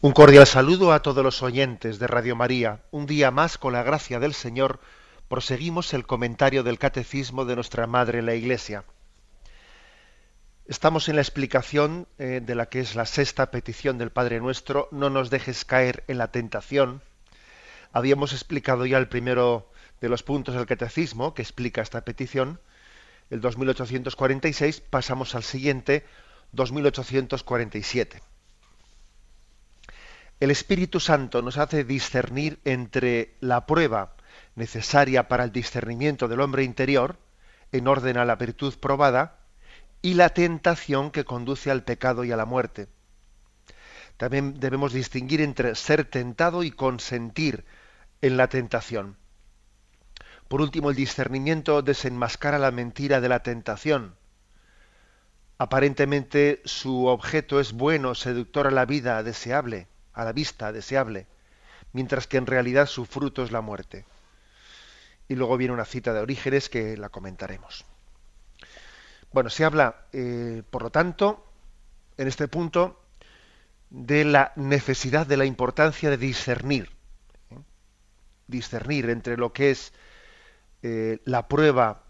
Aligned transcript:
Un 0.00 0.12
cordial 0.12 0.46
saludo 0.46 0.92
a 0.92 1.02
todos 1.02 1.24
los 1.24 1.42
oyentes 1.42 1.98
de 1.98 2.06
Radio 2.06 2.36
María. 2.36 2.82
Un 2.92 3.06
día 3.06 3.32
más, 3.32 3.58
con 3.58 3.72
la 3.72 3.82
gracia 3.82 4.20
del 4.20 4.32
Señor, 4.32 4.78
proseguimos 5.28 5.92
el 5.92 6.06
comentario 6.06 6.62
del 6.62 6.78
Catecismo 6.78 7.44
de 7.44 7.56
nuestra 7.56 7.88
Madre 7.88 8.22
la 8.22 8.36
Iglesia. 8.36 8.84
Estamos 10.68 11.08
en 11.08 11.16
la 11.16 11.22
explicación 11.22 12.06
eh, 12.20 12.40
de 12.40 12.54
la 12.54 12.66
que 12.66 12.78
es 12.78 12.94
la 12.94 13.06
sexta 13.06 13.50
petición 13.50 13.98
del 13.98 14.12
Padre 14.12 14.38
Nuestro, 14.38 14.86
no 14.92 15.10
nos 15.10 15.30
dejes 15.30 15.64
caer 15.64 16.04
en 16.06 16.18
la 16.18 16.30
tentación. 16.30 17.02
Habíamos 17.92 18.32
explicado 18.32 18.86
ya 18.86 18.98
el 18.98 19.08
primero 19.08 19.68
de 20.00 20.08
los 20.08 20.22
puntos 20.22 20.54
del 20.54 20.66
Catecismo 20.66 21.34
que 21.34 21.42
explica 21.42 21.82
esta 21.82 22.04
petición, 22.04 22.60
el 23.30 23.40
2846, 23.40 24.80
pasamos 24.80 25.34
al 25.34 25.42
siguiente, 25.42 26.06
2847. 26.52 28.27
El 30.40 30.52
Espíritu 30.52 31.00
Santo 31.00 31.42
nos 31.42 31.58
hace 31.58 31.82
discernir 31.82 32.60
entre 32.64 33.34
la 33.40 33.66
prueba 33.66 34.14
necesaria 34.54 35.26
para 35.26 35.42
el 35.42 35.50
discernimiento 35.50 36.28
del 36.28 36.40
hombre 36.40 36.62
interior, 36.62 37.18
en 37.72 37.88
orden 37.88 38.18
a 38.18 38.24
la 38.24 38.36
virtud 38.36 38.74
probada, 38.78 39.38
y 40.00 40.14
la 40.14 40.28
tentación 40.28 41.10
que 41.10 41.24
conduce 41.24 41.72
al 41.72 41.82
pecado 41.82 42.22
y 42.22 42.30
a 42.30 42.36
la 42.36 42.44
muerte. 42.44 42.86
También 44.16 44.60
debemos 44.60 44.92
distinguir 44.92 45.40
entre 45.40 45.74
ser 45.74 46.04
tentado 46.04 46.62
y 46.62 46.70
consentir 46.70 47.64
en 48.22 48.36
la 48.36 48.48
tentación. 48.48 49.16
Por 50.46 50.60
último, 50.60 50.90
el 50.90 50.96
discernimiento 50.96 51.82
desenmascara 51.82 52.60
la 52.60 52.70
mentira 52.70 53.20
de 53.20 53.28
la 53.28 53.42
tentación. 53.42 54.14
Aparentemente 55.58 56.62
su 56.64 57.06
objeto 57.06 57.58
es 57.58 57.72
bueno, 57.72 58.14
seductor 58.14 58.68
a 58.68 58.70
la 58.70 58.86
vida, 58.86 59.20
deseable 59.24 59.88
a 60.18 60.24
la 60.24 60.32
vista 60.32 60.72
deseable, 60.72 61.28
mientras 61.92 62.26
que 62.26 62.38
en 62.38 62.46
realidad 62.46 62.86
su 62.86 63.06
fruto 63.06 63.44
es 63.44 63.52
la 63.52 63.60
muerte. 63.60 64.04
Y 65.28 65.36
luego 65.36 65.56
viene 65.56 65.72
una 65.72 65.84
cita 65.84 66.12
de 66.12 66.18
Orígenes 66.18 66.68
que 66.68 66.96
la 66.96 67.08
comentaremos. 67.08 67.84
Bueno, 69.32 69.48
se 69.48 69.64
habla, 69.64 70.06
eh, 70.12 70.64
por 70.70 70.82
lo 70.82 70.90
tanto, 70.90 71.46
en 72.16 72.26
este 72.26 72.48
punto, 72.48 73.00
de 73.90 74.24
la 74.24 74.52
necesidad, 74.56 75.24
de 75.24 75.36
la 75.36 75.44
importancia 75.44 76.10
de 76.10 76.16
discernir. 76.16 76.90
¿eh? 77.52 77.58
Discernir 78.48 79.10
entre 79.10 79.36
lo 79.36 79.52
que 79.52 79.70
es 79.70 79.92
eh, 80.82 81.20
la 81.26 81.46
prueba, 81.46 82.02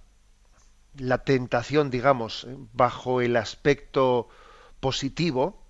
la 0.96 1.18
tentación, 1.24 1.90
digamos, 1.90 2.46
bajo 2.72 3.20
el 3.20 3.36
aspecto 3.36 4.30
positivo, 4.80 5.62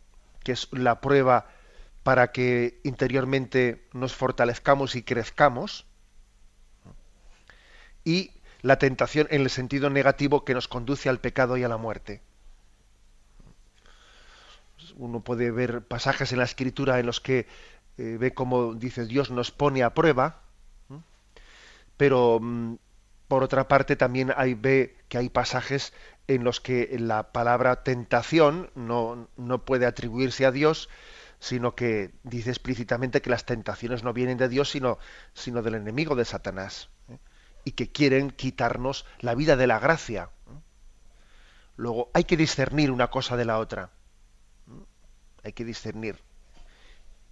que 0.44 0.52
es 0.52 0.68
la 0.70 1.00
prueba 1.00 1.57
para 2.02 2.32
que 2.32 2.80
interiormente 2.84 3.86
nos 3.92 4.14
fortalezcamos 4.14 4.96
y 4.96 5.02
crezcamos, 5.02 5.86
y 8.04 8.32
la 8.62 8.78
tentación 8.78 9.26
en 9.30 9.42
el 9.42 9.50
sentido 9.50 9.90
negativo 9.90 10.44
que 10.44 10.54
nos 10.54 10.68
conduce 10.68 11.08
al 11.08 11.20
pecado 11.20 11.56
y 11.56 11.64
a 11.64 11.68
la 11.68 11.76
muerte. 11.76 12.22
Uno 14.96 15.20
puede 15.20 15.50
ver 15.50 15.82
pasajes 15.82 16.32
en 16.32 16.38
la 16.38 16.44
escritura 16.44 16.98
en 16.98 17.06
los 17.06 17.20
que 17.20 17.46
eh, 17.98 18.16
ve 18.18 18.32
cómo 18.32 18.74
dice 18.74 19.06
Dios 19.06 19.30
nos 19.30 19.50
pone 19.50 19.82
a 19.82 19.94
prueba, 19.94 20.40
pero 21.96 22.38
mm, 22.40 22.76
por 23.28 23.42
otra 23.42 23.68
parte 23.68 23.96
también 23.96 24.32
ve 24.56 24.96
que 25.08 25.18
hay 25.18 25.28
pasajes 25.28 25.92
en 26.26 26.44
los 26.44 26.60
que 26.60 26.96
la 26.98 27.32
palabra 27.32 27.82
tentación 27.82 28.70
no, 28.74 29.28
no 29.36 29.64
puede 29.64 29.86
atribuirse 29.86 30.46
a 30.46 30.52
Dios, 30.52 30.88
sino 31.40 31.74
que 31.74 32.12
dice 32.24 32.50
explícitamente 32.50 33.22
que 33.22 33.30
las 33.30 33.44
tentaciones 33.44 34.02
no 34.02 34.12
vienen 34.12 34.38
de 34.38 34.48
Dios, 34.48 34.70
sino, 34.70 34.98
sino 35.34 35.62
del 35.62 35.76
enemigo 35.76 36.16
de 36.16 36.24
Satanás, 36.24 36.88
¿eh? 37.08 37.18
y 37.64 37.72
que 37.72 37.90
quieren 37.90 38.30
quitarnos 38.30 39.06
la 39.20 39.34
vida 39.34 39.56
de 39.56 39.66
la 39.66 39.78
gracia. 39.78 40.30
¿eh? 40.48 40.58
Luego, 41.76 42.10
hay 42.12 42.24
que 42.24 42.36
discernir 42.36 42.90
una 42.90 43.08
cosa 43.08 43.36
de 43.36 43.44
la 43.44 43.58
otra. 43.58 43.90
¿eh? 44.68 44.84
Hay 45.44 45.52
que 45.52 45.64
discernir. 45.64 46.18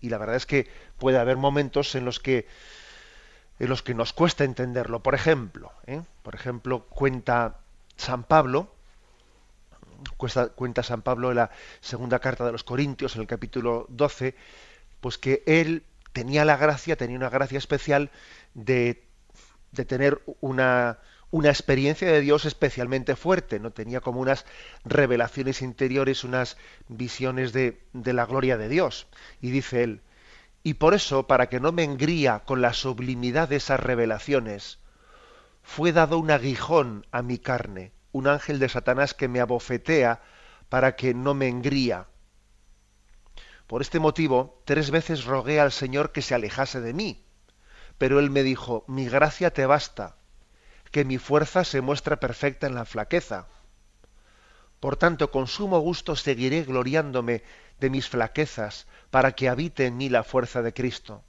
Y 0.00 0.08
la 0.08 0.18
verdad 0.18 0.36
es 0.36 0.46
que 0.46 0.68
puede 0.98 1.18
haber 1.18 1.36
momentos 1.36 1.94
en 1.94 2.04
los 2.04 2.20
que 2.20 2.46
en 3.58 3.70
los 3.70 3.82
que 3.82 3.94
nos 3.94 4.12
cuesta 4.12 4.44
entenderlo. 4.44 5.02
Por 5.02 5.14
ejemplo, 5.14 5.72
por 6.22 6.34
ejemplo, 6.34 6.84
cuenta 6.90 7.60
San 7.96 8.22
Pablo 8.22 8.75
cuenta 10.16 10.82
San 10.82 11.02
Pablo 11.02 11.30
en 11.30 11.36
la 11.36 11.50
segunda 11.80 12.18
carta 12.18 12.44
de 12.44 12.52
los 12.52 12.64
Corintios, 12.64 13.14
en 13.14 13.22
el 13.22 13.26
capítulo 13.26 13.86
12, 13.88 14.34
pues 15.00 15.18
que 15.18 15.42
él 15.46 15.84
tenía 16.12 16.44
la 16.44 16.56
gracia, 16.56 16.96
tenía 16.96 17.16
una 17.16 17.28
gracia 17.28 17.58
especial 17.58 18.10
de, 18.54 19.04
de 19.72 19.84
tener 19.84 20.22
una, 20.40 20.98
una 21.30 21.50
experiencia 21.50 22.10
de 22.10 22.20
Dios 22.20 22.44
especialmente 22.44 23.16
fuerte, 23.16 23.58
¿no? 23.58 23.70
Tenía 23.70 24.00
como 24.00 24.20
unas 24.20 24.46
revelaciones 24.84 25.62
interiores, 25.62 26.24
unas 26.24 26.56
visiones 26.88 27.52
de, 27.52 27.82
de 27.92 28.12
la 28.12 28.26
gloria 28.26 28.56
de 28.56 28.68
Dios. 28.68 29.06
Y 29.40 29.50
dice 29.50 29.82
él, 29.82 30.00
y 30.62 30.74
por 30.74 30.94
eso, 30.94 31.26
para 31.26 31.48
que 31.48 31.60
no 31.60 31.70
me 31.72 31.84
engría 31.84 32.40
con 32.40 32.60
la 32.60 32.72
sublimidad 32.72 33.48
de 33.48 33.56
esas 33.56 33.78
revelaciones, 33.78 34.78
fue 35.62 35.92
dado 35.92 36.18
un 36.18 36.30
aguijón 36.30 37.06
a 37.10 37.22
mi 37.22 37.38
carne, 37.38 37.92
un 38.16 38.26
ángel 38.26 38.58
de 38.58 38.68
Satanás 38.68 39.14
que 39.14 39.28
me 39.28 39.40
abofetea 39.40 40.22
para 40.68 40.96
que 40.96 41.14
no 41.14 41.34
me 41.34 41.48
engría. 41.48 42.06
Por 43.66 43.82
este 43.82 43.98
motivo, 43.98 44.62
tres 44.64 44.90
veces 44.90 45.24
rogué 45.24 45.60
al 45.60 45.72
Señor 45.72 46.12
que 46.12 46.22
se 46.22 46.34
alejase 46.34 46.80
de 46.80 46.94
mí, 46.94 47.24
pero 47.98 48.18
él 48.18 48.30
me 48.30 48.42
dijo, 48.42 48.84
mi 48.86 49.06
gracia 49.08 49.52
te 49.52 49.66
basta, 49.66 50.16
que 50.90 51.04
mi 51.04 51.18
fuerza 51.18 51.64
se 51.64 51.80
muestra 51.80 52.18
perfecta 52.18 52.66
en 52.66 52.74
la 52.74 52.84
flaqueza. 52.84 53.48
Por 54.80 54.96
tanto, 54.96 55.30
con 55.30 55.46
sumo 55.46 55.80
gusto 55.80 56.16
seguiré 56.16 56.62
gloriándome 56.62 57.42
de 57.80 57.90
mis 57.90 58.08
flaquezas, 58.08 58.86
para 59.10 59.32
que 59.32 59.48
habite 59.48 59.86
en 59.86 59.96
mí 59.96 60.08
la 60.08 60.22
fuerza 60.22 60.62
de 60.62 60.72
Cristo. 60.72 61.22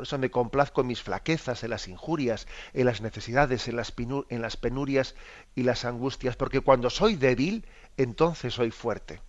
Por 0.00 0.06
eso 0.06 0.16
me 0.16 0.30
complazco 0.30 0.80
en 0.80 0.86
mis 0.86 1.02
flaquezas, 1.02 1.62
en 1.62 1.68
las 1.68 1.86
injurias, 1.86 2.46
en 2.72 2.86
las 2.86 3.02
necesidades, 3.02 3.68
en 3.68 3.76
las, 3.76 3.92
en 4.30 4.40
las 4.40 4.56
penurias 4.56 5.14
y 5.54 5.62
las 5.62 5.84
angustias, 5.84 6.36
porque 6.36 6.62
cuando 6.62 6.88
soy 6.88 7.16
débil, 7.16 7.66
entonces 7.98 8.54
soy 8.54 8.70
fuerte. 8.70 9.20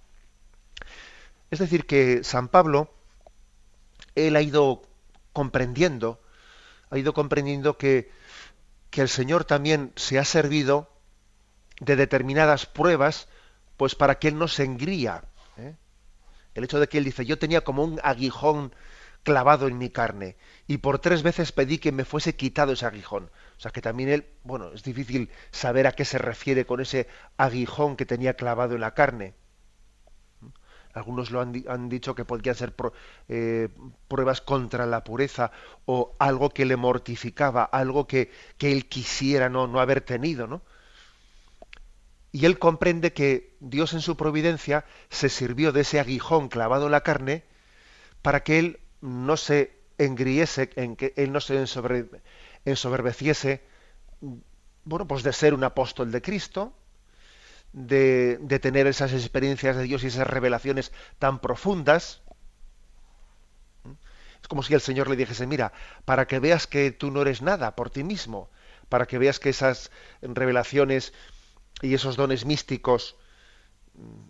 Es 1.50 1.60
decir, 1.60 1.86
que 1.86 2.24
San 2.24 2.48
Pablo, 2.48 2.90
él 4.16 4.34
ha 4.38 4.42
ido 4.42 4.84
comprendiendo, 5.34 6.22
ha 6.90 6.98
ido 6.98 7.14
comprendiendo 7.14 7.78
que, 7.78 8.10
que 8.92 9.02
el 9.02 9.10
Señor 9.10 9.44
también 9.44 9.92
se 9.98 10.20
ha 10.20 10.24
servido 10.24 10.90
de 11.82 11.98
determinadas 11.98 12.66
pruebas, 12.66 13.28
pues 13.76 13.96
para 13.96 14.20
que 14.20 14.30
él 14.30 14.38
no 14.38 14.48
se 14.48 14.64
engría. 14.64 15.26
¿eh? 15.58 15.76
El 16.56 16.64
hecho 16.64 16.80
de 16.80 16.88
que 16.88 16.98
él 16.98 17.04
dice, 17.04 17.26
yo 17.26 17.38
tenía 17.38 17.60
como 17.60 17.84
un 17.84 18.00
aguijón 18.06 18.74
clavado 19.24 19.68
en 19.68 19.78
mi 19.78 19.90
carne. 19.90 20.38
Y 20.68 20.78
por 20.78 21.00
tres 21.00 21.24
veces 21.24 21.52
pedí 21.52 21.78
que 21.78 21.92
me 21.92 22.06
fuese 22.06 22.36
quitado 22.36 22.74
ese 22.74 22.86
aguijón. 22.86 23.30
O 23.58 23.60
sea 23.60 23.72
que 23.72 23.82
también 23.82 24.10
él, 24.10 24.26
bueno, 24.44 24.72
es 24.74 24.84
difícil 24.84 25.30
saber 25.52 25.88
a 25.88 25.92
qué 25.94 26.06
se 26.06 26.18
refiere 26.18 26.66
con 26.66 26.82
ese 26.82 27.08
aguijón 27.38 27.96
que 27.96 28.06
tenía 28.06 28.36
clavado 28.36 28.76
en 28.76 28.82
la 28.82 28.94
carne. 28.94 29.36
Algunos 30.94 31.32
lo 31.32 31.40
han, 31.40 31.90
dicho 31.90 32.16
que 32.16 32.26
podrían 32.26 32.56
ser 32.56 32.74
eh, 33.30 33.70
pruebas 34.10 34.42
contra 34.42 34.86
la 34.86 35.06
pureza 35.06 35.52
o 35.86 36.16
algo 36.20 36.50
que 36.50 36.66
le 36.66 36.76
mortificaba, 36.76 37.64
algo 37.64 38.08
que, 38.08 38.30
que 38.58 38.74
él 38.74 38.90
quisiera 38.90 39.48
no, 39.48 39.68
no 39.68 39.80
haber 39.80 40.02
tenido, 40.02 40.48
¿no? 40.48 40.62
Y 42.34 42.46
él 42.46 42.60
comprende 42.60 43.14
que 43.14 43.56
Dios 43.60 43.94
en 43.94 44.02
su 44.02 44.18
providencia 44.18 44.86
se 45.10 45.30
sirvió 45.30 45.72
de 45.72 45.82
ese 45.82 46.00
aguijón 46.00 46.50
clavado 46.50 46.86
en 46.86 46.92
la 46.92 47.02
carne 47.02 47.44
para 48.22 48.44
que 48.44 48.60
él 48.60 48.80
no 49.02 49.38
se 49.38 49.82
engriese, 49.98 50.70
en 50.76 50.96
que 50.96 51.14
él 51.18 51.32
no 51.32 51.42
se 51.42 51.64
ensoberbeciese, 52.66 53.64
bueno, 54.84 55.08
pues 55.08 55.24
de 55.24 55.34
ser 55.34 55.54
un 55.54 55.64
apóstol 55.64 56.12
de 56.12 56.22
Cristo, 56.22 56.74
de, 57.74 58.38
de, 58.42 58.60
tener 58.60 58.88
esas 58.88 59.14
experiencias 59.14 59.76
de 59.76 59.84
Dios 59.84 60.04
y 60.04 60.08
esas 60.08 60.28
revelaciones 60.28 60.92
tan 61.20 61.40
profundas. 61.40 62.22
Es 64.42 64.48
como 64.48 64.64
si 64.64 64.74
el 64.74 64.82
Señor 64.82 65.10
le 65.10 65.16
dijese, 65.16 65.46
mira, 65.46 65.72
para 66.04 66.28
que 66.28 66.40
veas 66.40 66.68
que 66.68 66.92
tú 66.92 67.12
no 67.12 67.22
eres 67.22 67.42
nada 67.42 67.76
por 67.76 67.90
ti 67.92 68.04
mismo, 68.04 68.50
para 68.90 69.06
que 69.06 69.20
veas 69.20 69.40
que 69.40 69.50
esas 69.50 69.92
revelaciones 70.22 71.14
y 71.82 71.94
esos 71.94 72.16
dones 72.16 72.46
místicos 72.46 73.16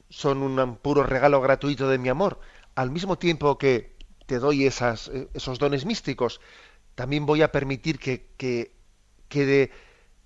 son 0.09 0.43
un 0.43 0.77
puro 0.77 1.03
regalo 1.03 1.41
gratuito 1.41 1.87
de 1.89 1.97
mi 1.97 2.09
amor, 2.09 2.39
al 2.75 2.91
mismo 2.91 3.17
tiempo 3.17 3.57
que 3.57 3.95
te 4.31 4.39
doy 4.39 4.65
eh, 4.65 4.71
esos 5.33 5.59
dones 5.59 5.83
místicos, 5.85 6.39
también 6.95 7.25
voy 7.25 7.41
a 7.41 7.51
permitir 7.51 7.99
que, 7.99 8.29
que 8.37 8.71
quede 9.27 9.71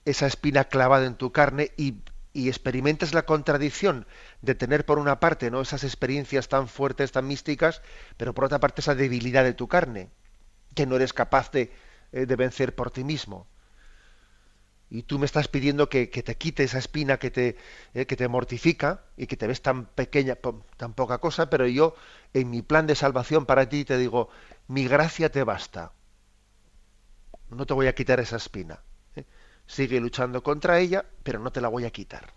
esa 0.06 0.28
espina 0.28 0.66
clavada 0.66 1.08
en 1.08 1.16
tu 1.16 1.32
carne 1.32 1.72
y, 1.76 1.96
y 2.32 2.48
experimentes 2.48 3.16
la 3.16 3.26
contradicción 3.26 4.06
de 4.44 4.54
tener 4.54 4.86
por 4.86 5.00
una 5.00 5.20
parte 5.20 5.50
no 5.50 5.60
esas 5.60 5.84
experiencias 5.84 6.50
tan 6.50 6.68
fuertes, 6.68 7.14
tan 7.14 7.26
místicas, 7.26 7.82
pero 8.16 8.36
por 8.36 8.46
otra 8.46 8.60
parte 8.60 8.82
esa 8.82 8.94
debilidad 8.94 9.44
de 9.44 9.56
tu 9.56 9.68
carne, 9.68 10.12
que 10.76 10.86
no 10.86 10.98
eres 10.98 11.12
capaz 11.12 11.50
de, 11.50 11.74
eh, 12.12 12.28
de 12.28 12.36
vencer 12.36 12.76
por 12.76 12.92
ti 12.92 13.04
mismo. 13.04 13.48
Y 14.96 15.04
tú 15.04 15.20
me 15.20 15.26
estás 15.26 15.50
pidiendo 15.50 15.90
que, 15.90 16.08
te 16.08 16.36
quite 16.38 16.64
esa 16.64 16.78
espina 16.78 17.18
que 17.18 17.30
te, 17.30 17.58
eh, 17.94 18.06
que 18.06 18.16
te 18.16 18.30
mortifica 18.30 19.04
y 19.18 19.28
que 19.28 19.36
te 19.36 19.46
ves 19.46 19.62
tan 19.62 19.88
pequeña, 19.88 20.38
tan 20.78 20.94
poca 20.94 21.18
cosa, 21.18 21.50
pero 21.50 21.68
yo 21.68 21.96
en 22.34 22.50
mi 22.50 22.62
plan 22.62 22.88
de 22.88 22.96
salvación 22.96 23.46
para 23.46 23.68
ti 23.68 23.84
te 23.84 23.98
digo, 23.98 24.30
mi 24.70 24.88
gracia 24.88 25.30
te 25.30 25.44
basta. 25.44 25.92
No 27.50 27.66
te 27.66 27.74
voy 27.74 27.88
a 27.88 27.96
quitar 27.96 28.22
esa 28.22 28.38
espina. 28.38 28.80
Sigue 29.68 30.00
luchando 30.00 30.42
contra 30.42 30.80
ella, 30.80 31.04
pero 31.24 31.40
no 31.40 31.52
te 31.52 31.60
la 31.60 31.68
voy 31.68 31.84
a 31.84 31.92
quitar. 31.92 32.32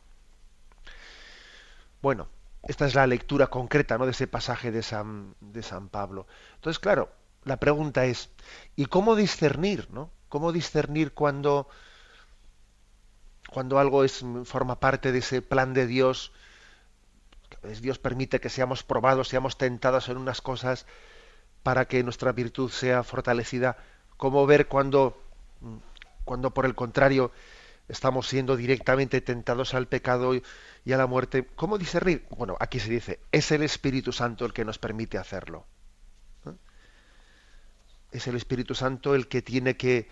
Bueno, 2.03 2.29
esta 2.65 2.87
es 2.87 2.97
la 2.97 3.07
lectura 3.07 3.47
concreta 3.47 3.99
¿no? 3.99 4.05
de 4.05 4.11
ese 4.11 4.27
pasaje 4.27 4.73
de 4.73 4.83
San, 4.83 5.37
de 5.41 5.63
San 5.63 5.91
Pablo. 5.91 6.27
Entonces, 6.57 6.81
claro, 6.81 7.13
la 7.45 7.59
pregunta 7.59 8.05
es, 8.07 8.31
¿y 8.75 8.87
cómo 8.87 9.15
discernir? 9.15 9.89
¿no? 9.93 10.11
¿Cómo 10.29 10.51
discernir 10.51 11.13
cuando, 11.15 11.69
cuando 13.50 13.79
algo 13.79 14.05
es, 14.05 14.25
forma 14.45 14.81
parte 14.81 15.12
de 15.12 15.19
ese 15.19 15.43
plan 15.43 15.75
de 15.75 15.87
Dios? 15.87 16.33
Dios 17.81 17.99
permite 17.99 18.41
que 18.41 18.50
seamos 18.50 18.83
probados, 18.83 19.29
seamos 19.29 19.59
tentados 19.59 20.09
en 20.09 20.17
unas 20.17 20.41
cosas 20.41 20.87
para 21.62 21.87
que 21.87 22.03
nuestra 22.03 22.33
virtud 22.33 22.71
sea 22.71 23.03
fortalecida. 23.03 23.77
¿Cómo 24.17 24.47
ver 24.47 24.69
cuando 24.69 25.17
cuando 26.29 26.53
por 26.53 26.67
el 26.67 26.75
contrario 26.75 27.33
estamos 27.89 28.29
siendo 28.29 28.55
directamente 28.56 29.23
tentados 29.23 29.73
al 29.73 29.89
pecado 29.89 30.35
y, 30.35 30.43
a 30.93 30.97
la 30.99 31.06
muerte. 31.06 31.47
¿Cómo 31.56 31.79
discernir? 31.79 32.27
Bueno, 32.29 32.55
aquí 32.61 32.81
se 32.81 32.91
dice, 32.91 33.21
es 33.33 33.50
el 33.50 33.62
Espíritu 33.62 34.12
Santo 34.12 34.45
el 34.45 34.53
que 34.53 34.65
nos 34.67 34.79
permite 34.79 35.17
hacerlo. 35.17 35.65
¿Eh? 36.45 36.53
Es 38.12 38.27
el 38.27 38.37
Espíritu 38.37 38.75
Santo 38.75 39.15
el 39.15 39.27
que 39.27 39.41
tiene 39.41 39.79
que 39.79 40.09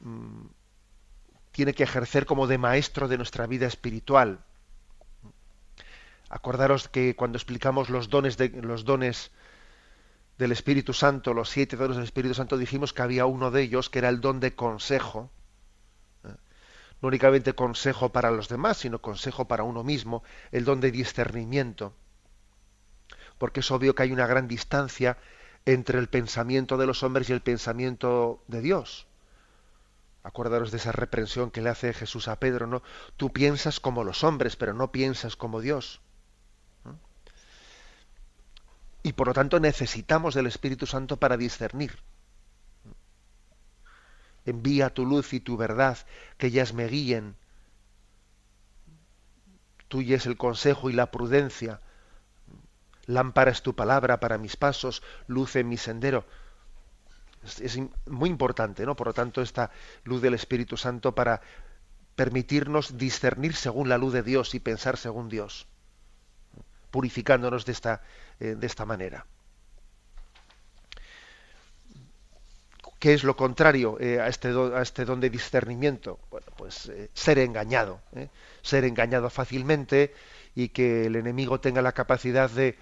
mm, 0.00 0.46
tiene 1.58 1.74
que 1.74 1.82
ejercer 1.82 2.24
como 2.24 2.46
de 2.46 2.56
maestro 2.56 3.08
de 3.08 3.16
nuestra 3.16 3.48
vida 3.48 3.66
espiritual. 3.66 4.44
Acordaros 6.28 6.86
que 6.86 7.16
cuando 7.16 7.36
explicamos 7.36 7.90
los 7.90 8.10
dones 8.10 8.36
de 8.36 8.50
los 8.62 8.84
dones 8.84 9.32
del 10.38 10.52
Espíritu 10.52 10.92
Santo, 10.92 11.34
los 11.34 11.48
siete 11.48 11.74
dones 11.74 11.96
del 11.96 12.04
Espíritu 12.04 12.34
Santo, 12.34 12.58
dijimos 12.58 12.92
que 12.92 13.02
había 13.02 13.26
uno 13.26 13.50
de 13.50 13.62
ellos 13.62 13.90
que 13.90 13.98
era 13.98 14.08
el 14.08 14.20
don 14.20 14.38
de 14.38 14.54
consejo, 14.54 15.32
no 16.22 17.08
únicamente 17.08 17.54
consejo 17.54 18.10
para 18.10 18.30
los 18.30 18.48
demás, 18.48 18.76
sino 18.76 19.02
consejo 19.02 19.48
para 19.48 19.64
uno 19.64 19.82
mismo, 19.82 20.22
el 20.52 20.64
don 20.64 20.78
de 20.78 20.92
discernimiento. 20.92 21.92
Porque 23.36 23.58
es 23.58 23.70
obvio 23.72 23.96
que 23.96 24.04
hay 24.04 24.12
una 24.12 24.28
gran 24.28 24.46
distancia 24.46 25.18
entre 25.66 25.98
el 25.98 26.08
pensamiento 26.08 26.76
de 26.76 26.86
los 26.86 27.02
hombres 27.02 27.28
y 27.28 27.32
el 27.32 27.40
pensamiento 27.40 28.44
de 28.46 28.60
Dios. 28.60 29.07
Acordaros 30.28 30.70
de 30.70 30.76
esa 30.76 30.92
reprensión 30.92 31.50
que 31.50 31.62
le 31.62 31.70
hace 31.70 31.94
Jesús 31.94 32.28
a 32.28 32.38
Pedro, 32.38 32.66
¿no? 32.66 32.82
Tú 33.16 33.32
piensas 33.32 33.80
como 33.80 34.04
los 34.04 34.24
hombres, 34.24 34.56
pero 34.56 34.74
no 34.74 34.92
piensas 34.92 35.36
como 35.36 35.60
Dios. 35.60 36.00
Y 39.02 39.14
por 39.14 39.28
lo 39.28 39.32
tanto 39.32 39.58
necesitamos 39.58 40.34
del 40.34 40.46
Espíritu 40.46 40.86
Santo 40.86 41.16
para 41.16 41.36
discernir 41.36 41.98
envía 44.48 44.90
tu 44.90 45.04
luz 45.04 45.32
y 45.32 45.40
tu 45.40 45.56
verdad, 45.56 45.98
que 46.36 46.48
ellas 46.48 46.72
me 46.72 46.86
guíen. 46.86 47.36
Tuya 49.88 50.16
es 50.16 50.26
el 50.26 50.36
consejo 50.36 50.90
y 50.90 50.92
la 50.92 51.10
prudencia. 51.10 51.80
Lámpara 53.06 53.50
es 53.50 53.62
tu 53.62 53.74
palabra 53.74 54.20
para 54.20 54.38
mis 54.38 54.56
pasos, 54.56 55.02
luz 55.26 55.56
en 55.56 55.68
mi 55.68 55.76
sendero. 55.76 56.26
Es, 57.44 57.78
muy 58.06 58.30
importante, 58.30 58.84
¿no? 58.84 58.96
Por 58.96 59.08
lo 59.08 59.14
tanto, 59.14 59.42
esta 59.42 59.70
luz 60.04 60.20
del 60.20 60.34
Espíritu 60.34 60.76
Santo 60.76 61.14
para 61.14 61.40
permitirnos 62.14 62.98
discernir 62.98 63.54
según 63.54 63.88
la 63.88 63.98
luz 63.98 64.12
de 64.12 64.22
Dios 64.22 64.54
y 64.54 64.60
pensar 64.60 64.96
según 64.96 65.28
Dios, 65.28 65.66
purificándonos 66.90 67.64
de 67.64 67.72
esta, 67.72 68.02
eh, 68.40 68.56
de 68.58 68.66
esta 68.66 68.84
manera. 68.84 69.26
¿Qué 72.98 73.14
es 73.14 73.22
lo 73.22 73.36
contrario 73.36 73.96
eh, 74.00 74.20
a, 74.20 74.26
este 74.26 74.48
a, 74.48 74.82
este 74.82 75.04
don 75.04 75.20
de 75.20 75.30
discernimiento? 75.30 76.18
Bueno, 76.30 76.46
pues 76.56 76.88
eh, 76.88 77.10
ser 77.14 77.38
engañado, 77.38 78.00
ser 78.62 78.84
engañado 78.84 79.30
fácilmente 79.30 80.12
y 80.56 80.70
que 80.70 81.06
el 81.06 81.14
enemigo 81.14 81.60
tenga 81.60 81.82
la 81.82 81.92
capacidad 81.92 82.50
de, 82.50 82.76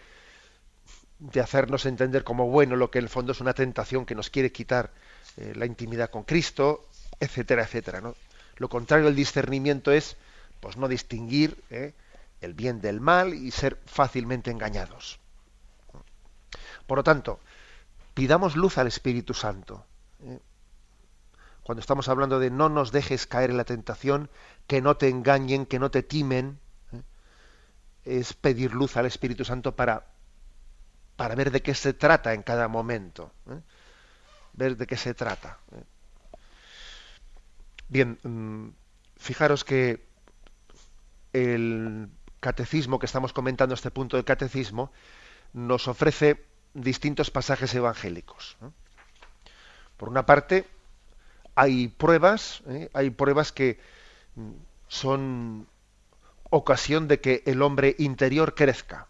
de 1.18 1.40
hacernos 1.40 1.86
entender 1.86 2.24
como 2.24 2.48
bueno 2.48 2.76
lo 2.76 2.90
que 2.90 2.98
en 2.98 3.04
el 3.04 3.08
fondo 3.08 3.32
es 3.32 3.40
una 3.40 3.54
tentación 3.54 4.04
que 4.04 4.14
nos 4.14 4.30
quiere 4.30 4.52
quitar 4.52 4.92
la 5.36 5.66
intimidad 5.66 6.10
con 6.10 6.24
Cristo, 6.24 6.88
etcétera, 7.20 7.62
etcétera. 7.62 8.00
¿no? 8.00 8.14
Lo 8.56 8.68
contrario 8.68 9.06
del 9.06 9.16
discernimiento 9.16 9.92
es 9.92 10.16
pues 10.60 10.76
no 10.76 10.88
distinguir 10.88 11.62
el 12.40 12.54
bien 12.54 12.80
del 12.80 13.00
mal 13.00 13.34
y 13.34 13.50
ser 13.50 13.78
fácilmente 13.86 14.50
engañados. 14.50 15.18
Por 16.86 16.98
lo 16.98 17.04
tanto, 17.04 17.40
pidamos 18.14 18.56
luz 18.56 18.78
al 18.78 18.86
Espíritu 18.86 19.34
Santo 19.34 19.84
¿eh? 20.22 20.38
cuando 21.62 21.80
estamos 21.80 22.08
hablando 22.08 22.38
de 22.38 22.50
no 22.50 22.68
nos 22.68 22.92
dejes 22.92 23.26
caer 23.26 23.50
en 23.50 23.56
la 23.56 23.64
tentación, 23.64 24.30
que 24.68 24.80
no 24.80 24.96
te 24.96 25.08
engañen, 25.08 25.66
que 25.66 25.80
no 25.80 25.90
te 25.90 26.04
timen, 26.04 26.60
¿eh? 26.92 27.02
es 28.04 28.34
pedir 28.34 28.72
luz 28.72 28.96
al 28.96 29.06
Espíritu 29.06 29.44
Santo 29.44 29.74
para, 29.74 30.06
para 31.16 31.34
ver 31.34 31.50
de 31.50 31.62
qué 31.62 31.74
se 31.74 31.94
trata 31.94 32.34
en 32.34 32.42
cada 32.42 32.68
momento, 32.68 33.32
¿eh? 33.50 33.60
ver 34.52 34.76
de 34.76 34.86
qué 34.86 34.96
se 34.96 35.14
trata. 35.14 35.58
Bien, 37.88 38.18
mm, 38.22 38.68
fijaros 39.16 39.64
que 39.64 40.06
el 41.32 42.08
catecismo 42.40 42.98
que 42.98 43.06
estamos 43.06 43.32
comentando, 43.32 43.74
este 43.74 43.90
punto 43.90 44.16
del 44.16 44.24
catecismo, 44.24 44.92
nos 45.52 45.88
ofrece 45.88 46.44
distintos 46.74 47.30
pasajes 47.30 47.74
evangélicos. 47.74 48.56
Por 49.96 50.08
una 50.08 50.26
parte, 50.26 50.66
hay 51.54 51.88
pruebas, 51.88 52.62
¿eh? 52.66 52.90
hay 52.92 53.10
pruebas 53.10 53.52
que 53.52 53.80
son 54.88 55.66
ocasión 56.50 57.08
de 57.08 57.20
que 57.20 57.42
el 57.46 57.62
hombre 57.62 57.96
interior 57.98 58.54
crezca. 58.54 59.08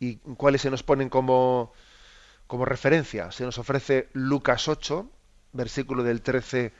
¿Y 0.00 0.16
cuáles 0.16 0.62
se 0.62 0.70
nos 0.70 0.82
ponen 0.82 1.08
como, 1.08 1.72
como 2.46 2.64
referencia? 2.64 3.32
Se 3.32 3.44
nos 3.44 3.58
ofrece 3.58 4.08
Lucas 4.12 4.68
8, 4.68 5.10
versículo 5.52 6.02
del 6.02 6.22
13 6.22 6.72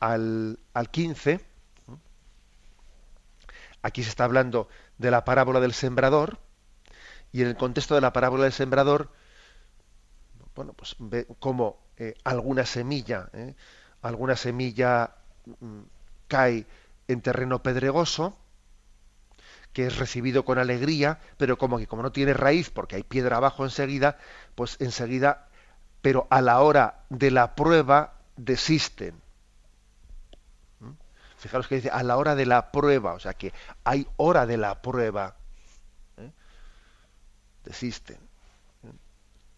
al, 0.00 0.58
al 0.72 0.90
15. 0.90 1.40
Aquí 3.82 4.02
se 4.02 4.08
está 4.08 4.24
hablando 4.24 4.68
de 4.98 5.10
la 5.10 5.24
parábola 5.24 5.60
del 5.60 5.74
sembrador, 5.74 6.38
y 7.32 7.42
en 7.42 7.48
el 7.48 7.56
contexto 7.56 7.96
de 7.96 8.00
la 8.00 8.12
parábola 8.12 8.44
del 8.44 8.52
sembrador, 8.52 9.10
bueno, 10.54 10.72
pues 10.72 10.94
ve 11.00 11.26
eh, 11.96 12.14
alguna 12.22 12.64
semilla, 12.64 13.28
eh, 13.32 13.54
alguna 14.02 14.36
semilla 14.36 15.16
mm, 15.60 15.80
cae 16.28 16.64
en 17.08 17.20
terreno 17.22 17.60
pedregoso, 17.62 18.38
que 19.74 19.86
es 19.88 19.98
recibido 19.98 20.44
con 20.44 20.58
alegría, 20.58 21.18
pero 21.36 21.58
como 21.58 21.78
que 21.78 21.88
como 21.88 22.02
no 22.02 22.12
tiene 22.12 22.32
raíz, 22.32 22.70
porque 22.70 22.94
hay 22.96 23.02
piedra 23.02 23.36
abajo 23.36 23.64
enseguida, 23.64 24.16
pues 24.54 24.76
enseguida, 24.78 25.48
pero 26.00 26.28
a 26.30 26.40
la 26.40 26.60
hora 26.60 27.02
de 27.10 27.32
la 27.32 27.56
prueba 27.56 28.14
desisten. 28.36 29.20
¿Mm? 30.78 30.92
Fijaros 31.36 31.66
que 31.66 31.74
dice 31.74 31.90
a 31.90 32.04
la 32.04 32.16
hora 32.16 32.36
de 32.36 32.46
la 32.46 32.70
prueba, 32.70 33.14
o 33.14 33.18
sea 33.18 33.34
que 33.34 33.52
hay 33.82 34.06
hora 34.16 34.46
de 34.46 34.56
la 34.58 34.80
prueba. 34.80 35.34
¿eh? 36.18 36.30
Desisten. 37.64 38.18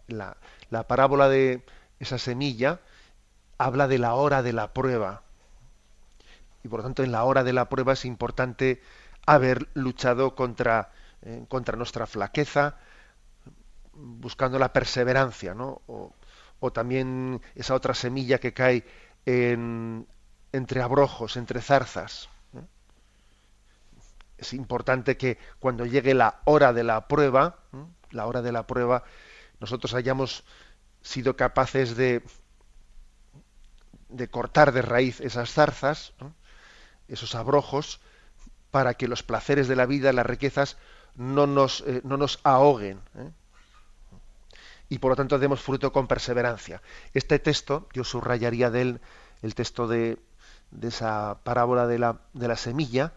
La, 0.08 0.38
la 0.70 0.84
parábola 0.84 1.28
de 1.28 1.62
esa 2.00 2.16
semilla 2.16 2.80
habla 3.58 3.86
de 3.86 3.98
la 3.98 4.14
hora 4.14 4.42
de 4.42 4.54
la 4.54 4.72
prueba. 4.72 5.22
Y 6.64 6.68
por 6.68 6.80
lo 6.80 6.84
tanto, 6.84 7.02
en 7.02 7.12
la 7.12 7.22
hora 7.24 7.44
de 7.44 7.52
la 7.52 7.68
prueba 7.68 7.92
es 7.92 8.06
importante 8.06 8.80
haber 9.26 9.68
luchado 9.74 10.34
contra, 10.34 10.92
eh, 11.22 11.44
contra 11.48 11.76
nuestra 11.76 12.06
flaqueza, 12.06 12.76
buscando 13.92 14.58
la 14.58 14.72
perseverancia, 14.72 15.54
¿no? 15.54 15.82
O, 15.86 16.12
también 16.72 17.40
esa 17.54 17.74
otra 17.74 17.94
semilla 17.94 18.40
que 18.40 18.52
cae 18.52 18.84
entre 19.24 20.82
abrojos, 20.82 21.36
entre 21.36 21.60
zarzas. 21.60 22.28
Es 24.36 24.52
importante 24.52 25.16
que 25.16 25.38
cuando 25.60 25.86
llegue 25.86 26.12
la 26.12 26.40
hora 26.44 26.72
de 26.72 26.82
la 26.82 27.06
prueba, 27.06 27.60
la 28.10 28.26
hora 28.26 28.42
de 28.42 28.50
la 28.50 28.66
prueba, 28.66 29.04
nosotros 29.60 29.94
hayamos 29.94 30.42
sido 31.02 31.36
capaces 31.36 31.96
de, 31.96 32.24
de 34.08 34.28
cortar 34.28 34.72
de 34.72 34.82
raíz 34.82 35.20
esas 35.20 35.52
zarzas 35.52 36.14
esos 37.08 37.34
abrojos, 37.34 38.00
para 38.70 38.94
que 38.94 39.08
los 39.08 39.22
placeres 39.22 39.68
de 39.68 39.76
la 39.76 39.86
vida, 39.86 40.12
las 40.12 40.26
riquezas, 40.26 40.76
no 41.14 41.46
nos, 41.46 41.82
eh, 41.86 42.00
no 42.04 42.16
nos 42.16 42.40
ahoguen. 42.44 43.00
¿eh? 43.16 43.30
Y 44.88 44.98
por 44.98 45.10
lo 45.10 45.16
tanto 45.16 45.38
demos 45.38 45.60
fruto 45.60 45.92
con 45.92 46.06
perseverancia. 46.06 46.82
Este 47.14 47.38
texto, 47.38 47.88
yo 47.92 48.04
subrayaría 48.04 48.70
de 48.70 48.82
él 48.82 49.00
el 49.42 49.54
texto 49.54 49.88
de, 49.88 50.18
de 50.70 50.88
esa 50.88 51.38
parábola 51.42 51.86
de 51.86 51.98
la, 51.98 52.20
de 52.34 52.48
la 52.48 52.56
semilla, 52.56 53.12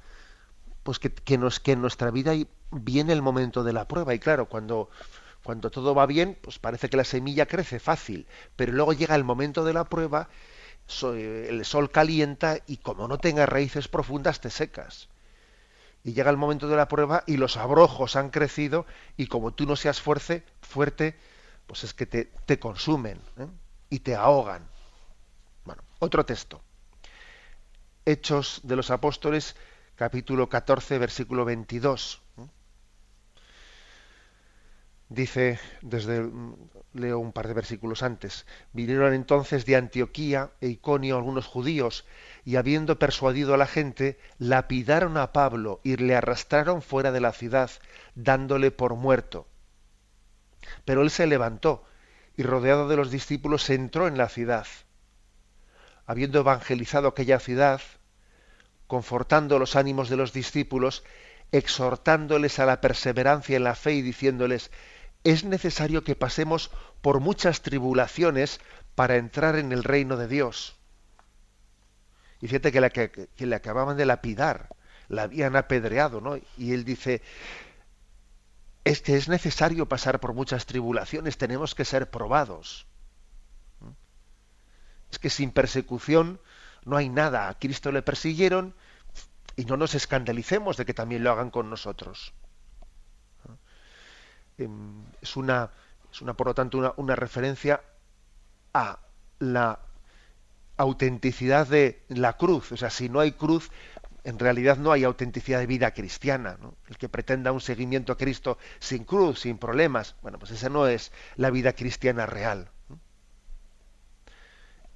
pues 0.83 0.99
que, 0.99 1.11
que, 1.11 1.37
nos, 1.37 1.61
en 1.65 1.81
nuestra 1.81 2.11
vida 2.11 2.33
viene 2.71 3.13
el 3.13 3.21
momento 3.21 3.63
de 3.63 3.73
la 3.73 3.87
prueba. 3.87 4.13
Y 4.13 4.19
claro, 4.19 4.47
cuando, 4.47 4.89
cuando 5.43 5.69
todo 5.69 5.93
va 5.93 6.05
bien, 6.05 6.37
pues 6.41 6.59
parece 6.59 6.89
que 6.89 6.97
la 6.97 7.03
semilla 7.03 7.45
crece 7.45 7.79
fácil, 7.79 8.27
pero 8.55 8.71
luego 8.71 8.93
llega 8.93 9.15
el 9.15 9.23
momento 9.23 9.63
de 9.63 9.73
la 9.73 9.85
prueba, 9.85 10.29
el 11.03 11.65
sol 11.65 11.91
calienta 11.91 12.57
y 12.65 12.77
como 12.77 13.07
no 13.07 13.19
tengas 13.19 13.47
raíces 13.47 13.87
profundas 13.87 14.41
te 14.41 14.49
secas. 14.49 15.09
Y 16.03 16.13
llega 16.13 16.31
el 16.31 16.37
momento 16.37 16.67
de 16.67 16.77
la 16.77 16.87
prueba 16.87 17.23
y 17.27 17.37
los 17.37 17.57
abrojos 17.57 18.15
han 18.15 18.29
crecido 18.29 18.85
y 19.17 19.27
como 19.27 19.51
tú 19.51 19.65
no 19.65 19.75
seas 19.75 20.01
fuerte, 20.01 20.43
fuerte 20.61 21.17
pues 21.67 21.83
es 21.83 21.93
que 21.93 22.05
te, 22.05 22.25
te 22.45 22.57
consumen 22.57 23.21
¿eh? 23.37 23.47
y 23.89 23.99
te 23.99 24.15
ahogan. 24.15 24.67
Bueno, 25.65 25.83
otro 25.99 26.25
texto. 26.25 26.61
Hechos 28.05 28.61
de 28.63 28.75
los 28.75 28.89
Apóstoles, 28.89 29.55
capítulo 29.95 30.49
14, 30.49 30.97
versículo 30.97 31.45
22. 31.45 32.21
Dice, 35.09 35.59
desde 35.81 36.29
leo 36.93 37.17
un 37.17 37.31
par 37.31 37.47
de 37.47 37.55
versículos 37.55 38.03
antes, 38.03 38.45
vinieron 38.73 39.15
entonces 39.15 39.65
de 39.65 39.75
Antioquía 39.75 40.51
e 40.61 40.67
Iconio 40.67 41.17
algunos 41.17 41.47
judíos 41.47 42.05
y 42.45 42.57
habiendo 42.57 42.99
persuadido 42.99 43.55
a 43.55 43.57
la 43.57 43.65
gente, 43.65 44.19
lapidaron 44.37 45.17
a 45.17 45.33
Pablo 45.33 45.81
y 45.83 45.95
le 45.95 46.15
arrastraron 46.15 46.83
fuera 46.83 47.11
de 47.11 47.21
la 47.21 47.33
ciudad, 47.33 47.71
dándole 48.13 48.69
por 48.69 48.93
muerto. 48.93 49.47
Pero 50.85 51.01
él 51.01 51.09
se 51.09 51.25
levantó 51.25 51.85
y 52.37 52.43
rodeado 52.43 52.87
de 52.87 52.95
los 52.95 53.09
discípulos 53.09 53.67
entró 53.71 54.07
en 54.07 54.17
la 54.17 54.29
ciudad. 54.29 54.67
Habiendo 56.05 56.39
evangelizado 56.39 57.07
aquella 57.07 57.39
ciudad, 57.39 57.81
confortando 58.85 59.57
los 59.57 59.75
ánimos 59.75 60.07
de 60.07 60.17
los 60.17 60.33
discípulos, 60.33 61.03
exhortándoles 61.51 62.59
a 62.59 62.67
la 62.67 62.79
perseverancia 62.79 63.57
en 63.57 63.63
la 63.63 63.73
fe 63.73 63.93
y 63.93 64.01
diciéndoles, 64.03 64.69
es 65.23 65.43
necesario 65.43 66.03
que 66.03 66.15
pasemos 66.15 66.71
por 67.01 67.19
muchas 67.19 67.61
tribulaciones 67.61 68.59
para 68.95 69.17
entrar 69.17 69.55
en 69.55 69.71
el 69.71 69.83
reino 69.83 70.17
de 70.17 70.27
Dios. 70.27 70.77
Y 72.41 72.47
fíjate 72.47 72.71
que, 72.71 72.81
la 72.81 72.89
que, 72.89 73.29
le 73.37 73.55
acababan 73.55 73.97
de 73.97 74.05
lapidar, 74.05 74.69
la 75.09 75.23
habían 75.23 75.55
apedreado, 75.55 76.21
¿no? 76.21 76.37
Y 76.57 76.73
él 76.73 76.85
dice, 76.85 77.21
es 78.85 79.01
que 79.01 79.17
es 79.17 79.27
necesario 79.27 79.87
pasar 79.87 80.19
por 80.19 80.33
muchas 80.33 80.65
tribulaciones, 80.65 81.37
tenemos 81.37 81.75
que 81.75 81.85
ser 81.85 82.09
probados. 82.09 82.87
Es 85.11 85.19
que 85.19 85.29
sin 85.29 85.51
persecución 85.51 86.39
no 86.85 86.95
hay 86.95 87.09
nada. 87.09 87.49
A 87.49 87.57
Cristo 87.59 87.91
le 87.91 88.01
persiguieron 88.01 88.73
y 89.55 89.65
no 89.65 89.75
nos 89.75 89.95
escandalicemos 89.95 90.77
de 90.77 90.85
que 90.85 90.93
también 90.93 91.23
lo 91.23 91.31
hagan 91.31 91.49
con 91.49 91.69
nosotros. 91.69 92.33
Em, 94.59 95.03
es 95.21 95.35
una, 95.37 95.71
es 96.11 96.21
una 96.21 96.33
por 96.33 96.47
lo 96.47 96.53
tanto, 96.53 96.77
una, 96.77 96.93
una 96.97 97.15
referencia 97.15 97.81
a 98.73 98.99
la 99.39 99.79
autenticidad 100.77 101.67
de 101.67 102.03
la 102.09 102.33
cruz. 102.33 102.71
O 102.71 102.77
sea, 102.77 102.89
si 102.89 103.09
no 103.09 103.19
hay 103.19 103.31
cruz, 103.31 103.71
en 104.23 104.37
realidad 104.37 104.77
no 104.77 104.91
hay 104.91 105.03
autenticidad 105.03 105.59
de 105.59 105.65
vida 105.65 105.91
cristiana. 105.91 106.57
El 106.87 106.97
que 106.97 107.09
pretenda 107.09 107.51
un 107.51 107.61
seguimiento 107.61 108.13
a 108.13 108.17
Cristo 108.17 108.57
sin 108.79 109.03
cruz, 109.03 109.41
sin 109.41 109.57
problemas, 109.57 110.15
bueno, 110.21 110.39
pues 110.39 110.51
esa 110.51 110.69
no 110.69 110.87
es 110.87 111.11
la 111.35 111.49
vida 111.49 111.73
cristiana 111.73 112.25
real. 112.25 112.69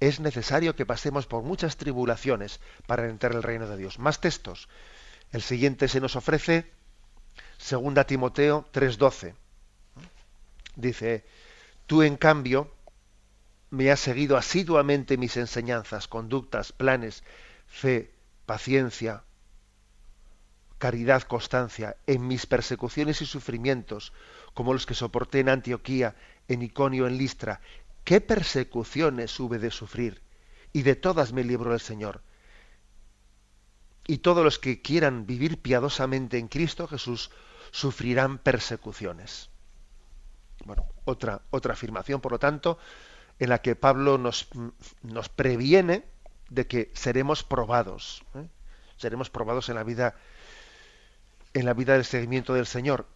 Es 0.00 0.20
necesario 0.20 0.76
que 0.76 0.86
pasemos 0.86 1.26
por 1.26 1.42
muchas 1.42 1.76
tribulaciones 1.76 2.60
para 2.86 3.08
entrar 3.08 3.32
en 3.32 3.38
el 3.38 3.42
reino 3.42 3.66
de 3.66 3.76
Dios. 3.76 3.98
Más 3.98 4.20
textos. 4.20 4.68
El 5.32 5.40
siguiente 5.40 5.88
se 5.88 6.00
nos 6.00 6.16
ofrece, 6.16 6.70
2 7.58 8.06
Timoteo 8.06 8.66
3:12. 8.72 9.34
Dice, 10.76 11.24
tú 11.86 12.02
en 12.02 12.16
cambio 12.16 12.72
me 13.70 13.90
has 13.90 14.00
seguido 14.00 14.36
asiduamente 14.36 15.16
mis 15.16 15.36
enseñanzas, 15.36 16.08
conductas, 16.08 16.72
planes, 16.72 17.24
fe, 17.66 18.12
paciencia, 18.46 19.24
caridad, 20.78 21.22
constancia, 21.22 21.96
en 22.06 22.26
mis 22.26 22.46
persecuciones 22.46 23.22
y 23.22 23.26
sufrimientos, 23.26 24.12
como 24.52 24.72
los 24.72 24.86
que 24.86 24.94
soporté 24.94 25.40
en 25.40 25.48
Antioquía, 25.48 26.14
en 26.46 26.62
Iconio, 26.62 27.06
en 27.06 27.18
Listra. 27.18 27.60
¿Qué 28.04 28.20
persecuciones 28.20 29.38
hube 29.40 29.58
de 29.58 29.70
sufrir? 29.70 30.22
Y 30.72 30.82
de 30.82 30.94
todas 30.94 31.32
me 31.32 31.42
libró 31.42 31.72
el 31.72 31.80
Señor. 31.80 32.22
Y 34.06 34.18
todos 34.18 34.44
los 34.44 34.58
que 34.58 34.82
quieran 34.82 35.26
vivir 35.26 35.58
piadosamente 35.62 36.38
en 36.38 36.48
Cristo 36.48 36.86
Jesús 36.86 37.30
sufrirán 37.70 38.38
persecuciones. 38.38 39.48
Bueno, 40.64 40.86
otra, 41.04 41.42
otra 41.50 41.74
afirmación, 41.74 42.20
por 42.20 42.32
lo 42.32 42.38
tanto, 42.38 42.78
en 43.38 43.48
la 43.50 43.60
que 43.60 43.76
Pablo 43.76 44.18
nos, 44.18 44.48
nos 45.02 45.28
previene 45.28 46.04
de 46.48 46.66
que 46.66 46.90
seremos 46.94 47.42
probados. 47.42 48.24
¿eh? 48.34 48.46
Seremos 48.96 49.30
probados 49.30 49.68
en 49.68 49.74
la 49.74 49.82
vida 49.82 50.14
en 51.54 51.66
la 51.66 51.74
vida 51.74 51.94
del 51.94 52.04
seguimiento 52.04 52.52
del 52.52 52.66
Señor. 52.66 53.06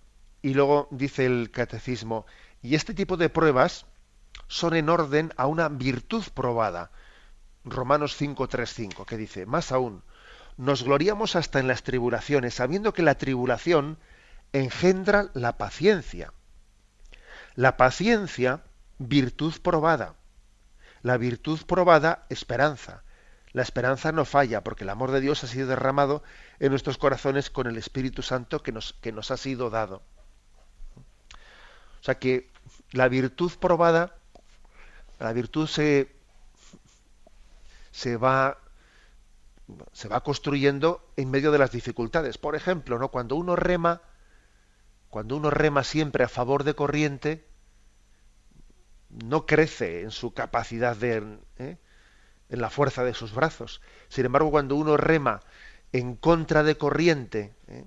Y 0.42 0.54
luego 0.54 0.88
dice 0.92 1.26
el 1.26 1.50
catecismo, 1.50 2.24
y 2.62 2.76
este 2.76 2.94
tipo 2.94 3.16
de 3.16 3.28
pruebas 3.28 3.86
son 4.46 4.74
en 4.74 4.88
orden 4.88 5.32
a 5.36 5.46
una 5.46 5.68
virtud 5.68 6.24
probada. 6.32 6.90
Romanos 7.64 8.20
5.3.5, 8.20 9.04
que 9.04 9.16
dice, 9.16 9.44
más 9.44 9.72
aún, 9.72 10.02
nos 10.56 10.84
gloriamos 10.84 11.36
hasta 11.36 11.58
en 11.58 11.66
las 11.66 11.82
tribulaciones, 11.82 12.54
sabiendo 12.54 12.92
que 12.92 13.02
la 13.02 13.16
tribulación 13.16 13.98
engendra 14.52 15.30
la 15.34 15.58
paciencia. 15.58 16.32
La 17.58 17.76
paciencia, 17.76 18.62
virtud 18.98 19.52
probada. 19.60 20.14
La 21.02 21.16
virtud 21.16 21.58
probada, 21.66 22.24
esperanza. 22.28 23.02
La 23.50 23.62
esperanza 23.62 24.12
no 24.12 24.24
falla 24.24 24.62
porque 24.62 24.84
el 24.84 24.90
amor 24.90 25.10
de 25.10 25.20
Dios 25.20 25.42
ha 25.42 25.48
sido 25.48 25.66
derramado 25.66 26.22
en 26.60 26.70
nuestros 26.70 26.98
corazones 26.98 27.50
con 27.50 27.66
el 27.66 27.76
Espíritu 27.76 28.22
Santo 28.22 28.62
que 28.62 28.70
nos, 28.70 28.92
que 28.92 29.10
nos 29.10 29.32
ha 29.32 29.36
sido 29.36 29.70
dado. 29.70 30.04
O 32.00 32.04
sea 32.04 32.20
que 32.20 32.48
la 32.92 33.08
virtud 33.08 33.50
probada, 33.58 34.14
la 35.18 35.32
virtud 35.32 35.66
se, 35.66 36.14
se 37.90 38.16
va 38.16 38.58
se 39.92 40.06
va 40.06 40.22
construyendo 40.22 41.04
en 41.16 41.28
medio 41.28 41.50
de 41.50 41.58
las 41.58 41.72
dificultades. 41.72 42.38
Por 42.38 42.54
ejemplo, 42.54 43.00
¿no? 43.00 43.08
cuando 43.08 43.34
uno 43.34 43.56
rema, 43.56 44.00
cuando 45.10 45.36
uno 45.36 45.50
rema 45.50 45.82
siempre 45.82 46.22
a 46.22 46.28
favor 46.28 46.62
de 46.62 46.74
corriente, 46.74 47.47
no 49.24 49.46
crece 49.46 50.02
en 50.02 50.10
su 50.10 50.32
capacidad 50.32 50.96
de, 50.96 51.38
¿eh? 51.58 51.76
en 52.48 52.60
la 52.60 52.70
fuerza 52.70 53.04
de 53.04 53.14
sus 53.14 53.34
brazos. 53.34 53.80
Sin 54.08 54.26
embargo, 54.26 54.50
cuando 54.50 54.76
uno 54.76 54.96
rema 54.96 55.40
en 55.92 56.16
contra 56.16 56.62
de 56.62 56.76
corriente 56.76 57.54
¿eh? 57.68 57.84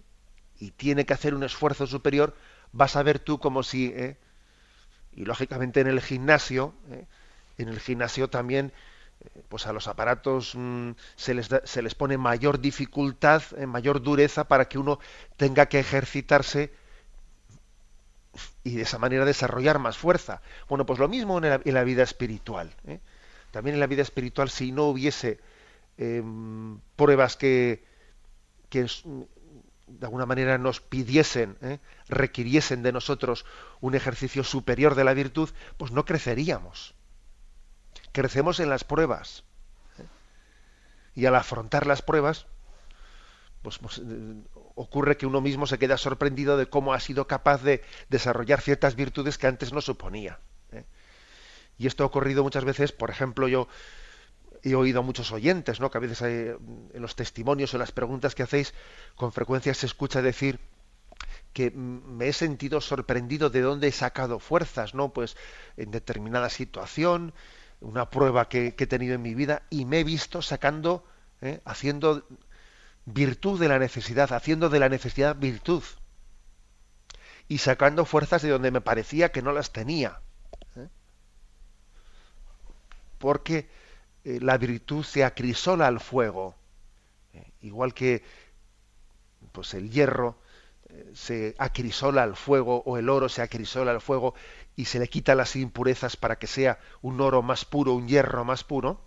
y 0.59 0.71
tiene 0.71 1.05
que 1.05 1.13
hacer 1.13 1.33
un 1.33 1.43
esfuerzo 1.43 1.87
superior, 1.87 2.35
vas 2.71 2.95
a 2.95 3.03
ver 3.03 3.19
tú 3.19 3.39
como 3.39 3.63
si, 3.63 3.87
¿eh? 3.87 4.17
y 5.13 5.25
lógicamente 5.25 5.79
en 5.81 5.87
el 5.87 6.01
gimnasio, 6.01 6.73
en 7.57 7.67
el 7.67 7.79
gimnasio 7.79 8.29
también, 8.29 8.71
pues 9.49 9.67
a 9.67 9.73
los 9.73 9.87
aparatos 9.87 10.53
mm, 10.55 10.91
se, 11.15 11.33
les 11.33 11.49
se 11.63 11.81
les 11.81 11.95
pone 11.95 12.17
mayor 12.17 12.59
dificultad, 12.59 13.43
mayor 13.67 14.01
dureza 14.01 14.45
para 14.45 14.65
que 14.67 14.79
uno 14.79 14.99
tenga 15.37 15.67
que 15.67 15.79
ejercitarse 15.79 16.73
y 18.63 18.75
de 18.75 18.83
esa 18.83 18.97
manera 18.97 19.25
desarrollar 19.25 19.79
más 19.79 19.97
fuerza. 19.97 20.41
Bueno, 20.69 20.85
pues 20.85 20.99
lo 20.99 21.07
mismo 21.07 21.39
en 21.43 21.73
la, 21.73 21.83
vida 21.83 22.03
espiritual. 22.03 22.73
¿eh? 22.85 22.99
También 23.51 23.75
en 23.75 23.79
la 23.79 23.87
vida 23.87 24.01
espiritual, 24.01 24.49
si 24.49 24.71
no 24.71 24.85
hubiese 24.85 25.39
em, 25.97 26.79
pruebas 26.95 27.35
que, 27.35 27.83
que, 28.69 28.87
de 29.99 30.05
alguna 30.05 30.25
manera 30.25 30.57
nos 30.57 30.79
pidiesen, 30.79 31.57
¿eh? 31.61 31.79
requiriesen 32.07 32.83
de 32.83 32.91
nosotros 32.91 33.45
un 33.81 33.95
ejercicio 33.95 34.43
superior 34.43 34.95
de 34.95 35.03
la 35.03 35.13
virtud, 35.13 35.49
pues 35.77 35.91
no 35.91 36.05
creceríamos. 36.05 36.95
Crecemos 38.11 38.59
en 38.59 38.69
las 38.69 38.83
pruebas. 38.83 39.43
¿eh? 39.99 40.05
Y 41.15 41.25
al 41.25 41.35
afrontar 41.35 41.87
las 41.87 42.01
pruebas, 42.01 42.45
pues, 43.61 43.77
pues 43.77 43.99
eh, 43.99 44.43
ocurre 44.75 45.17
que 45.17 45.25
uno 45.25 45.41
mismo 45.41 45.67
se 45.67 45.77
queda 45.77 45.97
sorprendido 45.97 46.57
de 46.57 46.67
cómo 46.67 46.93
ha 46.93 46.99
sido 46.99 47.27
capaz 47.27 47.63
de 47.63 47.81
desarrollar 48.09 48.61
ciertas 48.61 48.95
virtudes 48.95 49.37
que 49.37 49.47
antes 49.47 49.73
no 49.73 49.81
suponía. 49.81 50.39
¿eh? 50.71 50.85
Y 51.77 51.87
esto 51.87 52.03
ha 52.03 52.07
ocurrido 52.07 52.43
muchas 52.43 52.65
veces, 52.65 52.91
por 52.91 53.09
ejemplo, 53.09 53.47
yo 53.47 53.67
he 54.63 54.75
oído 54.75 54.99
a 54.99 55.03
muchos 55.03 55.31
oyentes, 55.31 55.79
¿no? 55.79 55.89
que 55.89 55.97
a 55.97 56.01
veces 56.01 56.21
en 56.21 57.01
los 57.01 57.15
testimonios 57.15 57.73
o 57.73 57.77
en 57.77 57.79
las 57.79 57.91
preguntas 57.91 58.35
que 58.35 58.43
hacéis, 58.43 58.73
con 59.15 59.31
frecuencia 59.31 59.73
se 59.73 59.87
escucha 59.87 60.21
decir 60.21 60.59
que 61.53 61.71
me 61.71 62.27
he 62.27 62.33
sentido 62.33 62.81
sorprendido 62.81 63.49
de 63.49 63.61
dónde 63.61 63.87
he 63.87 63.91
sacado 63.91 64.39
fuerzas, 64.39 64.93
¿no? 64.93 65.11
Pues 65.11 65.35
en 65.77 65.91
determinada 65.91 66.49
situación, 66.49 67.33
una 67.81 68.09
prueba 68.09 68.47
que, 68.47 68.75
he 68.77 68.87
tenido 68.87 69.15
en 69.15 69.21
mi 69.21 69.35
vida, 69.35 69.63
y 69.69 69.85
me 69.85 69.99
he 69.99 70.03
visto 70.03 70.41
sacando, 70.41 71.03
¿eh? 71.41 71.59
haciendo 71.65 72.25
virtud 73.05 73.59
de 73.59 73.67
la 73.67 73.79
necesidad, 73.79 74.31
haciendo 74.33 74.69
de 74.69 74.79
la 74.79 74.89
necesidad 74.89 75.35
virtud. 75.35 75.83
Y 77.47 77.57
sacando 77.57 78.05
fuerzas 78.05 78.41
de 78.41 78.49
donde 78.49 78.71
me 78.71 78.81
parecía 78.81 79.31
que 79.31 79.41
no 79.41 79.51
las 79.51 79.71
tenía. 79.71 80.21
¿eh? 80.75 80.87
Porque 83.17 83.69
eh, 84.23 84.39
la 84.41 84.57
virtud 84.57 85.03
se 85.03 85.23
acrisola 85.23 85.87
al 85.87 85.99
fuego. 85.99 86.55
igual 87.61 87.93
que 87.93 88.23
pues 89.51 89.73
el 89.73 89.89
hierro 89.89 90.37
se 91.13 91.55
acrisola 91.57 92.23
al 92.23 92.35
fuego 92.35 92.83
o 92.85 92.97
el 92.97 93.09
oro 93.09 93.29
se 93.29 93.41
acrisola 93.41 93.91
al 93.91 94.01
fuego 94.01 94.33
y 94.75 94.85
se 94.85 94.99
le 94.99 95.07
quita 95.07 95.35
las 95.35 95.55
impurezas 95.55 96.17
para 96.17 96.37
que 96.37 96.47
sea 96.47 96.79
un 97.01 97.19
oro 97.21 97.41
más 97.41 97.65
puro, 97.65 97.93
un 97.93 98.07
hierro 98.07 98.43
más 98.45 98.63
puro, 98.63 99.01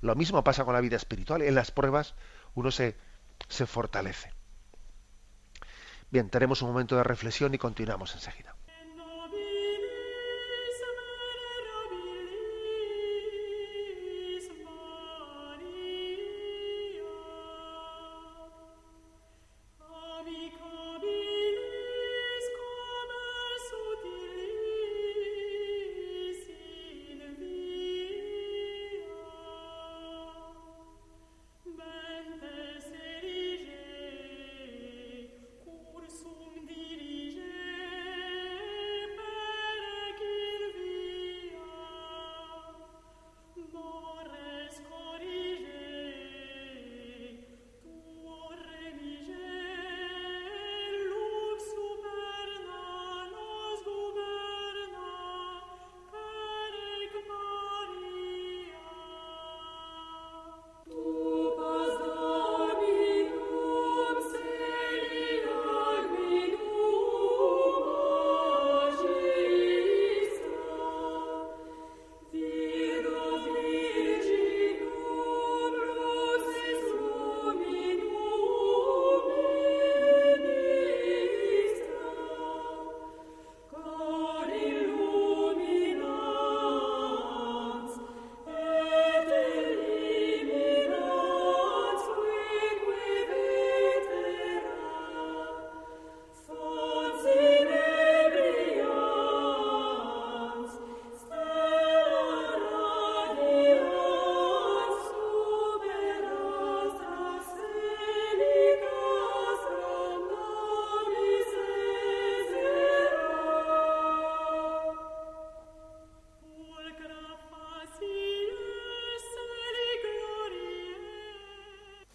lo 0.00 0.14
mismo 0.14 0.44
pasa 0.44 0.64
con 0.64 0.74
la 0.74 0.80
vida 0.80 0.96
espiritual. 0.96 1.42
En 1.42 1.54
las 1.54 1.70
pruebas 1.70 2.14
uno 2.54 2.70
se, 2.70 2.96
se 3.48 3.66
fortalece. 3.66 4.32
Bien, 6.10 6.30
tenemos 6.30 6.62
un 6.62 6.68
momento 6.68 6.96
de 6.96 7.04
reflexión 7.04 7.54
y 7.54 7.58
continuamos 7.58 8.14
enseguida. 8.14 8.54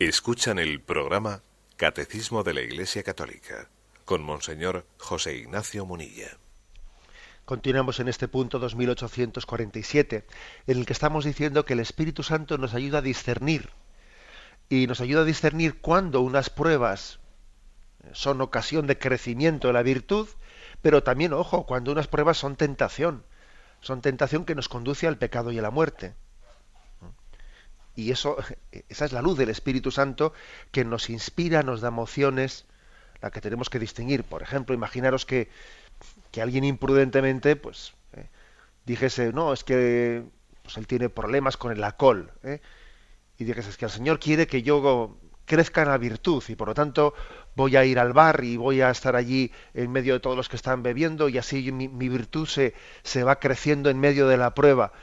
Escuchan 0.10 0.58
el 0.58 0.82
programa 0.82 1.44
Catecismo 1.78 2.42
de 2.42 2.56
la 2.56 2.62
Iglesia 2.62 3.04
Católica 3.04 3.70
con 4.06 4.24
Monseñor 4.24 4.88
José 4.98 5.36
Ignacio 5.36 5.86
Munilla. 5.86 6.36
Continuamos 7.46 8.00
en 8.00 8.08
este 8.08 8.28
punto 8.28 8.58
2847, 8.58 10.26
en 10.66 10.78
el 10.80 10.88
que 10.88 10.94
estamos 10.94 11.26
diciendo 11.26 11.64
que 11.64 11.74
el 11.74 11.80
Espíritu 11.80 12.24
Santo 12.24 12.58
nos 12.58 12.74
ayuda 12.74 12.98
a 12.98 13.02
discernir 13.04 13.70
y 14.68 14.88
nos 14.88 15.00
ayuda 15.00 15.22
a 15.22 15.26
discernir 15.26 15.80
cuando 15.80 16.22
unas 16.22 16.50
pruebas 16.50 17.20
son 18.12 18.42
ocasión 18.42 18.88
de 18.88 18.98
crecimiento 18.98 19.68
de 19.68 19.74
la 19.74 19.84
virtud, 19.84 20.28
pero 20.82 21.04
también, 21.04 21.34
ojo, 21.34 21.68
cuando 21.68 21.92
unas 21.92 22.08
pruebas 22.08 22.40
son 22.40 22.56
tentación, 22.56 23.26
son 23.80 24.02
tentación 24.02 24.46
que 24.46 24.56
nos 24.56 24.70
conduce 24.70 25.06
al 25.06 25.20
pecado 25.20 25.52
y 25.52 25.60
a 25.60 25.62
la 25.62 25.70
muerte 25.70 26.16
y 28.00 28.12
eso, 28.12 28.38
esa 28.90 29.06
es 29.06 29.12
la 29.12 29.22
luz 29.22 29.38
del 29.38 29.50
Espíritu 29.50 29.92
Santo 29.92 30.34
que 30.72 30.86
nos 30.86 31.10
inspira, 31.10 31.64
nos 31.64 31.82
da 31.82 31.90
emociones, 31.90 32.66
la 33.22 33.32
que 33.32 33.42
tenemos 33.42 33.70
que 33.70 33.80
distinguir. 33.80 34.24
Por 34.24 34.42
ejemplo, 34.42 34.74
imaginaros 34.74 35.26
que, 35.26 35.50
que 36.32 36.42
alguien 36.42 36.64
imprudentemente, 36.64 37.56
pues, 37.56 37.94
eh, 38.14 38.30
dijese, 38.86 39.34
no, 39.34 39.54
es 39.54 39.64
que 39.64 40.24
pues, 40.64 40.78
él 40.78 40.88
tiene 40.88 41.10
problemas 41.10 41.58
con 41.58 41.72
el 41.72 41.84
alcohol, 41.84 42.32
¿eh? 42.44 42.62
y 43.38 43.44
dijese, 43.44 43.70
es 43.70 43.78
que 43.78 43.86
el 43.86 43.92
Señor 43.92 44.20
quiere 44.20 44.48
que 44.48 44.62
yo 44.62 45.18
crezca 45.46 45.82
en 45.82 45.90
la 45.90 45.98
virtud, 45.98 46.44
y 46.48 46.56
por 46.56 46.68
lo 46.68 46.74
tanto 46.74 47.14
voy 47.56 47.76
a 47.76 47.84
ir 47.84 48.00
al 48.00 48.14
bar 48.14 48.44
y 48.44 48.56
voy 48.56 48.82
a 48.82 48.92
estar 48.92 49.16
allí 49.16 49.52
en 49.74 49.92
medio 49.92 50.14
de 50.14 50.20
todos 50.20 50.38
los 50.38 50.48
que 50.48 50.56
están 50.56 50.84
bebiendo, 50.84 51.28
y 51.28 51.38
así 51.38 51.72
mi, 51.72 51.88
virtud 51.88 52.48
se, 52.48 52.74
se 53.04 53.24
va 53.24 53.40
creciendo 53.40 53.90
en 53.90 54.00
medio 54.00 54.28
de 54.28 54.38
la 54.38 54.54
prueba. 54.54 54.94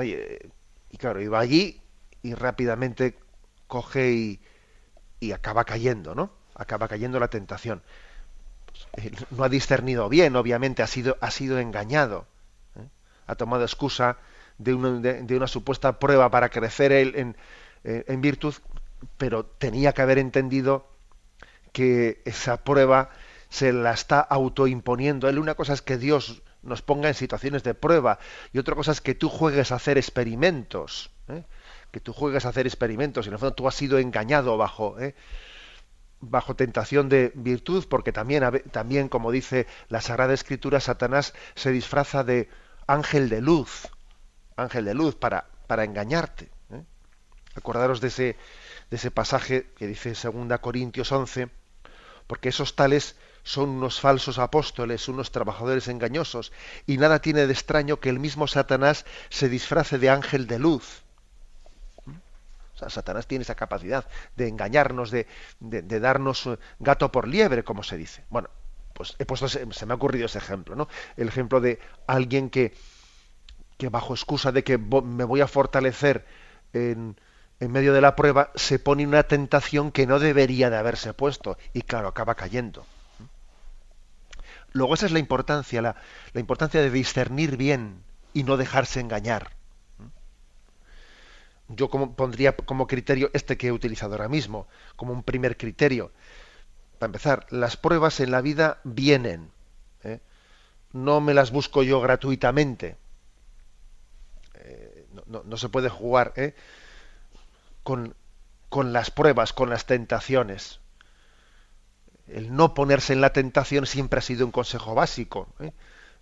y 0.00 0.96
claro, 0.96 1.20
iba 1.20 1.38
allí 1.38 1.81
y 2.22 2.34
rápidamente 2.34 3.16
coge 3.66 4.38
y, 5.20 5.32
acaba 5.32 5.64
cayendo, 5.64 6.14
¿no? 6.14 6.30
Acaba 6.54 6.88
cayendo 6.88 7.20
la 7.20 7.28
tentación. 7.28 7.82
Pues, 8.92 9.12
no 9.30 9.44
ha 9.44 9.48
discernido 9.48 10.08
bien, 10.08 10.36
obviamente 10.36 10.82
ha 10.82 10.86
sido, 10.86 11.16
ha 11.20 11.30
sido 11.30 11.58
engañado. 11.58 12.26
¿eh? 12.76 12.86
Ha 13.26 13.34
tomado 13.36 13.62
excusa 13.62 14.18
de 14.58 14.74
una, 14.74 15.00
de, 15.00 15.36
una, 15.36 15.46
supuesta 15.46 15.98
prueba 15.98 16.30
para 16.30 16.48
crecer 16.48 16.92
en, 16.92 17.36
eh, 17.84 18.04
en 18.08 18.20
virtud, 18.20 18.54
pero 19.16 19.44
tenía 19.44 19.92
que 19.92 20.02
haber 20.02 20.18
entendido 20.18 20.86
que 21.72 22.20
esa 22.24 22.62
prueba 22.62 23.10
se 23.48 23.72
la 23.72 23.92
está 23.92 24.20
autoimponiendo. 24.20 25.28
Él 25.28 25.38
una 25.38 25.54
cosa 25.54 25.72
es 25.72 25.82
que 25.82 25.98
Dios 25.98 26.42
nos 26.62 26.82
ponga 26.82 27.08
en 27.08 27.14
situaciones 27.14 27.62
de 27.62 27.74
prueba 27.74 28.18
y 28.52 28.58
otra 28.58 28.74
cosa 28.74 28.92
es 28.92 29.00
que 29.00 29.14
tú 29.14 29.28
juegues 29.28 29.72
a 29.72 29.76
hacer 29.76 29.98
experimentos. 29.98 31.10
¿eh? 31.28 31.44
Que 31.92 32.00
tú 32.00 32.12
juegas 32.12 32.46
a 32.46 32.48
hacer 32.48 32.66
experimentos 32.66 33.26
y 33.26 33.28
en 33.28 33.34
el 33.34 33.38
fondo 33.38 33.54
tú 33.54 33.68
has 33.68 33.74
sido 33.74 33.98
engañado 33.98 34.56
bajo, 34.56 34.98
¿eh? 34.98 35.14
bajo 36.20 36.56
tentación 36.56 37.08
de 37.08 37.32
virtud, 37.34 37.84
porque 37.88 38.12
también, 38.12 38.62
también, 38.70 39.08
como 39.08 39.30
dice 39.30 39.66
la 39.88 40.00
Sagrada 40.00 40.32
Escritura, 40.32 40.80
Satanás 40.80 41.34
se 41.54 41.70
disfraza 41.70 42.24
de 42.24 42.48
ángel 42.86 43.28
de 43.28 43.42
luz, 43.42 43.88
ángel 44.56 44.86
de 44.86 44.94
luz 44.94 45.14
para, 45.16 45.46
para 45.66 45.84
engañarte. 45.84 46.50
¿eh? 46.70 46.82
Acordaros 47.54 48.00
de 48.00 48.08
ese, 48.08 48.36
de 48.90 48.96
ese 48.96 49.10
pasaje 49.10 49.70
que 49.76 49.86
dice 49.86 50.14
2 50.14 50.58
Corintios 50.60 51.12
11, 51.12 51.50
porque 52.26 52.48
esos 52.48 52.74
tales 52.74 53.16
son 53.42 53.68
unos 53.68 54.00
falsos 54.00 54.38
apóstoles, 54.38 55.08
unos 55.08 55.32
trabajadores 55.32 55.88
engañosos, 55.88 56.52
y 56.86 56.96
nada 56.96 57.20
tiene 57.20 57.46
de 57.46 57.52
extraño 57.52 58.00
que 58.00 58.08
el 58.08 58.20
mismo 58.20 58.46
Satanás 58.46 59.04
se 59.28 59.48
disfrace 59.48 59.98
de 59.98 60.08
ángel 60.08 60.46
de 60.46 60.58
luz. 60.58 61.02
Satanás 62.90 63.26
tiene 63.26 63.42
esa 63.42 63.54
capacidad 63.54 64.06
de 64.36 64.48
engañarnos, 64.48 65.10
de, 65.10 65.26
darnos 65.60 66.46
eh, 66.46 66.58
gato 66.78 67.12
por 67.12 67.28
liebre, 67.28 67.64
como 67.64 67.82
se 67.82 67.96
dice. 67.96 68.24
Bueno, 68.30 68.48
pues 68.94 69.14
he 69.18 69.24
puesto, 69.24 69.48
se, 69.48 69.64
me 69.64 69.92
ha 69.92 69.96
ocurrido 69.96 70.26
ese 70.26 70.38
ejemplo, 70.38 70.76
¿no? 70.76 70.88
El 71.16 71.28
ejemplo 71.28 71.60
de 71.60 71.78
alguien 72.06 72.50
que, 72.50 72.74
que 73.78 73.88
bajo 73.88 74.14
excusa 74.14 74.52
de 74.52 74.64
que 74.64 74.78
me 74.78 75.24
voy 75.24 75.40
a 75.40 75.48
fortalecer 75.48 76.24
en, 76.72 77.16
medio 77.60 77.92
de 77.92 78.00
la 78.00 78.16
prueba 78.16 78.50
se 78.54 78.78
pone 78.78 79.06
una 79.06 79.22
tentación 79.22 79.92
que 79.92 80.06
no 80.06 80.18
debería 80.18 80.68
de 80.68 80.76
haberse 80.76 81.14
puesto 81.14 81.58
y 81.72 81.82
claro, 81.82 82.08
acaba 82.08 82.34
cayendo. 82.34 82.84
Luego 84.72 84.94
esa 84.94 85.06
es 85.06 85.12
la 85.12 85.18
importancia, 85.18 85.82
la 85.82 85.94
importancia 86.34 86.80
de 86.80 86.90
discernir 86.90 87.56
bien 87.56 88.02
y 88.34 88.44
no 88.44 88.56
dejarse 88.56 89.00
engañar. 89.00 89.50
Yo 91.76 91.88
como, 91.88 92.14
pondría 92.14 92.54
como 92.56 92.86
criterio 92.86 93.30
este 93.32 93.56
que 93.56 93.68
he 93.68 93.72
utilizado 93.72 94.12
ahora 94.12 94.28
mismo, 94.28 94.66
como 94.96 95.12
un 95.12 95.22
primer 95.22 95.56
criterio. 95.56 96.12
Para 96.98 97.08
empezar, 97.08 97.46
las 97.50 97.76
pruebas 97.76 98.20
en 98.20 98.30
la 98.30 98.40
vida 98.40 98.80
vienen. 98.84 99.50
¿eh? 100.04 100.20
No 100.92 101.20
me 101.20 101.34
las 101.34 101.50
busco 101.50 101.82
yo 101.82 102.00
gratuitamente. 102.00 102.96
Eh, 104.54 105.06
no, 105.26 105.56
se 105.56 105.68
puede 105.68 105.88
jugar 105.88 106.32
¿eh? 106.36 106.54
con, 107.82 108.14
las 108.92 109.10
pruebas, 109.10 109.52
con 109.52 109.70
las 109.70 109.86
tentaciones. 109.86 110.80
El 112.28 112.54
no 112.54 112.74
ponerse 112.74 113.12
en 113.12 113.20
la 113.20 113.32
tentación 113.32 113.86
siempre 113.86 114.18
ha 114.18 114.22
sido 114.22 114.46
un 114.46 114.52
consejo 114.52 114.94
básico 114.94 115.48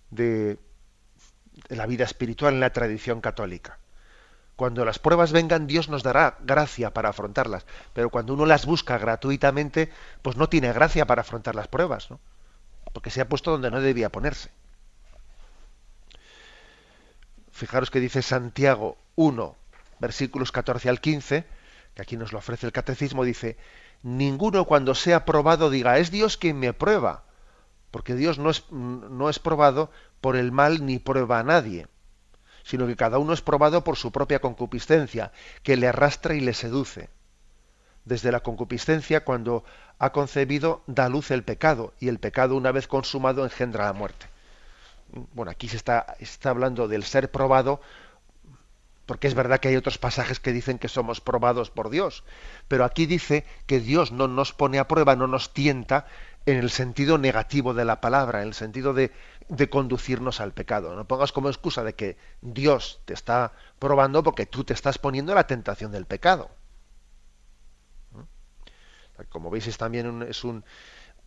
de 0.09 0.57
la 1.69 1.85
vida 1.85 2.05
espiritual 2.05 2.55
en 2.55 2.59
la 2.59 2.73
tradición 2.73 3.21
católica. 3.21 3.80
Cuando 4.61 4.85
las 4.85 4.99
pruebas 4.99 5.31
vengan, 5.31 5.65
Dios 5.65 5.89
nos 5.89 6.03
dará 6.03 6.37
gracia 6.41 6.93
para 6.93 7.09
afrontarlas. 7.09 7.65
Pero 7.93 8.11
cuando 8.11 8.35
uno 8.35 8.45
las 8.45 8.67
busca 8.67 8.99
gratuitamente, 8.99 9.91
pues 10.21 10.37
no 10.37 10.49
tiene 10.49 10.71
gracia 10.71 11.07
para 11.07 11.21
afrontar 11.21 11.55
las 11.55 11.67
pruebas, 11.67 12.11
¿no? 12.11 12.19
Porque 12.93 13.09
se 13.09 13.21
ha 13.21 13.27
puesto 13.27 13.49
donde 13.49 13.71
no 13.71 13.81
debía 13.81 14.11
ponerse. 14.11 14.51
Fijaros 17.51 17.89
que 17.89 17.99
dice 17.99 18.21
Santiago 18.21 18.99
1, 19.15 19.55
versículos 19.97 20.51
14 20.51 20.89
al 20.89 21.01
15, 21.01 21.43
que 21.95 22.01
aquí 22.03 22.15
nos 22.15 22.31
lo 22.31 22.37
ofrece 22.37 22.67
el 22.67 22.71
catecismo, 22.71 23.23
dice, 23.23 23.57
ninguno 24.03 24.65
cuando 24.65 24.93
sea 24.93 25.25
probado 25.25 25.71
diga, 25.71 25.97
es 25.97 26.11
Dios 26.11 26.37
quien 26.37 26.59
me 26.59 26.71
prueba, 26.71 27.23
porque 27.89 28.13
Dios 28.13 28.37
no 28.37 28.51
es, 28.51 28.71
no 28.71 29.27
es 29.27 29.39
probado 29.39 29.89
por 30.21 30.35
el 30.35 30.51
mal 30.51 30.85
ni 30.85 30.99
prueba 30.99 31.39
a 31.39 31.43
nadie 31.43 31.87
sino 32.63 32.87
que 32.87 32.95
cada 32.95 33.17
uno 33.17 33.33
es 33.33 33.41
probado 33.41 33.83
por 33.83 33.97
su 33.97 34.11
propia 34.11 34.39
concupiscencia, 34.39 35.31
que 35.63 35.77
le 35.77 35.87
arrastra 35.87 36.35
y 36.35 36.41
le 36.41 36.53
seduce. 36.53 37.09
Desde 38.05 38.31
la 38.31 38.39
concupiscencia, 38.39 39.23
cuando 39.23 39.63
ha 39.99 40.11
concebido, 40.11 40.81
da 40.87 41.09
luz 41.09 41.31
el 41.31 41.43
pecado, 41.43 41.93
y 41.99 42.07
el 42.07 42.19
pecado, 42.19 42.55
una 42.55 42.71
vez 42.71 42.87
consumado, 42.87 43.43
engendra 43.43 43.85
la 43.85 43.93
muerte. 43.93 44.25
Bueno, 45.33 45.51
aquí 45.51 45.67
se 45.67 45.77
está, 45.77 46.15
está 46.19 46.49
hablando 46.49 46.87
del 46.87 47.03
ser 47.03 47.29
probado, 47.29 47.81
porque 49.05 49.27
es 49.27 49.33
verdad 49.33 49.59
que 49.59 49.67
hay 49.67 49.75
otros 49.75 49.97
pasajes 49.97 50.39
que 50.39 50.53
dicen 50.53 50.79
que 50.79 50.87
somos 50.87 51.19
probados 51.19 51.69
por 51.69 51.89
Dios, 51.89 52.23
pero 52.67 52.85
aquí 52.85 53.05
dice 53.05 53.45
que 53.65 53.79
Dios 53.79 54.11
no 54.11 54.27
nos 54.27 54.53
pone 54.53 54.79
a 54.79 54.87
prueba, 54.87 55.15
no 55.15 55.27
nos 55.27 55.53
tienta 55.53 56.05
en 56.45 56.57
el 56.57 56.69
sentido 56.69 57.17
negativo 57.17 57.73
de 57.73 57.85
la 57.85 58.01
palabra, 58.01 58.41
en 58.41 58.47
el 58.47 58.53
sentido 58.53 58.93
de 58.93 59.11
de 59.51 59.69
conducirnos 59.69 60.39
al 60.39 60.53
pecado. 60.53 60.95
No 60.95 61.05
pongas 61.05 61.33
como 61.33 61.49
excusa 61.49 61.83
de 61.83 61.93
que 61.93 62.17
Dios 62.41 63.01
te 63.03 63.13
está 63.13 63.51
probando 63.79 64.23
porque 64.23 64.45
tú 64.45 64.63
te 64.63 64.73
estás 64.73 64.97
poniendo 64.97 65.35
la 65.35 65.45
tentación 65.45 65.91
del 65.91 66.05
pecado. 66.05 66.49
Como 69.29 69.51
veis, 69.51 69.67
es 69.67 69.77
también 69.77 70.23
es 70.23 70.45
un 70.45 70.63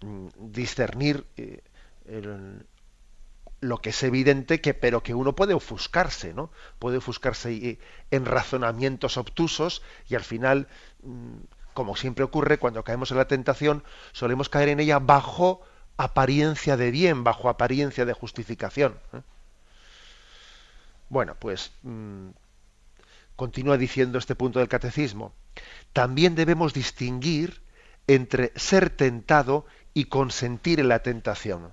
mm, 0.00 0.28
discernir 0.38 1.26
eh, 1.36 1.62
lo 3.60 3.78
que 3.78 3.90
es 3.90 4.02
evidente 4.02 4.60
que 4.60 4.72
pero 4.72 5.02
que 5.02 5.14
uno 5.14 5.36
puede 5.36 5.52
ofuscarse, 5.52 6.32
¿no? 6.32 6.50
Puede 6.78 6.96
ofuscarse 6.96 7.78
en 8.10 8.24
razonamientos 8.24 9.18
obtusos 9.18 9.82
y 10.08 10.14
al 10.14 10.24
final, 10.24 10.66
mm, 11.02 11.36
como 11.74 11.94
siempre 11.94 12.24
ocurre 12.24 12.58
cuando 12.58 12.84
caemos 12.84 13.10
en 13.10 13.18
la 13.18 13.28
tentación, 13.28 13.84
solemos 14.12 14.48
caer 14.48 14.70
en 14.70 14.80
ella 14.80 14.98
bajo 14.98 15.60
apariencia 15.96 16.76
de 16.76 16.90
bien, 16.90 17.24
bajo 17.24 17.48
apariencia 17.48 18.04
de 18.04 18.12
justificación. 18.12 18.98
¿eh? 19.12 19.20
Bueno, 21.08 21.36
pues 21.38 21.72
mm, 21.82 22.28
continúa 23.36 23.76
diciendo 23.76 24.18
este 24.18 24.34
punto 24.34 24.58
del 24.58 24.68
catecismo. 24.68 25.34
También 25.92 26.34
debemos 26.34 26.72
distinguir 26.74 27.62
entre 28.06 28.52
ser 28.56 28.90
tentado 28.90 29.66
y 29.94 30.06
consentir 30.06 30.80
en 30.80 30.88
la 30.88 31.00
tentación 31.00 31.72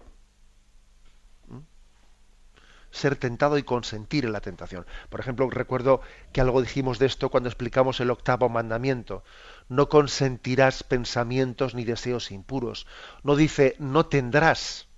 ser 2.91 3.15
tentado 3.15 3.57
y 3.57 3.63
consentir 3.63 4.25
en 4.25 4.33
la 4.33 4.41
tentación. 4.41 4.85
Por 5.09 5.19
ejemplo, 5.19 5.49
recuerdo 5.49 6.01
que 6.31 6.41
algo 6.41 6.61
dijimos 6.61 6.99
de 6.99 7.05
esto 7.07 7.29
cuando 7.29 7.49
explicamos 7.49 7.99
el 7.99 8.11
octavo 8.11 8.49
mandamiento. 8.49 9.23
No 9.71 9.87
consentirás 9.87 10.83
pensamientos 10.83 11.75
ni 11.75 11.85
deseos 11.85 12.31
impuros. 12.31 12.87
No 13.23 13.37
dice 13.37 13.77
no 13.79 14.05
tendrás 14.05 14.89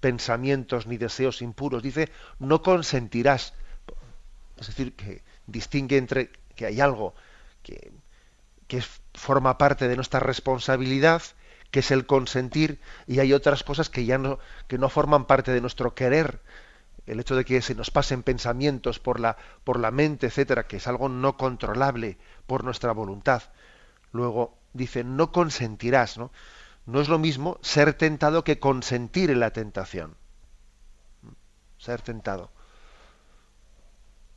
pensamientos 0.00 0.86
ni 0.86 0.98
deseos 0.98 1.40
impuros. 1.40 1.82
Dice 1.82 2.12
no 2.38 2.60
consentirás. 2.60 3.54
Es 4.60 4.66
decir, 4.66 4.94
que 4.94 5.22
distingue 5.46 5.96
entre 5.96 6.30
que 6.54 6.66
hay 6.66 6.82
algo 6.82 7.14
que, 7.62 7.92
forma 9.14 9.56
parte 9.56 9.88
de 9.88 9.96
nuestra 9.96 10.20
responsabilidad 10.20 11.22
que 11.70 11.80
es 11.80 11.90
el 11.90 12.04
consentir 12.04 12.80
y 13.06 13.20
hay 13.20 13.32
otras 13.32 13.62
cosas 13.62 13.88
que 13.88 14.04
ya 14.04 14.18
no 14.18 14.38
que 14.68 14.76
no 14.76 14.90
forman 14.90 15.24
parte 15.24 15.52
de 15.52 15.62
nuestro 15.62 15.94
querer 15.94 16.42
el 17.06 17.20
hecho 17.20 17.36
de 17.36 17.46
que 17.46 17.62
se 17.62 17.74
nos 17.74 17.90
pasen 17.90 18.22
pensamientos 18.22 18.98
por 18.98 19.20
la, 19.20 19.36
por 19.62 19.78
la 19.78 19.90
mente, 19.90 20.26
etcétera, 20.26 20.66
que 20.66 20.76
es 20.76 20.86
algo 20.86 21.08
no 21.08 21.36
controlable 21.36 22.18
por 22.46 22.64
nuestra 22.64 22.92
voluntad. 22.92 23.42
Luego 24.14 24.56
dice, 24.72 25.02
no 25.02 25.32
consentirás, 25.32 26.18
¿no? 26.18 26.30
No 26.86 27.00
es 27.00 27.08
lo 27.08 27.18
mismo 27.18 27.58
ser 27.62 27.94
tentado 27.94 28.44
que 28.44 28.60
consentir 28.60 29.28
en 29.28 29.40
la 29.40 29.50
tentación. 29.50 30.16
Ser 31.78 32.00
tentado. 32.00 32.52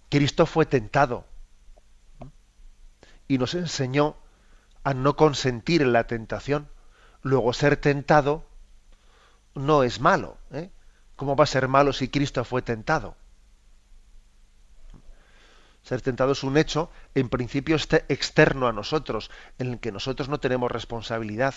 Cristo 0.10 0.48
fue 0.48 0.66
tentado 0.66 1.26
y 3.28 3.38
nos 3.38 3.54
enseñó 3.54 4.16
a 4.84 4.96
no 4.96 5.16
consentir 5.16 5.84
en 5.84 5.94
la 5.94 6.08
tentación. 6.08 6.70
Luego 7.22 7.54
ser 7.54 7.78
tentado 7.78 8.48
no 9.54 9.84
es 9.84 10.02
malo. 10.02 10.40
¿eh? 10.54 10.72
¿Cómo 11.16 11.36
va 11.36 11.44
a 11.44 11.48
ser 11.48 11.68
malo 11.68 11.94
si 11.94 12.08
Cristo 12.08 12.44
fue 12.44 12.64
tentado? 12.64 13.16
Ser 15.88 16.02
tentado 16.02 16.34
es 16.34 16.44
un 16.44 16.58
hecho, 16.58 16.90
en 17.16 17.30
principio, 17.30 17.78
este 17.78 18.04
externo 18.10 18.68
a 18.68 18.74
nosotros, 18.74 19.32
en 19.58 19.68
el 19.68 19.80
que 19.80 19.94
nosotros 19.94 20.28
no 20.28 20.38
tenemos 20.38 20.70
responsabilidad. 20.70 21.56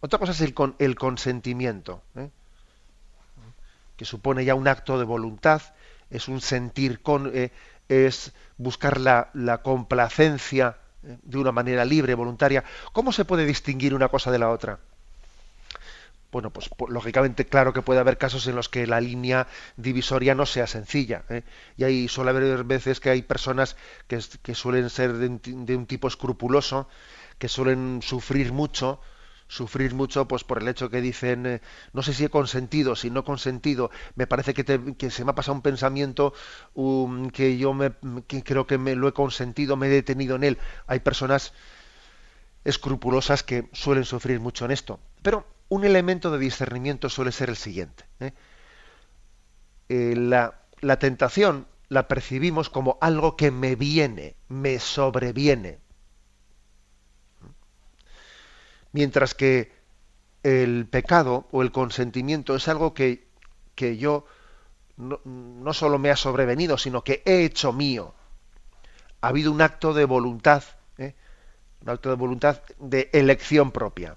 Otra 0.00 0.18
cosa 0.18 0.32
es 0.32 0.40
el, 0.40 0.96
consentimiento, 0.96 2.02
¿eh? 2.16 2.28
que 3.96 4.04
supone 4.04 4.44
ya 4.44 4.56
un 4.56 4.66
acto 4.66 4.98
de 4.98 5.04
voluntad, 5.04 5.62
es 6.10 6.26
un 6.26 6.40
sentir 6.40 7.02
con, 7.02 7.30
eh, 7.32 7.52
es 7.88 8.32
buscar 8.56 9.00
la, 9.00 9.30
la 9.32 9.58
complacencia 9.62 10.76
¿eh? 11.04 11.18
de 11.22 11.38
una 11.38 11.52
manera 11.52 11.84
libre, 11.84 12.14
voluntaria. 12.14 12.64
¿Cómo 12.92 13.12
se 13.12 13.24
puede 13.24 13.44
distinguir 13.44 13.94
una 13.94 14.08
cosa 14.08 14.32
de 14.32 14.40
la 14.40 14.50
otra? 14.50 14.80
Bueno, 16.32 16.50
pues, 16.52 16.68
lógicamente 16.88 17.46
claro 17.46 17.72
que 17.72 17.82
puede 17.82 18.00
haber 18.00 18.18
casos 18.18 18.46
en 18.46 18.56
los 18.56 18.68
que 18.68 18.86
la 18.86 19.00
línea 19.00 19.46
divisoria 19.76 20.34
no 20.34 20.46
sea 20.46 20.66
sencilla. 20.66 21.24
¿eh? 21.28 21.44
Y 21.76 21.84
ahí 21.84 22.08
suele 22.08 22.30
haber 22.30 22.64
veces 22.64 23.00
que 23.00 23.10
hay 23.10 23.22
personas 23.22 23.76
que, 24.08 24.54
suelen 24.54 24.90
ser 24.90 25.14
de 25.14 25.76
un, 25.76 25.86
tipo 25.86 26.08
escrupuloso, 26.08 26.88
que 27.38 27.48
suelen 27.48 28.00
sufrir 28.02 28.52
mucho, 28.52 29.00
sufrir 29.48 29.94
mucho 29.94 30.26
pues 30.26 30.44
por 30.44 30.60
el 30.60 30.68
hecho 30.68 30.90
que 30.90 31.00
dicen 31.00 31.46
eh, 31.46 31.60
no 31.92 32.02
sé 32.02 32.12
si 32.12 32.24
he 32.24 32.28
consentido 32.28 32.96
si 32.96 33.10
no 33.10 33.20
he 33.20 33.22
consentido 33.22 33.92
me 34.16 34.26
parece 34.26 34.54
que, 34.54 34.96
que 34.98 35.08
se 35.08 35.24
me 35.24 35.30
ha 35.30 35.34
pasado 35.36 35.54
un 35.54 35.62
pensamiento 35.62 36.34
um, 36.74 37.30
que 37.30 37.56
yo 37.56 37.72
me, 37.72 37.92
que 38.26 38.42
creo 38.42 38.66
que 38.66 38.76
me 38.76 38.96
lo 38.96 39.06
he 39.06 39.12
consentido 39.12 39.76
me 39.76 39.86
he 39.86 39.90
detenido 39.90 40.34
en 40.34 40.42
él 40.42 40.58
hay 40.88 40.98
personas 40.98 41.52
escrupulosas 42.64 43.44
que 43.44 43.68
suelen 43.72 44.04
sufrir 44.04 44.40
mucho 44.40 44.64
en 44.64 44.72
esto 44.72 44.98
pero 45.22 45.46
un 45.68 45.84
elemento 45.84 46.30
de 46.30 46.38
discernimiento 46.38 47.08
suele 47.08 47.32
ser 47.32 47.48
el 47.50 47.56
siguiente. 47.56 48.04
¿eh? 48.20 48.32
Eh, 49.88 50.14
la, 50.16 50.98
tentación 50.98 51.66
la 51.88 52.08
percibimos 52.08 52.70
como 52.70 52.98
algo 53.00 53.36
que 53.36 53.50
me 53.50 53.76
viene, 53.76 54.36
me 54.48 54.78
sobreviene. 54.78 55.78
Mientras 58.92 59.34
que 59.34 59.72
el 60.42 60.86
pecado 60.86 61.48
o 61.50 61.62
el 61.62 61.72
consentimiento 61.72 62.54
es 62.54 62.68
algo 62.68 62.94
que, 62.94 63.28
que 63.74 63.96
yo 63.96 64.26
no, 64.96 65.20
no, 65.24 65.74
solo 65.74 65.98
me 65.98 66.10
ha 66.10 66.16
sobrevenido, 66.16 66.78
sino 66.78 67.02
que 67.02 67.22
he 67.26 67.44
hecho 67.44 67.72
mío. 67.72 68.14
Ha 69.20 69.28
habido 69.28 69.52
un 69.52 69.60
acto 69.60 69.92
de 69.92 70.04
voluntad, 70.04 70.62
¿eh? 70.98 71.14
un 71.82 71.90
acto 71.90 72.08
de 72.08 72.16
voluntad 72.16 72.62
de 72.78 73.10
elección 73.12 73.72
propia. 73.72 74.16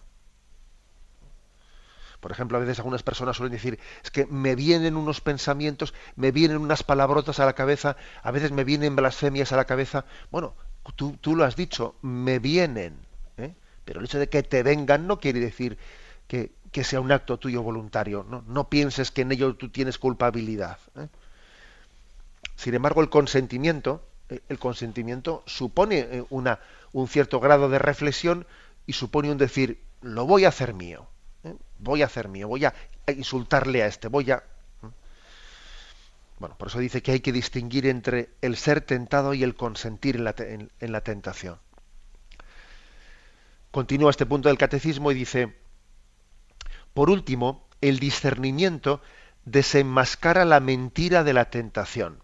Por 2.20 2.32
ejemplo, 2.32 2.58
a 2.58 2.62
veces 2.62 2.80
algunas 2.80 3.04
personas 3.04 3.38
suelen 3.38 3.54
decir, 3.54 3.80
es 4.04 4.12
que 4.12 4.26
me 4.26 4.56
vienen 4.56 4.98
unos 4.98 5.22
pensamientos, 5.22 5.94
me 6.16 6.32
vienen 6.32 6.58
unas 6.58 6.84
palabrotas 6.84 7.40
a 7.40 7.46
la 7.46 7.54
cabeza, 7.54 7.96
a 8.24 8.32
veces 8.32 8.52
me 8.52 8.66
vienen 8.66 8.96
blasfemias 8.96 9.54
a 9.54 9.58
la 9.58 9.66
cabeza. 9.66 10.06
Bueno, 10.30 10.54
tú, 10.96 11.18
tú 11.22 11.36
lo 11.36 11.46
has 11.46 11.56
dicho, 11.56 11.96
me 12.02 12.40
vienen. 12.40 12.98
¿eh? 13.38 13.54
Pero 13.86 14.00
el 14.00 14.06
hecho 14.06 14.20
de 14.20 14.28
que 14.28 14.44
te 14.44 14.64
vengan 14.64 15.08
no 15.08 15.20
quiere 15.20 15.40
decir 15.40 15.78
que, 16.28 16.52
que 16.74 16.84
sea 16.84 17.00
un 17.00 17.12
acto 17.14 17.40
tuyo 17.40 17.64
voluntario. 17.64 18.26
No, 18.48 18.70
pienses 18.70 19.12
que 19.12 19.22
en 19.22 19.32
ello 19.32 19.56
tú 19.56 19.70
tienes 19.70 19.98
culpabilidad. 19.98 20.78
¿eh? 20.98 21.08
Sin 22.58 22.74
embargo, 22.74 23.00
el 23.02 23.10
consentimiento, 23.10 24.04
eh, 24.28 24.42
el 24.50 24.60
consentimiento 24.60 25.42
supone 25.46 26.26
una, 26.30 26.60
un 26.92 27.08
cierto 27.08 27.40
grado 27.40 27.70
de 27.70 27.80
reflexión 27.80 28.46
y 28.86 28.92
supone 28.92 29.32
un 29.32 29.38
decir, 29.38 29.80
lo 30.02 30.26
voy 30.26 30.44
a 30.44 30.50
hacer 30.50 30.74
mío 30.74 31.08
voy 31.80 32.02
a 32.02 32.06
hacer 32.06 32.28
mío, 32.28 32.48
voy 32.48 32.66
a 32.66 32.74
insultarle 33.08 33.84
a 33.84 33.88
este, 33.88 34.08
voy 34.08 34.32
a... 34.32 34.44
Bueno, 36.38 36.58
por 36.58 36.70
eso 36.70 36.80
dice 36.80 37.02
que 37.02 37.12
hay 37.12 37.20
que 37.20 37.34
distinguir 37.34 37.86
entre 37.86 38.30
el 38.42 38.56
ser 38.56 38.82
tentado 38.82 39.34
y 39.34 39.44
el 39.44 39.56
consentir 39.56 40.16
en 40.16 40.24
la, 40.24 40.36
en 40.38 40.92
la 40.92 41.02
tentación. 41.02 41.58
Continúa 43.72 44.10
este 44.10 44.26
punto 44.26 44.48
del 44.48 44.58
catecismo 44.58 45.12
y 45.12 45.16
dice, 45.16 45.56
por 46.94 47.10
último, 47.10 47.68
el 47.82 48.00
discernimiento 48.00 49.02
desenmascara 49.46 50.46
la 50.46 50.60
mentira 50.60 51.24
de 51.24 51.34
la 51.34 51.50
tentación. 51.50 52.20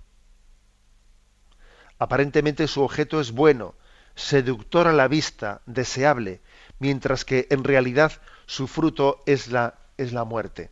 Aparentemente 1.99 2.67
su 2.67 2.81
objeto 2.81 3.19
es 3.19 3.31
bueno, 3.31 3.75
seductor 4.15 4.87
a 4.87 4.93
la 4.93 5.07
vista, 5.07 5.61
deseable, 5.65 6.41
mientras 6.79 7.25
que 7.25 7.47
en 7.49 7.63
realidad 7.63 8.13
su 8.45 8.67
fruto 8.67 9.23
es 9.25 9.47
la, 9.47 9.75
es 9.97 10.13
la 10.13 10.23
muerte. 10.23 10.69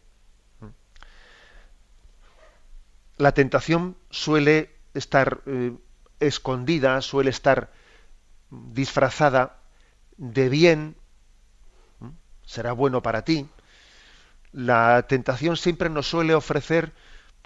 La 3.18 3.34
tentación 3.34 3.96
suele 4.10 4.72
estar 4.94 5.42
eh, 5.46 5.74
escondida, 6.20 7.02
suele 7.02 7.30
estar 7.30 7.72
disfrazada 8.50 9.60
de 10.18 10.50
bien, 10.50 10.96
será 12.46 12.74
bueno 12.74 13.02
para 13.02 13.24
ti. 13.24 13.48
La 14.52 15.06
tentación 15.08 15.58
siempre 15.58 15.90
nos 15.90 16.08
suele 16.08 16.36
ofrecer, 16.36 16.92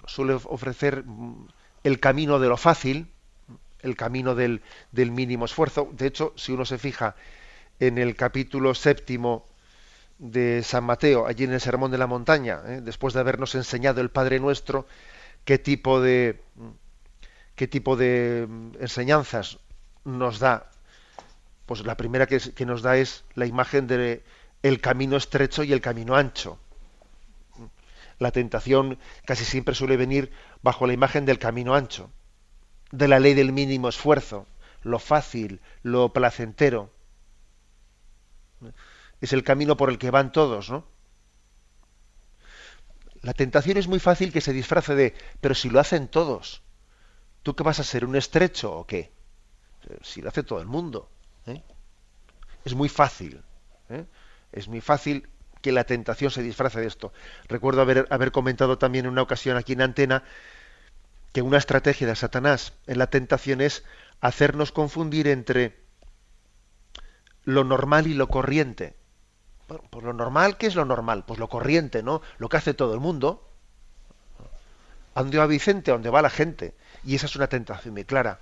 suele 0.06 0.34
ofrecer 0.34 1.04
el 1.84 2.00
camino 2.00 2.38
de 2.38 2.48
lo 2.48 2.56
fácil, 2.56 3.10
el 3.80 3.96
camino 3.96 4.34
del, 4.34 4.62
del 4.92 5.10
mínimo 5.10 5.44
esfuerzo. 5.44 5.88
De 5.92 6.06
hecho, 6.06 6.32
si 6.36 6.52
uno 6.52 6.64
se 6.64 6.78
fija 6.78 7.14
en 7.80 7.98
el 7.98 8.16
capítulo 8.16 8.74
séptimo 8.74 9.47
de 10.18 10.62
San 10.62 10.84
Mateo, 10.84 11.26
allí 11.26 11.44
en 11.44 11.52
el 11.52 11.60
Sermón 11.60 11.90
de 11.90 11.98
la 11.98 12.06
Montaña, 12.06 12.60
¿eh? 12.66 12.80
después 12.82 13.14
de 13.14 13.20
habernos 13.20 13.54
enseñado 13.54 14.00
el 14.00 14.10
Padre 14.10 14.40
Nuestro, 14.40 14.86
qué 15.44 15.58
tipo 15.58 16.00
de 16.00 16.42
qué 17.54 17.68
tipo 17.68 17.96
de 17.96 18.48
enseñanzas 18.80 19.58
nos 20.04 20.38
da. 20.38 20.70
Pues 21.66 21.84
la 21.84 21.96
primera 21.96 22.26
que, 22.26 22.38
que 22.38 22.66
nos 22.66 22.82
da 22.82 22.96
es 22.96 23.24
la 23.34 23.46
imagen 23.46 23.86
de 23.86 24.22
el 24.62 24.80
camino 24.80 25.16
estrecho 25.16 25.64
y 25.64 25.72
el 25.72 25.80
camino 25.80 26.16
ancho. 26.16 26.58
La 28.18 28.32
tentación 28.32 28.98
casi 29.24 29.44
siempre 29.44 29.74
suele 29.74 29.96
venir 29.96 30.32
bajo 30.62 30.86
la 30.86 30.92
imagen 30.92 31.24
del 31.24 31.38
camino 31.38 31.74
ancho, 31.74 32.10
de 32.90 33.06
la 33.06 33.20
ley 33.20 33.34
del 33.34 33.52
mínimo 33.52 33.88
esfuerzo, 33.88 34.46
lo 34.82 34.98
fácil, 34.98 35.60
lo 35.82 36.12
placentero 36.12 36.90
es 39.20 39.32
el 39.32 39.42
camino 39.42 39.76
por 39.76 39.90
el 39.90 39.98
que 39.98 40.10
van 40.10 40.32
todos, 40.32 40.70
¿no? 40.70 40.86
La 43.22 43.34
tentación 43.34 43.76
es 43.76 43.88
muy 43.88 43.98
fácil 43.98 44.32
que 44.32 44.40
se 44.40 44.52
disfrace 44.52 44.94
de, 44.94 45.14
pero 45.40 45.54
si 45.54 45.70
lo 45.70 45.80
hacen 45.80 46.08
todos, 46.08 46.62
¿tú 47.42 47.56
qué 47.56 47.64
vas 47.64 47.80
a 47.80 47.84
ser, 47.84 48.04
un 48.04 48.16
estrecho 48.16 48.72
o 48.72 48.86
qué? 48.86 49.12
Si 50.02 50.22
lo 50.22 50.28
hace 50.28 50.42
todo 50.42 50.60
el 50.60 50.66
mundo. 50.66 51.10
¿eh? 51.46 51.62
Es 52.64 52.74
muy 52.74 52.88
fácil. 52.88 53.42
¿eh? 53.88 54.04
Es 54.52 54.68
muy 54.68 54.80
fácil 54.80 55.28
que 55.62 55.72
la 55.72 55.84
tentación 55.84 56.30
se 56.30 56.42
disfrace 56.42 56.80
de 56.80 56.86
esto. 56.86 57.12
Recuerdo 57.48 57.82
haber, 57.82 58.06
haber 58.10 58.30
comentado 58.30 58.78
también 58.78 59.06
en 59.06 59.12
una 59.12 59.22
ocasión 59.22 59.56
aquí 59.56 59.72
en 59.72 59.82
Antena 59.82 60.22
que 61.32 61.42
una 61.42 61.58
estrategia 61.58 62.06
de 62.06 62.16
Satanás 62.16 62.72
en 62.86 62.98
la 62.98 63.08
tentación 63.08 63.60
es 63.60 63.84
hacernos 64.20 64.72
confundir 64.72 65.26
entre 65.26 65.76
lo 67.44 67.64
normal 67.64 68.06
y 68.06 68.14
lo 68.14 68.28
corriente. 68.28 68.97
Bueno, 69.68 69.84
pues 69.90 70.02
lo 70.02 70.14
normal, 70.14 70.56
¿qué 70.56 70.66
es 70.66 70.74
lo 70.74 70.86
normal? 70.86 71.24
Pues 71.26 71.38
lo 71.38 71.48
corriente, 71.48 72.02
¿no? 72.02 72.22
Lo 72.38 72.48
que 72.48 72.56
hace 72.56 72.72
todo 72.72 72.94
el 72.94 73.00
mundo. 73.00 73.46
¿A 75.14 75.20
dónde 75.20 75.36
va 75.36 75.46
Vicente? 75.46 75.90
¿A 75.90 75.94
dónde 75.94 76.08
va 76.10 76.22
la 76.22 76.30
gente? 76.30 76.74
Y 77.04 77.14
esa 77.14 77.26
es 77.26 77.36
una 77.36 77.48
tentación 77.48 77.92
muy 77.92 78.04
clara. 78.04 78.40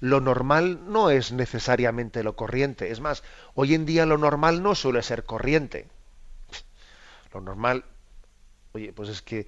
Lo 0.00 0.20
normal 0.20 0.80
no 0.92 1.10
es 1.10 1.30
necesariamente 1.32 2.24
lo 2.24 2.34
corriente. 2.34 2.90
Es 2.90 3.00
más, 3.00 3.22
hoy 3.54 3.74
en 3.74 3.86
día 3.86 4.06
lo 4.06 4.18
normal 4.18 4.62
no 4.62 4.74
suele 4.74 5.02
ser 5.02 5.24
corriente. 5.24 5.86
Lo 7.32 7.40
normal, 7.40 7.84
oye, 8.72 8.92
pues 8.92 9.08
es 9.08 9.22
que, 9.22 9.46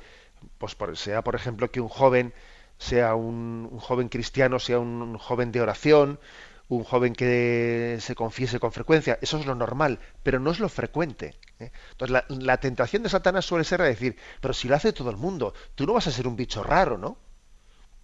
pues 0.58 0.76
sea 0.94 1.22
por 1.22 1.34
ejemplo 1.34 1.70
que 1.70 1.80
un 1.80 1.88
joven 1.88 2.32
sea 2.78 3.16
un 3.16 3.76
joven 3.80 4.08
cristiano, 4.08 4.60
sea 4.60 4.78
un 4.78 5.18
joven 5.18 5.50
de 5.50 5.60
oración, 5.60 6.20
un 6.68 6.84
joven 6.84 7.14
que 7.14 7.98
se 8.00 8.14
confiese 8.14 8.60
con 8.60 8.72
frecuencia, 8.72 9.18
eso 9.22 9.38
es 9.38 9.46
lo 9.46 9.54
normal, 9.54 9.98
pero 10.22 10.38
no 10.38 10.50
es 10.50 10.60
lo 10.60 10.68
frecuente. 10.68 11.34
¿eh? 11.58 11.72
Entonces 11.92 12.22
la, 12.28 12.56
tentación 12.58 13.02
de 13.02 13.08
Satanás 13.08 13.46
suele 13.46 13.64
ser 13.64 13.80
a 13.80 13.86
decir, 13.86 14.16
pero 14.40 14.52
si 14.52 14.68
lo 14.68 14.76
hace 14.76 14.92
todo 14.92 15.10
el 15.10 15.16
mundo, 15.16 15.54
tú 15.74 15.86
no 15.86 15.94
vas 15.94 16.06
a 16.06 16.12
ser 16.12 16.26
un 16.28 16.36
bicho 16.36 16.62
raro, 16.62 16.98
¿no? 16.98 17.18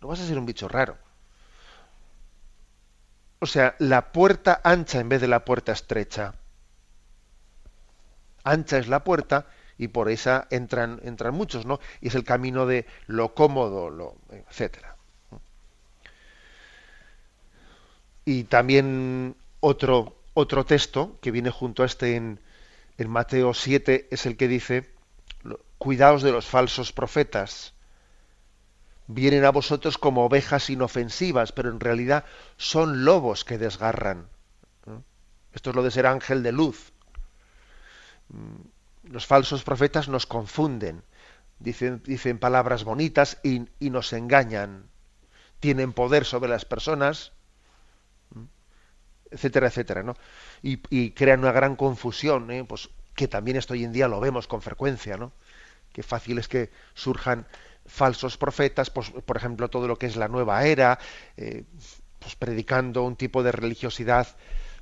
No 0.01 0.09
vas 0.09 0.21
a 0.21 0.27
ser 0.27 0.39
un 0.39 0.47
bicho 0.47 0.69
raro. 0.69 0.97
O 3.39 3.47
sea, 3.47 3.75
la 3.79 4.13
puerta 4.13 4.61
ancha 4.65 5.01
en 5.01 5.11
vez 5.11 5.21
de 5.21 5.29
la 5.29 5.45
puerta 5.45 5.73
estrecha. 5.73 6.35
Ancha 8.45 8.79
es 8.79 8.89
la 8.89 9.05
puerta 9.05 9.47
y 9.77 9.89
por 9.89 10.09
esa 10.09 10.47
entran, 10.51 11.01
entran 11.03 11.35
muchos, 11.35 11.67
¿no? 11.67 11.81
Y 12.01 12.09
es 12.09 12.15
el 12.15 12.25
camino 12.25 12.65
de 12.65 12.87
lo 13.07 13.35
cómodo, 13.35 13.91
lo, 13.91 14.17
etcétera. 14.31 14.94
Y 18.25 18.45
también 18.45 19.37
otro, 19.61 20.17
otro 20.35 20.65
texto 20.65 21.19
que 21.21 21.31
viene 21.31 21.51
junto 21.51 21.83
a 21.83 21.87
este 21.87 22.17
en, 22.17 22.41
en 22.99 23.11
Mateo 23.11 23.55
7 23.55 24.09
es 24.11 24.27
el 24.27 24.37
que 24.37 24.49
dice, 24.49 24.95
cuidaos 25.79 26.23
de 26.23 26.33
los 26.33 26.47
falsos 26.47 26.93
profetas. 26.93 27.75
Vienen 29.07 29.45
a 29.45 29.51
vosotros 29.51 29.99
como 29.99 30.25
ovejas 30.25 30.71
inofensivas, 30.71 31.53
pero 31.53 31.69
en 31.69 31.79
realidad 31.79 32.25
son 32.57 33.05
lobos 33.05 33.45
que 33.45 33.59
desgarran. 33.59 34.29
Esto 35.53 35.71
es 35.71 35.77
lo 35.77 35.83
de 35.83 35.91
ser 35.91 36.07
ángel 36.07 36.43
de 36.43 36.53
luz. 36.53 36.93
Mm, 38.29 39.13
los 39.13 39.27
falsos 39.27 39.63
profetas 39.63 40.09
nos 40.09 40.27
confunden, 40.27 41.03
dicen, 41.59 42.03
dicen 42.05 42.39
palabras 42.39 42.85
bonitas 42.85 43.39
y, 43.43 43.69
y 43.79 43.91
nos 43.91 44.13
engañan. 44.13 44.89
Tienen 45.61 45.93
poder 45.93 46.25
sobre 46.25 46.51
las 46.51 46.65
personas, 46.65 47.33
etcétera, 49.35 49.67
etcétera, 49.67 50.03
¿no? 50.03 50.17
Y, 50.63 51.11
crean 51.11 51.41
una 51.41 51.53
gran 51.53 51.77
confusión, 51.77 52.51
¿eh? 52.51 52.65
pues 52.65 52.89
que 53.15 53.29
también 53.29 53.57
esto 53.57 53.75
hoy 53.75 53.85
en 53.85 53.93
día 53.93 54.09
lo 54.09 54.21
vemos 54.21 54.47
con 54.47 54.63
frecuencia, 54.63 55.17
¿no? 55.17 55.33
Qué 55.93 56.03
fácil 56.03 56.39
es 56.39 56.49
que 56.49 56.71
surjan 56.95 57.47
falsos 57.87 58.37
profetas, 58.37 58.91
pues, 58.91 59.11
por 59.11 59.37
ejemplo, 59.37 59.69
todo 59.69 59.87
lo 59.87 59.97
que 59.97 60.07
es 60.07 60.17
la 60.17 60.29
nueva 60.29 60.65
era, 60.65 60.99
eh, 61.37 61.65
pues 62.19 62.35
predicando 62.37 63.03
un 63.03 63.17
tipo 63.17 63.43
de 63.43 63.53
religiosidad 63.53 64.29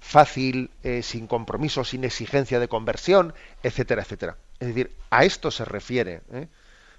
fácil, 0.01 0.71
eh, 0.83 1.03
sin 1.03 1.27
compromiso, 1.27 1.85
sin 1.85 2.05
exigencia 2.05 2.61
de 2.61 2.69
conversión, 2.69 3.35
etcétera, 3.63 4.03
etcétera. 4.03 4.37
Es 4.61 4.69
decir, 4.69 4.93
a 5.11 5.25
esto 5.25 5.51
se 5.51 5.65
refiere, 5.65 6.23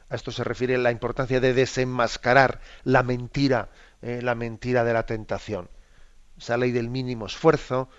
a 0.10 0.16
esto 0.16 0.32
se 0.32 0.44
refiere 0.44 0.78
la 0.78 0.92
importancia 0.92 1.40
de 1.40 1.54
desenmascarar 1.54 2.60
la 2.84 3.04
mentira, 3.04 3.70
la 4.02 4.36
mentira 4.36 4.84
de 4.84 4.94
la 4.94 5.06
tentación 5.06 5.70
esa 6.38 6.58
ley 6.58 6.72
del 6.72 6.90
mínimo 6.90 7.26
esfuerzo, 7.26 7.90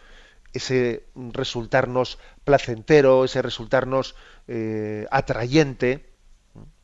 ese 0.55 1.05
resultarnos 1.33 2.19
placentero, 2.45 3.25
ese 3.25 3.43
resultarnos 3.43 4.15
eh, 4.47 5.07
atrayente. 5.11 6.11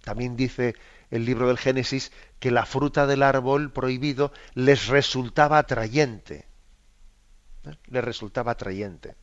También 0.03 0.37
dice 0.37 0.75
el 1.11 1.25
libro 1.25 1.49
del 1.49 1.59
Génesis 1.59 2.13
que 2.41 2.51
la 2.51 2.67
fruta 2.67 3.07
del 3.07 3.23
árbol 3.23 3.73
prohibido 3.73 4.33
les 4.55 4.89
resultaba 4.89 5.59
atrayente. 5.59 6.47
¿eh? 7.65 7.77
Les 7.87 8.05
resultaba 8.05 8.53
atrayente. 8.53 9.15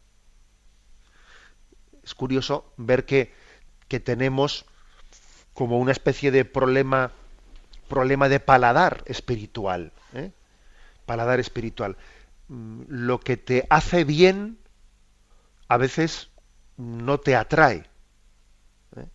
Es 2.04 2.16
curioso 2.16 2.72
ver 2.78 3.06
que, 3.06 3.34
que 3.90 4.00
tenemos 4.00 4.66
como 5.54 5.78
una 5.78 5.92
especie 5.92 6.32
de 6.32 6.46
problema, 6.46 7.12
problema 7.90 8.30
de 8.30 8.40
paladar 8.40 9.04
espiritual. 9.08 9.92
¿eh? 10.13 10.32
Paladar 11.06 11.42
espiritual 11.42 11.98
lo 12.50 13.20
que 13.20 13.38
te 13.38 13.68
hace 13.70 14.04
bien 14.04 14.58
a 15.68 15.78
veces 15.78 16.30
no 16.78 17.20
te 17.20 17.36
atrae. 17.36 17.86
¿eh? 18.96 19.06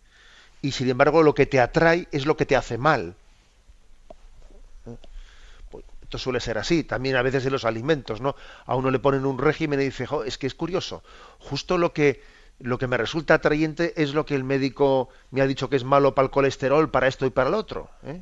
y 0.63 0.71
sin 0.71 0.89
embargo 0.89 1.23
lo 1.23 1.35
que 1.35 1.45
te 1.45 1.59
atrae 1.59 2.07
es 2.11 2.25
lo 2.25 2.37
que 2.37 2.45
te 2.45 2.55
hace 2.55 2.77
mal. 2.77 3.15
Pues, 5.69 5.85
esto 6.01 6.17
suele 6.17 6.39
ser 6.39 6.57
así, 6.57 6.83
también 6.83 7.15
a 7.15 7.21
veces 7.21 7.45
en 7.45 7.51
los 7.51 7.65
alimentos, 7.65 8.21
¿no? 8.21 8.35
A 8.65 8.75
uno 8.75 8.89
le 8.89 8.99
ponen 8.99 9.25
un 9.25 9.37
régimen 9.37 9.81
y 9.81 9.85
dice, 9.85 10.07
es 10.25 10.37
que 10.37 10.47
es 10.47 10.55
curioso, 10.55 11.03
justo 11.39 11.77
lo 11.77 11.93
que, 11.93 12.23
lo 12.59 12.77
que 12.77 12.87
me 12.87 12.97
resulta 12.97 13.35
atrayente 13.35 13.93
es 14.01 14.13
lo 14.13 14.25
que 14.25 14.35
el 14.35 14.45
médico 14.45 15.09
me 15.31 15.41
ha 15.41 15.47
dicho 15.47 15.69
que 15.69 15.75
es 15.75 15.83
malo 15.83 16.15
para 16.15 16.25
el 16.25 16.31
colesterol, 16.31 16.89
para 16.89 17.07
esto 17.07 17.25
y 17.25 17.29
para 17.29 17.49
el 17.49 17.55
otro. 17.55 17.89
¿eh? 18.03 18.21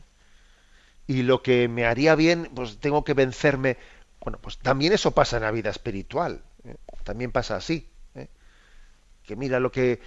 Y 1.05 1.23
lo 1.23 1.43
que 1.43 1.67
me 1.67 1.85
haría 1.85 2.15
bien, 2.15 2.49
pues 2.55 2.77
tengo 2.79 3.03
que 3.03 3.13
vencerme. 3.13 3.77
Bueno, 4.21 4.39
pues 4.41 4.57
también 4.59 4.93
eso 4.93 5.11
pasa 5.11 5.37
en 5.37 5.43
la 5.43 5.51
vida 5.51 5.69
espiritual. 5.69 6.43
¿eh? 6.63 6.75
También 7.03 7.31
pasa 7.31 7.55
así. 7.55 7.89
¿eh? 8.15 8.27
Que 9.23 9.35
mira 9.35 9.59
lo 9.59 9.71
que 9.71 9.99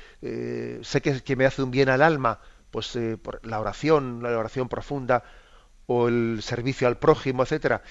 sé 0.83 1.01
que, 1.01 1.21
que, 1.23 1.37
me 1.37 1.47
hace 1.47 1.63
un 1.63 1.71
bien 1.71 1.89
al 1.89 2.03
alma, 2.03 2.41
pues 2.71 2.99
por 3.23 3.45
la 3.47 3.61
oración, 3.61 4.23
la 4.23 4.37
oración 4.39 4.69
profunda 4.69 5.25
o 5.87 6.09
el 6.09 6.41
servicio 6.43 6.89
al 6.89 6.99
prójimo, 6.99 7.43
etcétera 7.43 7.83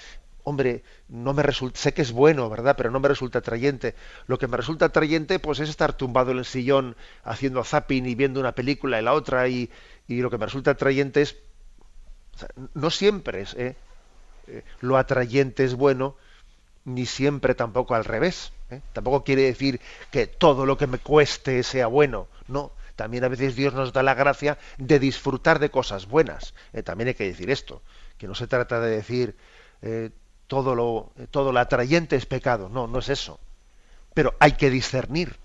hombre, 0.44 0.84
no 1.08 1.32
me 1.32 1.42
resulta, 1.42 1.80
sé 1.80 1.92
que 1.94 2.02
es 2.02 2.12
bueno, 2.12 2.48
¿verdad? 2.48 2.76
Pero 2.76 2.90
no 2.90 3.00
me 3.00 3.08
resulta 3.08 3.40
atrayente. 3.40 3.94
Lo 4.26 4.38
que 4.38 4.46
me 4.46 4.56
resulta 4.56 4.86
atrayente, 4.86 5.38
pues 5.38 5.58
es 5.58 5.68
estar 5.68 5.94
tumbado 5.96 6.30
en 6.30 6.38
el 6.38 6.44
sillón 6.44 6.96
haciendo 7.24 7.64
zapping 7.64 8.06
y 8.06 8.14
viendo 8.14 8.40
una 8.40 8.52
película 8.52 9.00
y 9.00 9.02
la 9.02 9.14
otra, 9.14 9.48
y, 9.48 9.70
lo 10.06 10.30
que 10.30 10.38
me 10.38 10.44
resulta 10.44 10.72
atrayente 10.72 11.22
es, 11.22 11.36
no 12.74 12.90
siempre 12.90 13.40
es, 13.40 13.54
¿eh? 13.54 13.76
¿Eh? 14.46 14.64
lo 14.80 14.96
atrayente 14.96 15.64
es 15.64 15.74
bueno, 15.74 16.16
ni 16.84 17.06
siempre 17.06 17.54
tampoco 17.54 17.94
al 17.94 18.04
revés. 18.04 18.52
¿eh? 18.70 18.80
Tampoco 18.92 19.24
quiere 19.24 19.42
decir 19.42 19.80
que 20.10 20.26
todo 20.26 20.66
lo 20.66 20.76
que 20.76 20.86
me 20.86 20.98
cueste 20.98 21.62
sea 21.62 21.86
bueno, 21.86 22.28
no. 22.48 22.72
También 22.96 23.24
a 23.24 23.28
veces 23.28 23.56
Dios 23.56 23.74
nos 23.74 23.92
da 23.92 24.02
la 24.04 24.14
gracia 24.14 24.56
de 24.78 24.98
disfrutar 25.00 25.58
de 25.58 25.70
cosas 25.70 26.06
buenas. 26.06 26.54
¿eh? 26.72 26.82
también 26.82 27.08
hay 27.08 27.14
que 27.14 27.24
decir 27.24 27.50
esto, 27.50 27.82
que 28.18 28.28
no 28.28 28.34
se 28.34 28.46
trata 28.46 28.80
de 28.80 28.96
decir 28.96 29.36
todo 30.46 30.74
lo, 30.74 31.12
todo 31.30 31.52
lo 31.52 31.58
atrayente 31.58 32.16
es 32.16 32.26
pecado. 32.26 32.68
No, 32.68 32.86
no 32.86 33.00
es 33.00 33.08
eso. 33.08 33.40
Pero 34.14 34.34
hay 34.38 34.52
que 34.52 34.70
discernir. 34.70 35.36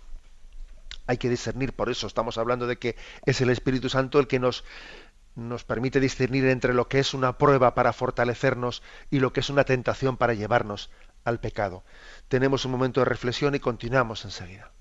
Hay 1.07 1.17
que 1.17 1.29
discernir. 1.29 1.73
Por 1.73 1.89
eso 1.89 2.05
estamos 2.05 2.37
hablando 2.37 2.67
de 2.67 2.77
que 2.77 2.95
es 3.25 3.41
el 3.41 3.49
Espíritu 3.49 3.89
Santo 3.89 4.19
el 4.19 4.27
que 4.27 4.39
nos, 4.39 4.63
nos 5.35 5.63
permite 5.63 5.99
discernir 5.99 6.45
entre 6.45 6.73
lo 6.73 6.87
que 6.87 6.99
es 6.99 7.13
una 7.13 7.37
prueba 7.37 7.75
para 7.75 7.93
fortalecernos 7.93 8.81
y 9.09 9.19
lo 9.19 9.33
que 9.33 9.39
es 9.39 9.49
una 9.49 9.63
tentación 9.63 10.17
para 10.17 10.33
llevarnos 10.33 10.89
al 11.23 11.39
pecado. 11.39 11.83
Tenemos 12.27 12.65
un 12.65 12.71
momento 12.71 13.01
de 13.01 13.05
reflexión 13.05 13.55
y 13.55 13.59
continuamos 13.59 14.25
enseguida. 14.25 14.71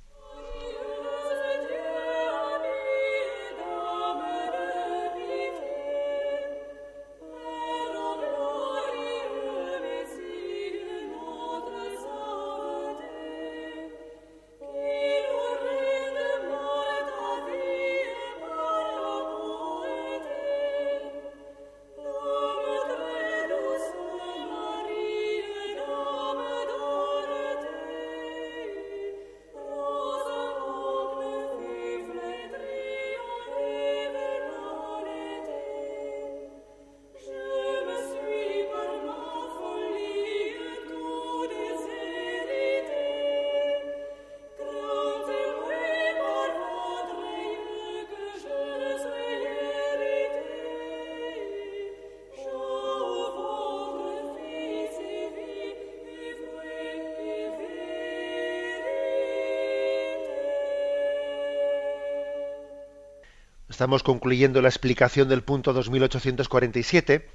Estamos 63.78 64.02
concluyendo 64.02 64.60
la 64.60 64.68
explicación 64.68 65.28
del 65.28 65.44
punto 65.44 65.72
2847, 65.72 67.30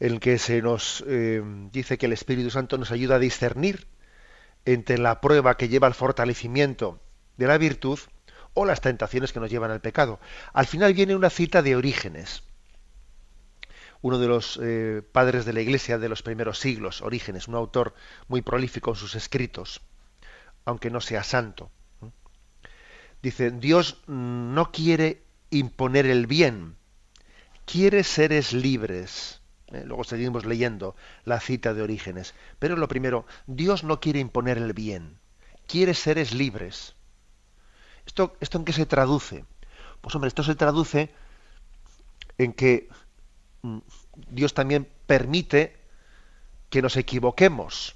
en 0.00 0.12
el 0.12 0.18
que 0.18 0.38
se 0.38 0.62
nos 0.62 1.04
eh, 1.06 1.42
dice 1.70 1.98
que 1.98 2.06
el 2.06 2.14
Espíritu 2.14 2.48
Santo 2.48 2.78
nos 2.78 2.90
ayuda 2.90 3.16
a 3.16 3.18
discernir 3.18 3.86
entre 4.64 4.96
la 4.96 5.20
prueba 5.20 5.58
que 5.58 5.68
lleva 5.68 5.86
al 5.86 5.92
fortalecimiento 5.92 7.00
de 7.36 7.48
la 7.48 7.58
virtud 7.58 7.98
o 8.54 8.64
las 8.64 8.80
tentaciones 8.80 9.34
que 9.34 9.40
nos 9.40 9.50
llevan 9.50 9.70
al 9.70 9.82
pecado. 9.82 10.20
Al 10.54 10.64
final 10.64 10.94
viene 10.94 11.14
una 11.14 11.28
cita 11.28 11.60
de 11.60 11.76
Orígenes, 11.76 12.44
uno 14.00 14.18
de 14.18 14.28
los 14.28 14.58
eh, 14.62 15.02
padres 15.12 15.44
de 15.44 15.52
la 15.52 15.60
Iglesia 15.60 15.98
de 15.98 16.08
los 16.08 16.22
primeros 16.22 16.60
siglos, 16.60 17.02
Orígenes, 17.02 17.46
un 17.46 17.56
autor 17.56 17.92
muy 18.26 18.40
prolífico 18.40 18.92
en 18.92 18.96
sus 18.96 19.16
escritos, 19.16 19.82
aunque 20.64 20.88
no 20.88 21.02
sea 21.02 21.22
santo. 21.22 21.70
Dice, 23.20 23.50
Dios 23.50 24.02
no 24.06 24.72
quiere 24.72 25.21
imponer 25.52 26.06
el 26.06 26.26
bien, 26.26 26.76
quiere 27.64 28.02
seres 28.02 28.52
libres. 28.52 29.40
Eh, 29.68 29.84
luego 29.86 30.02
seguimos 30.02 30.44
leyendo 30.44 30.96
la 31.24 31.38
cita 31.40 31.74
de 31.74 31.82
Orígenes. 31.82 32.34
Pero 32.58 32.76
lo 32.76 32.88
primero, 32.88 33.26
Dios 33.46 33.84
no 33.84 34.00
quiere 34.00 34.18
imponer 34.18 34.58
el 34.58 34.72
bien, 34.72 35.18
quiere 35.66 35.94
seres 35.94 36.34
libres. 36.34 36.96
¿Esto, 38.06 38.34
¿Esto 38.40 38.58
en 38.58 38.64
qué 38.64 38.72
se 38.72 38.86
traduce? 38.86 39.44
Pues 40.00 40.14
hombre, 40.14 40.28
esto 40.28 40.42
se 40.42 40.56
traduce 40.56 41.10
en 42.38 42.52
que 42.52 42.88
mm, 43.62 43.78
Dios 44.28 44.54
también 44.54 44.88
permite 45.06 45.76
que 46.70 46.82
nos 46.82 46.96
equivoquemos, 46.96 47.94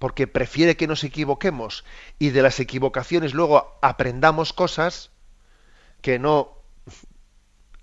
porque 0.00 0.26
prefiere 0.26 0.76
que 0.76 0.88
nos 0.88 1.04
equivoquemos 1.04 1.84
y 2.18 2.30
de 2.30 2.42
las 2.42 2.58
equivocaciones 2.58 3.32
luego 3.32 3.78
aprendamos 3.80 4.52
cosas 4.52 5.13
que 6.04 6.18
no 6.18 6.52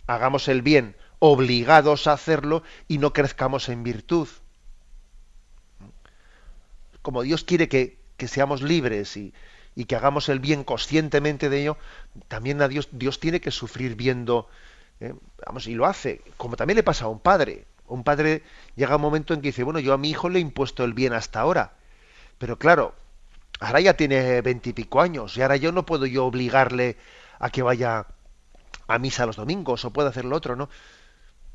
hagamos 0.06 0.48
el 0.48 0.62
bien 0.62 0.96
obligados 1.18 2.06
a 2.06 2.14
hacerlo 2.14 2.62
y 2.88 3.00
no 3.00 3.14
crezcamos 3.14 3.68
en 3.68 3.82
virtud. 3.82 4.28
Como 7.02 7.24
Dios 7.24 7.44
quiere 7.44 7.68
que, 7.68 7.98
seamos 8.28 8.62
libres 8.62 9.18
y, 9.18 9.34
que 9.88 9.96
hagamos 9.96 10.30
el 10.30 10.40
bien 10.40 10.64
conscientemente 10.64 11.50
de 11.50 11.62
ello, 11.62 11.78
también 12.28 12.62
a 12.62 12.68
Dios, 12.68 12.90
Dios 12.92 13.20
tiene 13.20 13.42
que 13.42 13.50
sufrir 13.50 13.96
viendo, 13.96 14.48
eh, 15.00 15.16
vamos, 15.48 15.66
y 15.66 15.74
lo 15.74 15.88
hace, 15.88 16.22
como 16.38 16.56
también 16.56 16.76
le 16.76 16.84
pasa 16.84 17.06
a 17.06 17.08
un 17.08 17.20
padre. 17.20 17.66
Un 17.88 18.04
padre 18.04 18.44
llega 18.76 18.98
un 18.98 19.02
momento 19.02 19.34
en 19.34 19.42
que 19.42 19.48
dice, 19.48 19.64
bueno, 19.64 19.80
yo 19.80 19.94
a 19.94 19.98
mi 19.98 20.12
hijo 20.12 20.30
le 20.30 20.38
he 20.38 20.44
impuesto 20.44 20.84
el 20.84 20.94
bien 20.94 21.14
hasta 21.14 21.40
ahora, 21.40 21.74
pero 22.38 22.60
claro, 22.60 22.94
ahora 23.60 23.80
ya 23.80 23.96
tiene 23.96 24.42
veintipico 24.42 25.02
años 25.02 25.36
y 25.38 25.42
ahora 25.42 25.56
yo 25.58 25.72
no 25.72 25.88
puedo 25.88 26.06
yo 26.06 26.28
obligarle 26.28 26.98
a 27.42 27.50
que 27.50 27.64
vaya 27.64 28.06
a 28.88 29.00
misa 29.00 29.26
los 29.26 29.36
domingos 29.36 29.84
o 29.84 29.92
puede 29.92 30.10
hacer 30.10 30.26
lo 30.26 30.36
otro, 30.36 30.56
¿no? 30.56 30.70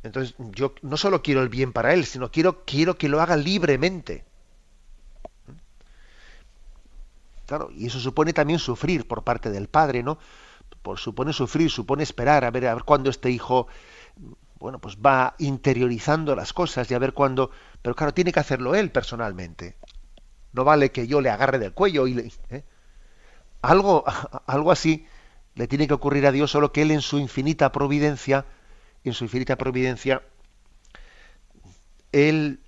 Entonces 0.03 0.35
yo 0.39 0.75
no 0.83 0.97
solo 0.97 1.23
quiero 1.23 1.43
el 1.43 1.49
bien 1.49 1.73
para 1.73 1.95
él, 1.95 2.05
sino 2.05 2.31
quiero, 2.31 2.65
quiero 2.65 2.99
que 2.99 3.09
lo 3.09 3.23
haga 3.23 3.37
libremente. 3.37 4.25
Claro, 7.47 7.71
y 7.73 7.87
eso 7.87 8.01
supone 8.01 8.33
también 8.33 8.59
sufrir 8.59 9.07
por 9.07 9.23
parte 9.23 9.51
del 9.51 9.69
padre, 9.69 10.03
¿no? 10.03 10.19
Por, 10.83 10.99
supone 10.99 11.33
sufrir, 11.33 11.71
supone 11.71 12.03
esperar 12.03 12.45
a 12.45 12.51
ver 12.51 12.67
a 12.67 12.75
ver 12.75 12.83
cuándo 12.83 13.09
este 13.09 13.31
hijo 13.31 13.69
bueno, 14.59 14.81
pues 14.81 14.97
va 14.97 15.35
interiorizando 15.39 16.35
las 16.35 16.53
cosas 16.53 16.91
y 16.91 16.95
a 16.95 16.99
ver 16.99 17.13
cuándo, 17.13 17.51
pero 17.83 17.95
claro, 17.95 18.15
tiene 18.15 18.33
que 18.33 18.41
hacerlo 18.41 18.75
él 18.75 18.91
personalmente. 18.91 19.77
No 20.53 20.65
vale 20.65 20.91
que 20.91 21.07
yo 21.07 21.21
le 21.21 21.31
agarre 21.31 21.59
del 21.59 21.73
cuello 21.73 22.07
y 22.07 22.15
le, 22.15 22.33
¿eh? 22.51 22.65
algo 23.63 24.05
algo 24.47 24.73
así 24.73 25.07
le 25.57 25.67
tiene 25.67 25.89
que 25.89 25.95
ocurrir 25.95 26.27
a 26.27 26.33
Dios, 26.33 26.51
solo 26.51 26.71
que 26.71 26.83
Él 26.83 26.91
en 26.91 27.01
su 27.01 27.19
infinita 27.19 27.73
providencia, 27.73 28.45
en 29.05 29.15
su 29.15 29.25
infinita 29.25 29.57
providencia, 29.57 30.23
Él 32.13 32.61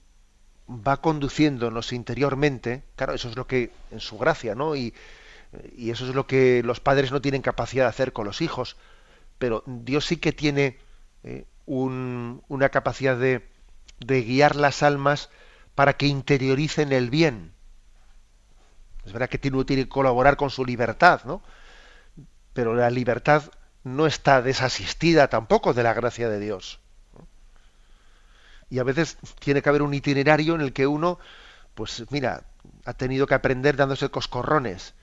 va 0.68 1.00
conduciéndonos 1.00 1.92
interiormente, 1.92 2.82
claro, 2.96 3.12
eso 3.12 3.28
es 3.28 3.36
lo 3.36 3.46
que, 3.46 3.70
en 3.90 4.00
su 4.00 4.18
gracia, 4.18 4.54
¿no? 4.54 4.74
Y, 4.74 4.94
eso 5.78 6.06
es 6.06 6.14
lo 6.14 6.26
que 6.26 6.62
los 6.62 6.78
padres 6.78 7.10
no 7.10 7.22
tienen 7.22 7.40
capacidad 7.40 7.84
de 7.84 7.88
hacer 7.88 8.12
con 8.12 8.26
los 8.26 8.42
hijos, 8.42 8.76
pero 9.38 9.62
Dios 9.64 10.04
sí 10.04 10.18
que 10.18 10.32
tiene 10.32 10.76
eh, 11.24 11.46
una 11.64 12.68
capacidad 12.68 13.16
de, 13.16 13.48
de 13.98 14.22
guiar 14.24 14.56
las 14.56 14.82
almas 14.82 15.30
para 15.74 15.94
que 15.94 16.06
interioricen 16.06 16.92
el 16.92 17.08
bien. 17.08 17.52
Es 19.06 19.12
verdad 19.14 19.30
que 19.30 19.38
tiene 19.38 19.64
que 19.64 19.88
colaborar 19.88 20.36
con 20.36 20.50
su 20.50 20.66
libertad, 20.66 21.22
¿no? 21.24 21.40
Pero 22.58 22.74
la 22.74 22.90
libertad 22.90 23.44
no 23.84 24.08
está 24.08 24.42
desasistida 24.42 25.28
tampoco 25.28 25.74
de 25.74 25.84
la 25.84 25.94
gracia 25.94 26.28
de 26.28 26.40
Dios. 26.40 26.80
Y 28.68 28.80
a 28.80 28.82
veces 28.82 29.16
tiene 29.38 29.62
que 29.62 29.68
haber 29.68 29.82
un 29.82 29.94
itinerario 29.94 30.56
en 30.56 30.62
el 30.62 30.72
que 30.72 30.88
uno, 30.88 31.20
pues 31.76 32.04
mira, 32.10 32.42
ha 32.84 32.94
tenido 32.94 33.28
que 33.28 33.34
aprender 33.34 33.76
dándose 33.76 34.08
coscorrones. 34.08 34.94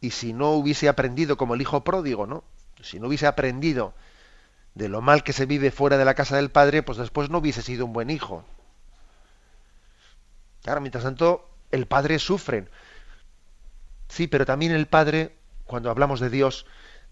Y 0.00 0.10
si 0.10 0.32
no 0.32 0.50
hubiese 0.50 0.88
aprendido 0.88 1.36
como 1.36 1.54
el 1.54 1.60
hijo 1.60 1.84
pródigo, 1.84 2.26
¿no? 2.26 2.42
Si 2.82 2.98
no 2.98 3.06
hubiese 3.06 3.28
aprendido 3.28 3.94
de 4.74 4.88
lo 4.88 5.00
mal 5.00 5.22
que 5.22 5.32
se 5.32 5.46
vive 5.46 5.70
fuera 5.70 5.98
de 5.98 6.04
la 6.04 6.14
casa 6.14 6.34
del 6.34 6.50
padre, 6.50 6.82
pues 6.82 6.98
después 6.98 7.30
no 7.30 7.38
hubiese 7.38 7.62
sido 7.62 7.84
un 7.86 7.92
buen 7.92 8.10
hijo. 8.10 8.44
Claro, 10.64 10.80
mientras 10.80 11.04
tanto, 11.04 11.48
el 11.70 11.86
padre 11.86 12.18
sufre. 12.18 12.66
Sí, 14.08 14.26
pero 14.26 14.44
también 14.44 14.72
el 14.72 14.88
padre, 14.88 15.36
cuando 15.64 15.92
hablamos 15.92 16.18
de 16.18 16.30
Dios, 16.30 16.66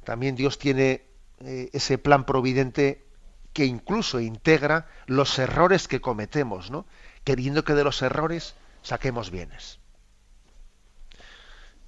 también 0.07 0.37
Dios 0.37 0.57
tiene 0.57 1.03
eh, 1.41 1.69
ese 1.73 1.99
plan 1.99 2.25
providente 2.25 3.05
que 3.53 3.65
incluso 3.65 4.21
integra 4.21 4.87
los 5.07 5.37
errores 5.41 5.89
que 5.89 6.01
cometemos, 6.01 6.71
¿no? 6.71 6.87
Queriendo 7.25 7.65
que 7.65 7.75
de 7.75 7.83
los 7.83 8.01
errores 8.03 8.55
saquemos 8.83 9.33
bienes. 9.33 9.81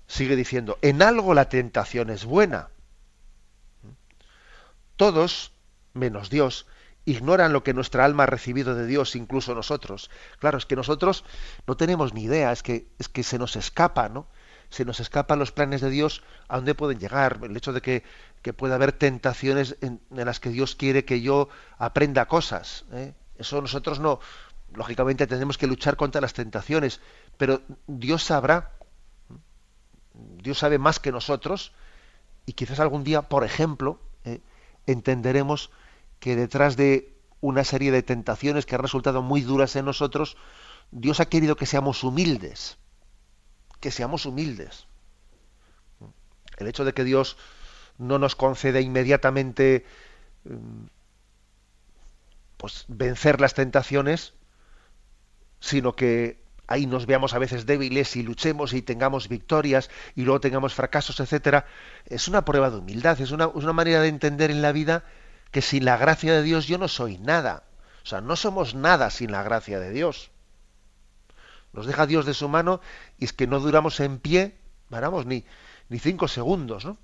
Sigue 0.08 0.34
diciendo, 0.34 0.78
en 0.82 1.00
algo 1.00 1.32
la 1.32 1.48
tentación 1.48 2.10
es 2.10 2.24
buena. 2.24 2.70
Todos, 4.96 5.52
menos 5.94 6.28
Dios, 6.28 6.66
ignoran 7.04 7.52
lo 7.52 7.62
que 7.62 7.72
nuestra 7.72 8.04
alma 8.04 8.24
ha 8.24 8.26
recibido 8.26 8.74
de 8.74 8.86
Dios, 8.86 9.14
incluso 9.14 9.54
nosotros. 9.54 10.10
Claro, 10.40 10.58
es 10.58 10.66
que 10.66 10.74
nosotros 10.74 11.24
no 11.68 11.76
tenemos 11.76 12.14
ni 12.14 12.24
idea, 12.24 12.50
es 12.50 12.64
que, 12.64 12.88
es 12.98 13.08
que 13.08 13.22
se 13.22 13.38
nos 13.38 13.54
escapa, 13.54 14.08
¿no? 14.08 14.26
Se 14.70 14.84
nos 14.84 15.00
escapan 15.00 15.38
los 15.38 15.52
planes 15.52 15.80
de 15.80 15.90
Dios 15.90 16.22
a 16.48 16.56
dónde 16.56 16.74
pueden 16.74 16.98
llegar. 16.98 17.40
El 17.42 17.56
hecho 17.56 17.72
de 17.72 17.80
que, 17.80 18.02
que 18.42 18.52
pueda 18.52 18.74
haber 18.74 18.92
tentaciones 18.92 19.76
en, 19.80 20.00
las 20.10 20.40
que 20.40 20.50
Dios 20.50 20.74
quiere 20.74 21.04
que 21.04 21.20
yo 21.20 21.48
aprenda 21.78 22.26
cosas. 22.26 22.84
¿eh? 22.92 23.14
Eso 23.38 23.60
nosotros 23.62 24.00
no, 24.00 24.20
lógicamente 24.74 25.26
tenemos 25.26 25.58
que 25.58 25.66
luchar 25.66 25.96
contra 25.96 26.20
las 26.20 26.34
tentaciones, 26.34 27.00
pero 27.36 27.62
Dios 27.86 28.24
sabrá, 28.24 28.72
Dios 30.14 30.58
sabe 30.58 30.78
más 30.78 30.98
que 31.00 31.12
nosotros, 31.12 31.72
y 32.46 32.52
quizás 32.52 32.80
algún 32.80 33.04
día, 33.04 33.22
por 33.22 33.44
ejemplo, 33.44 34.00
¿eh? 34.24 34.40
entenderemos 34.86 35.70
que 36.18 36.36
detrás 36.36 36.76
de 36.76 37.14
una 37.40 37.64
serie 37.64 37.92
de 37.92 38.02
tentaciones 38.02 38.66
que 38.66 38.74
han 38.74 38.82
resultado 38.82 39.22
muy 39.22 39.42
duras 39.42 39.76
en 39.76 39.84
nosotros, 39.84 40.36
Dios 40.90 41.20
ha 41.20 41.26
querido 41.26 41.56
que 41.56 41.66
seamos 41.66 42.02
humildes, 42.02 42.78
que 43.80 43.90
seamos 43.90 44.26
humildes. 44.26 44.86
El 46.56 46.66
hecho 46.66 46.84
de 46.84 46.92
que 46.92 47.04
Dios 47.04 47.36
no 47.98 48.18
nos 48.18 48.34
concede 48.36 48.80
inmediatamente 48.80 49.84
mm, 50.44 50.86
pues 52.56 52.84
vencer 52.88 53.40
las 53.40 53.54
tentaciones, 53.54 54.34
sino 55.60 55.94
que 55.94 56.42
ahí 56.66 56.86
nos 56.86 57.06
veamos 57.06 57.34
a 57.34 57.38
veces 57.38 57.66
débiles 57.66 58.14
y 58.16 58.22
luchemos 58.22 58.72
y 58.74 58.82
tengamos 58.82 59.28
victorias 59.28 59.90
y 60.14 60.22
luego 60.22 60.40
tengamos 60.40 60.74
fracasos, 60.74 61.18
etcétera, 61.20 61.66
es 62.06 62.28
una 62.28 62.44
prueba 62.44 62.70
de 62.70 62.78
humildad, 62.78 63.20
es 63.20 63.30
una, 63.30 63.46
una 63.46 63.72
manera 63.72 64.00
de 64.00 64.08
entender 64.08 64.50
en 64.50 64.62
la 64.62 64.72
vida 64.72 65.04
que 65.50 65.62
sin 65.62 65.84
la 65.84 65.96
gracia 65.96 66.32
de 66.34 66.42
Dios 66.42 66.66
yo 66.66 66.78
no 66.78 66.88
soy 66.88 67.18
nada. 67.18 67.64
O 68.02 68.06
sea, 68.06 68.20
no 68.20 68.36
somos 68.36 68.74
nada 68.74 69.10
sin 69.10 69.32
la 69.32 69.42
gracia 69.42 69.80
de 69.80 69.90
Dios. 69.90 70.30
Nos 71.78 71.86
deja 71.86 72.06
Dios 72.06 72.26
de 72.26 72.34
su 72.34 72.48
mano 72.48 72.80
y 73.18 73.24
es 73.24 73.32
que 73.32 73.46
no 73.46 73.60
duramos 73.60 74.00
en 74.00 74.18
pie, 74.18 74.58
paramos 74.90 75.26
ni, 75.26 75.44
ni 75.88 76.00
cinco 76.00 76.26
segundos, 76.26 76.84
¿no? 76.84 76.98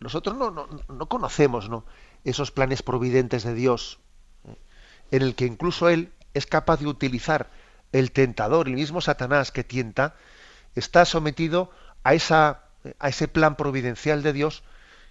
Nosotros 0.00 0.36
no, 0.36 0.50
no, 0.50 0.66
no 0.88 1.08
conocemos 1.08 1.68
¿no? 1.68 1.86
esos 2.24 2.50
planes 2.50 2.82
providentes 2.82 3.44
de 3.44 3.54
Dios, 3.54 4.00
¿eh? 4.48 4.56
en 5.12 5.22
el 5.22 5.36
que 5.36 5.46
incluso 5.46 5.88
Él 5.88 6.12
es 6.34 6.46
capaz 6.46 6.80
de 6.80 6.88
utilizar 6.88 7.50
el 7.92 8.10
tentador, 8.10 8.66
el 8.66 8.74
mismo 8.74 9.00
Satanás 9.00 9.52
que 9.52 9.62
tienta, 9.62 10.16
está 10.74 11.04
sometido 11.04 11.70
a, 12.02 12.14
esa, 12.14 12.64
a 12.98 13.08
ese 13.08 13.28
plan 13.28 13.54
providencial 13.54 14.24
de 14.24 14.32
Dios 14.32 14.64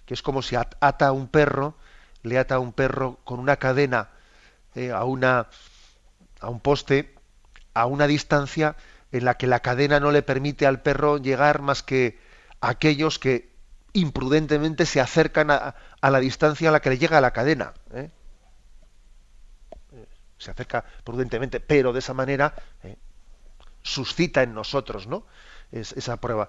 que 0.04 0.12
es 0.12 0.20
como 0.20 0.42
si 0.42 0.56
ata 0.56 1.06
a 1.06 1.12
un 1.12 1.26
perro, 1.26 1.74
le 2.22 2.38
ata 2.38 2.56
a 2.56 2.58
un 2.58 2.74
perro 2.74 3.18
con 3.24 3.40
una 3.40 3.56
cadena 3.56 4.10
eh, 4.74 4.90
a, 4.90 5.04
una, 5.04 5.48
a 6.38 6.50
un 6.50 6.60
poste 6.60 7.14
a 7.74 7.86
una 7.86 8.06
distancia 8.06 8.76
en 9.12 9.24
la 9.24 9.34
que 9.34 9.46
la 9.46 9.60
cadena 9.60 10.00
no 10.00 10.10
le 10.10 10.22
permite 10.22 10.66
al 10.66 10.80
perro 10.80 11.18
llegar 11.18 11.62
más 11.62 11.82
que 11.82 12.18
a 12.60 12.70
aquellos 12.70 13.18
que 13.18 13.52
imprudentemente 13.92 14.86
se 14.86 15.00
acercan 15.00 15.50
a, 15.50 15.74
la 16.02 16.20
distancia 16.20 16.70
a 16.70 16.72
la 16.72 16.80
que 16.80 16.90
le 16.90 16.98
llega 16.98 17.20
la 17.20 17.32
cadena. 17.32 17.74
¿eh? 17.92 18.10
Se 20.38 20.50
acerca 20.50 20.84
prudentemente, 21.04 21.60
pero 21.60 21.92
de 21.92 21.98
esa 21.98 22.14
manera 22.14 22.54
¿eh? 22.82 22.96
suscita 23.82 24.42
en 24.42 24.54
nosotros 24.54 25.06
¿no? 25.06 25.26
esa 25.70 26.16
prueba. 26.16 26.48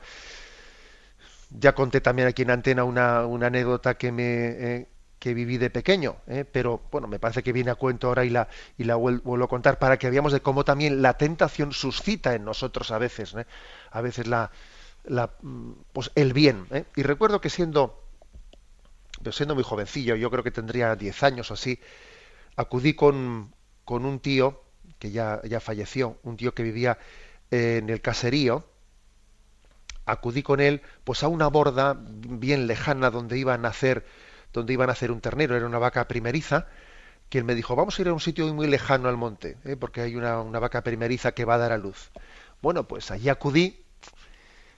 Ya 1.50 1.76
conté 1.76 2.02
también 2.02 2.28
aquí 2.28 2.42
en 2.42 2.52
antena 2.52 2.84
una, 2.84 3.20
anécdota 3.20 3.96
que 3.96 4.12
me 4.12 4.24
eh, 4.26 4.88
que 5.24 5.34
viví 5.34 5.58
de 5.58 5.70
pequeño, 5.70 6.18
eh, 6.28 6.44
pero 6.44 6.82
bueno, 6.92 7.08
me 7.08 7.18
parece 7.18 7.44
que 7.44 7.54
viene 7.54 7.72
a 7.72 7.76
cuento 7.76 8.10
ahora 8.10 8.26
y 8.26 8.30
la 8.30 8.50
y 8.78 8.84
la 8.84 8.96
vuelvo 8.96 9.46
a 9.46 9.48
contar 9.48 9.80
para 9.80 9.98
que 9.98 10.10
veamos 10.10 10.34
de 10.34 10.42
cómo 10.42 10.66
también 10.66 11.02
la 11.02 11.18
tentación 11.18 11.72
suscita 11.72 12.36
en 12.36 12.44
nosotros 12.44 12.92
a 12.92 12.98
veces, 12.98 13.34
¿eh? 13.34 13.46
a 13.92 14.02
veces 14.02 14.28
la, 14.28 14.52
la 15.06 15.32
pues 15.94 16.12
el 16.16 16.34
bien. 16.34 16.68
Y 16.98 17.04
recuerdo 17.04 17.40
que 17.40 17.50
siendo 17.50 18.04
siendo 19.32 19.56
muy 19.56 19.64
jovencillo, 19.64 20.18
yo 20.18 20.30
creo 20.30 20.44
que 20.44 20.52
tendría 20.52 20.94
10 20.98 21.24
años 21.24 21.52
o 21.52 21.54
así, 21.54 21.80
acudí 22.58 22.94
con, 22.94 23.56
con 23.86 24.06
un 24.06 24.20
tío 24.20 24.62
que 25.00 25.12
ya, 25.12 25.40
ya 25.46 25.62
falleció, 25.62 26.18
un 26.24 26.36
tío 26.36 26.54
que 26.54 26.64
vivía 26.64 26.98
en 27.50 27.90
el 27.90 28.02
caserío, 28.02 28.68
acudí 30.06 30.44
con 30.44 30.60
él 30.60 30.82
pues 31.06 31.24
a 31.24 31.30
una 31.30 31.48
borda 31.48 31.96
bien 31.98 32.68
lejana 32.68 33.10
donde 33.10 33.38
iba 33.38 33.54
a 33.54 33.58
nacer 33.58 34.06
donde 34.54 34.74
iba 34.74 34.84
a 34.84 34.88
nacer 34.88 35.12
un 35.12 35.22
ternero 35.22 35.56
era 35.56 35.66
una 35.66 35.80
vaca 35.80 36.08
primeriza 36.08 36.68
él 37.39 37.43
me 37.43 37.56
dijo 37.56 37.76
vamos 37.76 37.97
a 37.97 38.01
ir 38.01 38.08
a 38.08 38.14
un 38.14 38.20
sitio 38.20 38.54
muy 38.54 38.68
lejano 38.68 39.10
al 39.10 39.18
monte 39.18 39.58
¿eh? 39.66 39.76
porque 39.76 40.01
hay 40.01 40.16
una, 40.16 40.39
una, 40.41 40.60
vaca 40.60 40.84
primeriza 40.84 41.32
que 41.32 41.45
va 41.45 41.56
a 41.56 41.58
dar 41.58 41.72
a 41.72 41.78
luz 41.78 42.12
bueno 42.62 42.88
pues 42.88 43.12
allí 43.12 43.30
acudí 43.30 43.84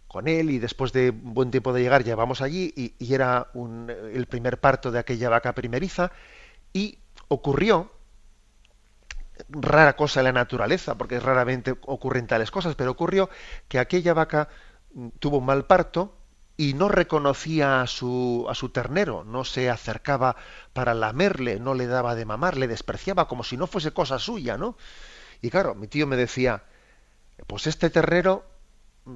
con 0.07 0.28
él 0.28 0.49
y 0.49 0.59
después 0.59 0.93
de 0.93 1.09
un 1.09 1.34
buen 1.34 1.51
tiempo 1.51 1.73
de 1.73 1.82
llegar 1.82 2.03
llevamos 2.03 2.41
allí 2.41 2.73
y, 2.76 3.13
era 3.13 3.47
el 4.13 4.26
primer 4.28 4.59
parto 4.59 4.91
de 4.91 4.99
aquella 4.99 5.30
vaca 5.30 5.53
primeriza 5.53 6.11
y 6.71 6.97
ocurrió 7.28 7.91
rara 9.49 9.97
cosa 9.97 10.21
en 10.21 10.26
la 10.26 10.32
naturaleza, 10.32 10.95
porque 10.95 11.19
raramente 11.19 11.71
ocurren 11.71 12.28
tales 12.28 12.51
cosas, 12.51 12.76
pero 12.76 12.91
ocurrió 12.91 13.30
que 13.67 13.80
aquella 13.80 14.13
vaca 14.13 14.47
tuvo 15.19 15.39
un 15.39 15.45
mal 15.45 15.65
parto 15.65 16.15
y 16.58 16.74
no 16.74 16.88
reconocía 16.89 17.82
a 17.82 17.88
su, 17.88 18.45
a 18.49 18.56
su 18.56 18.70
ternero, 18.70 19.24
no 19.26 19.43
se 19.43 19.70
acercaba 19.70 20.36
para 20.74 20.93
lamerle, 20.93 21.60
no 21.60 21.74
le 21.74 21.88
daba 21.88 22.16
de 22.16 22.26
mamar, 22.26 22.58
le 22.58 22.68
despreciaba 22.68 23.28
como 23.28 23.43
si 23.43 23.58
no 23.58 23.68
fuese 23.68 23.91
cosa 23.91 24.20
suya, 24.20 24.58
¿no? 24.58 24.78
Y 25.41 25.49
claro, 25.49 25.76
mi 25.76 25.88
tío 25.88 26.08
me 26.08 26.16
decía, 26.16 26.64
pues 27.47 27.68
este 27.68 27.89
ternero 27.89 28.45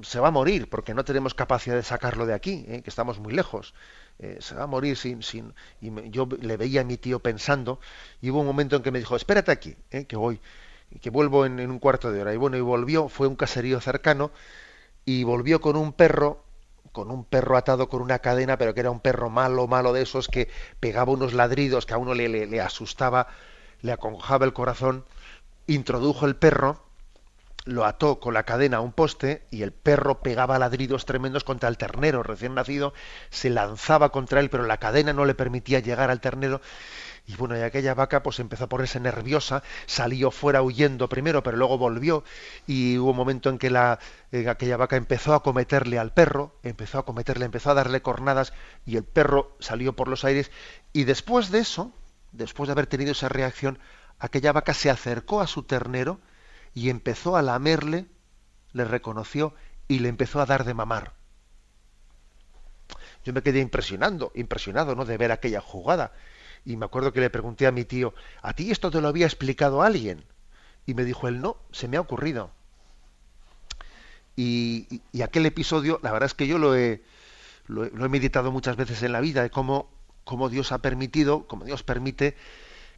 se 0.02 0.20
va 0.20 0.28
a 0.28 0.30
morir 0.30 0.68
porque 0.68 0.94
no 0.94 1.04
tenemos 1.04 1.34
capacidad 1.34 1.74
de 1.74 1.82
sacarlo 1.82 2.26
de 2.26 2.34
aquí, 2.34 2.64
¿eh? 2.68 2.82
que 2.82 2.90
estamos 2.90 3.18
muy 3.18 3.32
lejos. 3.32 3.74
Eh, 4.18 4.38
se 4.40 4.54
va 4.54 4.64
a 4.64 4.66
morir 4.66 4.96
sin... 4.96 5.22
sin 5.22 5.54
y 5.80 5.90
yo 6.10 6.28
le 6.40 6.56
veía 6.56 6.82
a 6.82 6.84
mi 6.84 6.96
tío 6.96 7.20
pensando 7.20 7.80
y 8.20 8.30
hubo 8.30 8.40
un 8.40 8.46
momento 8.46 8.76
en 8.76 8.82
que 8.82 8.90
me 8.90 8.98
dijo, 8.98 9.16
espérate 9.16 9.50
aquí, 9.50 9.76
¿eh? 9.90 10.04
que 10.04 10.16
voy, 10.16 10.40
que 11.00 11.10
vuelvo 11.10 11.46
en, 11.46 11.58
en 11.58 11.70
un 11.70 11.78
cuarto 11.78 12.12
de 12.12 12.20
hora. 12.20 12.34
Y 12.34 12.36
bueno, 12.36 12.56
y 12.56 12.60
volvió, 12.60 13.08
fue 13.08 13.26
un 13.26 13.36
caserío 13.36 13.80
cercano 13.80 14.30
y 15.04 15.24
volvió 15.24 15.60
con 15.60 15.76
un 15.76 15.92
perro, 15.92 16.44
con 16.92 17.10
un 17.10 17.24
perro 17.24 17.56
atado 17.56 17.88
con 17.88 18.02
una 18.02 18.18
cadena, 18.18 18.58
pero 18.58 18.74
que 18.74 18.80
era 18.80 18.90
un 18.90 19.00
perro 19.00 19.30
malo, 19.30 19.66
malo 19.66 19.92
de 19.92 20.02
esos 20.02 20.28
que 20.28 20.48
pegaba 20.80 21.12
unos 21.12 21.32
ladridos 21.32 21.86
que 21.86 21.94
a 21.94 21.98
uno 21.98 22.14
le, 22.14 22.28
le, 22.28 22.60
asustaba, 22.60 23.28
le 23.80 23.92
acongojaba 23.92 24.44
el 24.44 24.52
corazón, 24.52 25.04
introdujo 25.66 26.26
el 26.26 26.36
perro, 26.36 26.82
lo 27.64 27.84
ató 27.84 28.20
con 28.20 28.34
la 28.34 28.44
cadena 28.44 28.78
a 28.78 28.80
un 28.80 28.92
poste 28.92 29.46
y 29.50 29.62
el 29.62 29.72
perro 29.72 30.20
pegaba 30.20 30.58
ladridos 30.58 31.04
tremendos 31.04 31.44
contra 31.44 31.68
el 31.68 31.76
ternero 31.76 32.22
recién 32.22 32.54
nacido, 32.54 32.94
se 33.28 33.50
lanzaba 33.50 34.10
contra 34.10 34.40
él, 34.40 34.50
pero 34.50 34.64
la 34.64 34.78
cadena 34.78 35.12
no 35.12 35.24
le 35.24 35.34
permitía 35.34 35.80
llegar 35.80 36.10
al 36.10 36.20
ternero 36.20 36.60
y 37.30 37.36
bueno, 37.36 37.56
y 37.56 37.60
aquella 37.62 37.94
vaca 37.94 38.24
pues 38.24 38.40
empezó 38.40 38.64
a 38.64 38.68
ponerse 38.68 38.98
nerviosa, 38.98 39.62
salió 39.86 40.32
fuera 40.32 40.62
huyendo 40.62 41.08
primero, 41.08 41.44
pero 41.44 41.56
luego 41.56 41.78
volvió 41.78 42.24
y 42.66 42.98
hubo 42.98 43.10
un 43.12 43.16
momento 43.16 43.50
en 43.50 43.58
que 43.58 43.70
la, 43.70 44.00
aquella 44.48 44.76
vaca 44.76 44.96
empezó 44.96 45.34
a 45.34 45.42
cometerle 45.44 46.00
al 46.00 46.12
perro, 46.12 46.58
empezó 46.64 46.98
a 46.98 47.04
cometerle, 47.04 47.44
empezó 47.44 47.70
a 47.70 47.74
darle 47.74 48.02
cornadas 48.02 48.52
y 48.84 48.96
el 48.96 49.04
perro 49.04 49.56
salió 49.60 49.94
por 49.94 50.08
los 50.08 50.24
aires 50.24 50.50
y 50.92 51.04
después 51.04 51.50
de 51.52 51.60
eso, 51.60 51.94
después 52.32 52.66
de 52.66 52.72
haber 52.72 52.88
tenido 52.88 53.12
esa 53.12 53.28
reacción, 53.28 53.78
aquella 54.18 54.52
vaca 54.52 54.74
se 54.74 54.90
acercó 54.90 55.40
a 55.40 55.46
su 55.46 55.62
ternero 55.62 56.20
y 56.74 56.90
empezó 56.90 57.36
a 57.36 57.42
lamerle, 57.42 58.06
le 58.72 58.84
reconoció 58.84 59.54
y 59.86 60.00
le 60.00 60.08
empezó 60.08 60.40
a 60.40 60.46
dar 60.46 60.64
de 60.64 60.74
mamar. 60.74 61.12
yo 63.24 63.32
me 63.32 63.42
quedé 63.42 63.60
impresionando, 63.60 64.32
impresionado, 64.34 64.96
¿no? 64.96 65.04
De 65.04 65.16
ver 65.16 65.30
aquella 65.30 65.60
jugada. 65.60 66.12
Y 66.64 66.76
me 66.76 66.84
acuerdo 66.84 67.12
que 67.12 67.20
le 67.20 67.30
pregunté 67.30 67.66
a 67.66 67.72
mi 67.72 67.84
tío, 67.84 68.14
¿a 68.42 68.52
ti 68.54 68.70
esto 68.70 68.90
te 68.90 69.00
lo 69.00 69.08
había 69.08 69.26
explicado 69.26 69.82
alguien? 69.82 70.24
Y 70.86 70.94
me 70.94 71.04
dijo 71.04 71.28
él, 71.28 71.40
no, 71.40 71.56
se 71.72 71.88
me 71.88 71.96
ha 71.96 72.00
ocurrido. 72.00 72.50
Y, 74.36 75.02
aquel 75.22 75.46
episodio, 75.46 76.00
la 76.02 76.12
verdad 76.12 76.26
es 76.26 76.34
que 76.34 76.46
yo 76.46 76.58
lo 76.58 76.74
he, 76.74 77.02
lo 77.66 77.84
he, 77.84 78.08
meditado 78.08 78.50
muchas 78.50 78.76
veces 78.76 79.02
en 79.02 79.12
la 79.12 79.20
vida, 79.20 79.42
de 79.42 79.50
cómo, 79.50 79.90
cómo 80.24 80.48
Dios 80.48 80.72
ha 80.72 80.78
permitido, 80.78 81.46
cómo 81.46 81.64
Dios 81.64 81.82
permite 81.82 82.36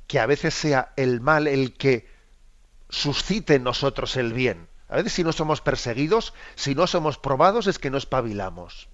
que 0.06 0.20
a 0.20 0.26
veces 0.26 0.54
sea 0.54 0.92
el 0.96 1.20
mal 1.20 1.48
el 1.48 1.74
que 1.74 2.08
suscite 2.90 3.56
en 3.56 3.64
nosotros 3.64 4.16
el 4.16 4.32
bien. 4.32 4.68
A 4.88 4.96
veces 4.96 5.14
si 5.14 5.24
no 5.24 5.32
somos 5.32 5.60
perseguidos, 5.60 6.34
si 6.54 6.74
no 6.74 6.86
somos 6.86 7.18
probados, 7.18 7.66
es 7.66 7.78
que 7.78 7.90
no 7.90 7.98
espabilamos. 7.98 8.88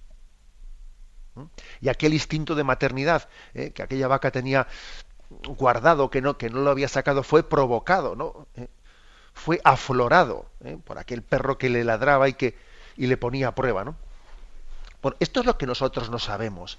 Y 1.81 1.89
aquel 1.89 2.13
instinto 2.13 2.55
de 2.55 2.63
maternidad 2.63 3.29
¿eh? 3.53 3.71
que 3.71 3.83
aquella 3.83 4.07
vaca 4.07 4.31
tenía 4.31 4.67
guardado, 5.29 6.09
que 6.09 6.21
no, 6.21 6.37
que 6.37 6.49
no 6.49 6.61
lo 6.61 6.71
había 6.71 6.87
sacado, 6.87 7.23
fue 7.23 7.43
provocado, 7.43 8.15
¿no? 8.15 8.47
¿Eh? 8.55 8.67
Fue 9.33 9.61
aflorado 9.63 10.47
¿eh? 10.63 10.77
por 10.83 10.97
aquel 10.97 11.21
perro 11.21 11.57
que 11.57 11.69
le 11.69 11.83
ladraba 11.83 12.27
y 12.27 12.33
que 12.33 12.57
y 12.97 13.07
le 13.07 13.15
ponía 13.15 13.47
a 13.47 13.55
prueba, 13.55 13.85
¿no? 13.85 13.95
Bueno, 15.01 15.15
esto 15.21 15.39
es 15.39 15.45
lo 15.45 15.57
que 15.57 15.65
nosotros 15.65 16.09
no 16.09 16.19
sabemos. 16.19 16.77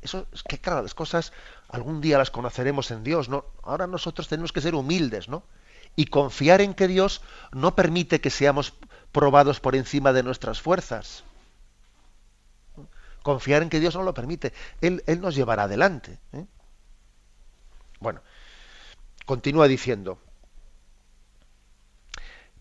Eso 0.00 0.26
es 0.32 0.42
que 0.42 0.58
claro, 0.58 0.82
las 0.82 0.94
cosas 0.94 1.32
algún 1.68 2.00
día 2.00 2.18
las 2.18 2.30
conoceremos 2.30 2.90
en 2.90 3.04
Dios, 3.04 3.28
¿no? 3.28 3.44
Ahora 3.62 3.86
nosotros 3.86 4.28
tenemos 4.28 4.52
que 4.52 4.60
ser 4.60 4.74
humildes, 4.74 5.28
¿no? 5.28 5.42
Y 5.96 6.06
confiar 6.06 6.60
en 6.60 6.74
que 6.74 6.88
Dios 6.88 7.20
no 7.52 7.74
permite 7.74 8.20
que 8.20 8.30
seamos 8.30 8.74
probados 9.12 9.60
por 9.60 9.76
encima 9.76 10.12
de 10.12 10.22
nuestras 10.22 10.60
fuerzas. 10.60 11.24
Confiar 13.24 13.62
en 13.62 13.70
que 13.70 13.80
Dios 13.80 13.96
no 13.96 14.02
lo 14.02 14.12
permite. 14.12 14.52
Él, 14.82 15.02
él 15.06 15.22
nos 15.22 15.34
llevará 15.34 15.62
adelante. 15.62 16.18
¿eh? 16.34 16.44
Bueno, 17.98 18.20
continúa 19.24 19.66
diciendo. 19.66 20.18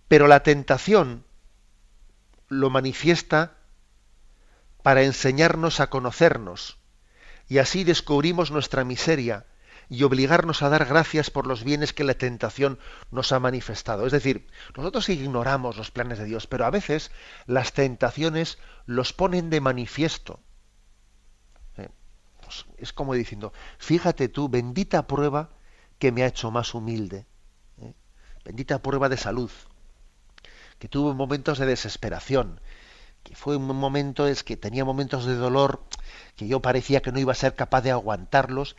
Pero 0.07 0.27
la 0.27 0.41
tentación 0.41 1.25
lo 2.47 2.69
manifiesta 2.69 3.57
para 4.83 5.03
enseñarnos 5.03 5.81
a 5.81 5.89
conocernos 5.89 6.77
y 7.49 7.57
así 7.57 7.83
descubrimos 7.83 8.49
nuestra 8.49 8.85
miseria 8.85 9.45
y 9.89 10.03
obligarnos 10.03 10.61
a 10.61 10.69
dar 10.69 10.85
gracias 10.85 11.29
por 11.29 11.45
los 11.45 11.65
bienes 11.65 11.91
que 11.91 12.05
la 12.05 12.13
tentación 12.13 12.79
nos 13.11 13.33
ha 13.33 13.39
manifestado. 13.41 14.05
Es 14.05 14.13
decir, 14.13 14.47
nosotros 14.77 15.09
ignoramos 15.09 15.75
los 15.75 15.91
planes 15.91 16.19
de 16.19 16.25
Dios, 16.25 16.47
pero 16.47 16.65
a 16.65 16.69
veces 16.69 17.11
las 17.47 17.73
tentaciones 17.73 18.59
los 18.85 19.11
ponen 19.11 19.49
de 19.49 19.59
manifiesto. 19.59 20.39
Es 22.77 22.93
como 22.93 23.13
diciendo, 23.13 23.53
fíjate 23.77 24.29
tú, 24.29 24.49
bendita 24.49 25.07
prueba 25.07 25.49
que 25.99 26.11
me 26.11 26.23
ha 26.23 26.27
hecho 26.27 26.51
más 26.51 26.73
humilde, 26.73 27.25
eh, 27.77 27.93
bendita 28.43 28.81
prueba 28.81 29.09
de 29.09 29.17
salud, 29.17 29.51
que 30.79 30.87
tuve 30.89 31.13
momentos 31.13 31.59
de 31.59 31.65
desesperación, 31.65 32.59
que 33.23 33.35
fue 33.35 33.55
un 33.55 33.65
momento, 33.65 34.27
es 34.27 34.43
que 34.43 34.57
tenía 34.57 34.83
momentos 34.83 35.25
de 35.25 35.35
dolor 35.35 35.83
que 36.35 36.47
yo 36.47 36.61
parecía 36.61 37.01
que 37.01 37.11
no 37.11 37.19
iba 37.19 37.31
a 37.31 37.35
ser 37.35 37.55
capaz 37.55 37.81
de 37.81 37.91
aguantarlos 37.91 38.75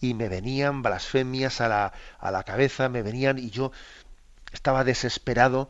y 0.00 0.14
me 0.14 0.28
venían 0.28 0.82
blasfemias 0.82 1.60
a 1.60 1.68
la, 1.68 1.92
a 2.18 2.30
la 2.30 2.44
cabeza, 2.44 2.88
me 2.88 3.02
venían 3.02 3.38
y 3.38 3.50
yo 3.50 3.72
estaba 4.52 4.84
desesperado 4.84 5.68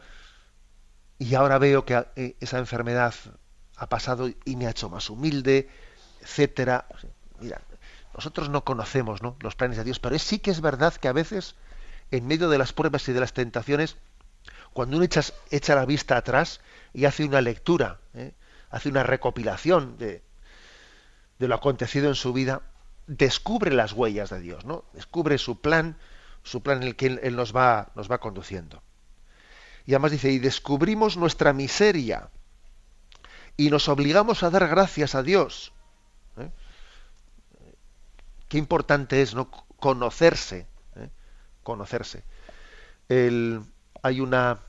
y 1.19 1.35
ahora 1.35 1.59
veo 1.59 1.85
que 1.85 2.05
eh, 2.17 2.37
esa 2.41 2.59
enfermedad 2.59 3.15
ha 3.77 3.89
pasado 3.89 4.29
y 4.45 4.57
me 4.57 4.67
ha 4.67 4.71
hecho 4.71 4.89
más 4.89 5.11
humilde, 5.11 5.69
etcétera. 6.21 6.87
Mira, 7.41 7.61
nosotros 8.15 8.49
no 8.49 8.65
conocemos 8.65 9.23
¿no? 9.23 9.37
los 9.41 9.57
planes 9.57 9.77
de 9.77 9.85
Dios, 9.85 9.99
pero 9.99 10.19
sí 10.19 10.39
que 10.39 10.51
es 10.51 10.61
verdad 10.61 10.95
que 10.95 11.09
a 11.09 11.13
veces, 11.13 11.55
en 12.11 12.27
medio 12.27 12.49
de 12.49 12.59
las 12.59 12.73
pruebas 12.73 13.09
y 13.09 13.13
de 13.13 13.21
las 13.21 13.33
tentaciones, 13.33 13.97
cuando 14.73 14.97
uno 14.97 15.05
echa, 15.05 15.23
echa 15.51 15.75
la 15.75 15.87
vista 15.87 16.17
atrás 16.17 16.61
y 16.93 17.05
hace 17.05 17.25
una 17.25 17.41
lectura, 17.41 17.99
¿eh? 18.15 18.33
hace 18.71 18.89
una 18.89 19.03
recopilación 19.03 19.99
de, 19.99 20.23
de 21.39 21.49
lo 21.49 21.55
acontecido 21.55 22.09
en 22.09 22.15
su 22.15 22.33
vida, 22.33 22.63
descubre 23.07 23.73
las 23.73 23.93
huellas 23.93 24.31
de 24.31 24.41
Dios, 24.41 24.65
¿no? 24.65 24.85
Descubre 24.93 25.39
su 25.39 25.61
plan, 25.61 25.97
su 26.43 26.63
plan 26.63 26.79
en 26.79 26.89
el 26.89 26.97
que 26.97 27.07
Él, 27.07 27.37
nos, 27.37 27.55
va, 27.55 27.91
nos 27.95 28.11
va 28.11 28.19
conduciendo. 28.19 28.83
Y 29.85 29.93
además 29.93 30.13
dice, 30.13 30.31
y 30.31 30.39
descubrimos 30.39 31.17
nuestra 31.17 31.53
miseria 31.53 32.31
y 33.57 33.71
nos 33.71 33.89
obligamos 33.89 34.43
a 34.43 34.51
dar 34.51 34.67
gracias 34.69 35.15
a 35.15 35.23
Dios. 35.23 35.73
Qué 38.49 38.59
importante 38.59 39.23
es 39.23 39.35
no 39.35 39.51
conocerse, 39.51 40.67
¿eh? 40.97 41.11
conocerse. 41.63 42.25
hay 43.09 44.21
una 44.21 44.61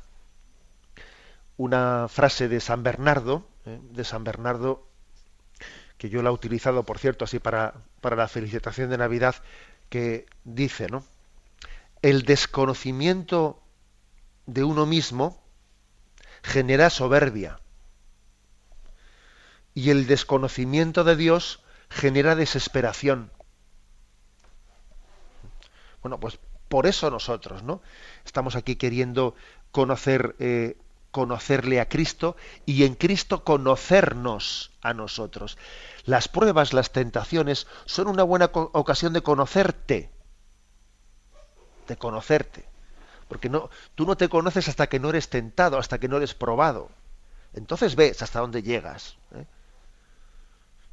una 1.58 2.08
frase 2.08 2.48
de 2.48 2.60
San 2.60 2.84
Bernardo, 2.84 3.48
¿eh? 3.66 3.80
de 3.82 4.04
San 4.04 4.24
Bernardo 4.24 4.88
que 5.98 6.10
yo 6.10 6.22
la 6.22 6.30
he 6.30 6.34
utilizado, 6.34 6.84
por 6.84 7.00
cierto, 7.00 7.26
así 7.26 7.40
para, 7.40 7.74
para 8.02 8.16
la 8.16 8.28
felicitación 8.28 8.90
de 8.90 8.98
Navidad, 8.98 9.36
que 9.90 10.28
dice, 10.44 10.88
¿no? 10.88 11.04
El 12.04 12.24
desconocimiento 12.24 13.60
de 14.46 14.64
uno 14.64 14.86
mismo 14.86 15.42
genera 16.44 16.92
soberbia 16.92 17.60
y 19.74 19.90
el 19.90 20.06
desconocimiento 20.06 21.04
de 21.04 21.16
Dios 21.16 21.64
genera 21.90 22.36
desesperación. 22.36 23.32
Bueno, 26.02 26.20
pues 26.20 26.40
por 26.68 26.86
eso 26.86 27.10
nosotros, 27.10 27.64
¿no? 27.64 27.82
Estamos 28.26 28.56
aquí 28.56 28.76
queriendo 28.76 29.36
conocer 29.72 30.36
eh, 30.40 30.78
conocerle 31.12 31.80
a 31.80 31.90
Cristo 31.90 32.36
y 32.66 32.84
en 32.84 32.94
Cristo 32.94 33.44
conocernos 33.44 34.72
a 34.82 34.94
nosotros. 34.94 35.58
Las 36.06 36.28
pruebas, 36.28 36.74
las 36.74 36.92
tentaciones 36.92 37.66
son 37.86 38.08
una 38.08 38.22
buena 38.22 38.52
ocasión 38.54 39.14
de 39.14 39.22
conocerte, 39.22 40.12
de 41.88 41.98
conocerte. 41.98 42.66
Porque 43.28 43.50
no, 43.50 43.70
tú 43.96 44.06
no 44.06 44.16
te 44.16 44.30
conoces 44.30 44.68
hasta 44.68 44.88
que 44.88 45.00
no 45.00 45.10
eres 45.10 45.30
tentado, 45.30 45.80
hasta 45.80 45.98
que 45.98 46.08
no 46.08 46.18
eres 46.18 46.34
probado. 46.34 46.92
Entonces 47.54 47.96
ves 47.96 48.22
hasta 48.22 48.40
dónde 48.40 48.62
llegas. 48.62 49.18
¿eh? 49.34 49.46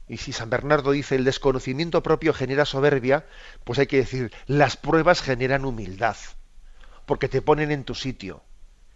Y 0.09 0.19
si 0.19 0.33
San 0.33 0.51
Bernardo 0.51 0.91
dice 0.91 1.17
el 1.17 1.25
desconocimiento 1.25 2.03
propio 2.03 2.35
genera 2.35 2.65
soberbia, 2.65 3.27
pues 3.65 3.79
hay 3.79 3.87
que 3.87 3.97
decir, 3.99 4.33
las 4.47 4.77
pruebas 4.77 5.23
generan 5.23 5.65
humildad, 5.65 6.17
porque 7.07 7.29
te 7.29 7.43
ponen 7.43 7.71
en 7.71 7.85
tu 7.85 7.95
sitio 7.95 8.43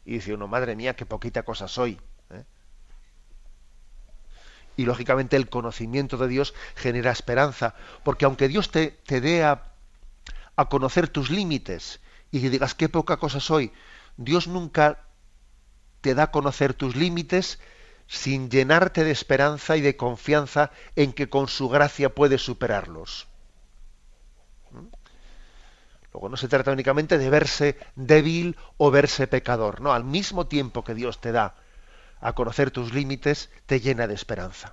y 0.09 0.15
dice 0.15 0.33
uno, 0.33 0.49
madre 0.49 0.75
mía, 0.75 0.97
qué 0.97 1.05
poquita 1.05 1.43
cosa 1.43 1.69
soy. 1.69 2.01
¿eh? 2.31 2.43
Y 4.75 4.87
lógicamente 4.87 5.37
el 5.37 5.51
conocimiento 5.51 6.17
de 6.17 6.29
Dios 6.29 6.55
genera 6.77 7.11
esperanza, 7.11 7.75
porque 8.05 8.25
aunque 8.25 8.49
Dios 8.49 8.71
te, 8.71 8.91
te 9.05 9.21
dé 9.21 9.45
a, 9.45 9.75
a 10.57 10.69
conocer 10.71 11.09
tus 11.09 11.29
límites 11.29 12.01
y 12.31 12.39
digas 12.39 12.75
qué 12.75 12.89
poca 12.89 13.19
cosa 13.19 13.39
soy, 13.39 13.71
Dios 14.17 14.49
nunca 14.49 15.05
te 16.01 16.15
da 16.15 16.23
a 16.23 16.31
conocer 16.31 16.73
tus 16.73 16.97
límites 16.97 17.59
sin 18.09 18.51
llenarte 18.51 19.05
de 19.05 19.11
esperanza 19.11 19.77
y 19.77 19.83
de 19.83 19.97
confianza 19.97 20.73
en 20.97 21.13
que 21.13 21.29
con 21.29 21.47
su 21.47 21.69
gracia 21.69 22.15
puedes 22.15 22.43
superarlos. 22.43 23.29
Luego 26.13 26.31
no 26.31 26.37
se 26.39 26.49
trata 26.49 26.73
únicamente 26.73 27.19
de 27.19 27.31
verse 27.31 27.79
débil 27.95 28.57
o 28.79 28.91
verse 28.91 29.27
pecador, 29.27 29.83
no, 29.83 29.93
al 29.93 30.05
mismo 30.05 30.47
tiempo 30.47 30.83
que 30.83 30.95
Dios 30.95 31.21
te 31.21 31.33
da 31.33 31.55
a 32.21 32.33
conocer 32.33 32.71
tus 32.71 32.93
límites, 32.93 33.51
te 33.67 33.79
llena 33.79 34.07
de 34.09 34.15
esperanza. 34.15 34.73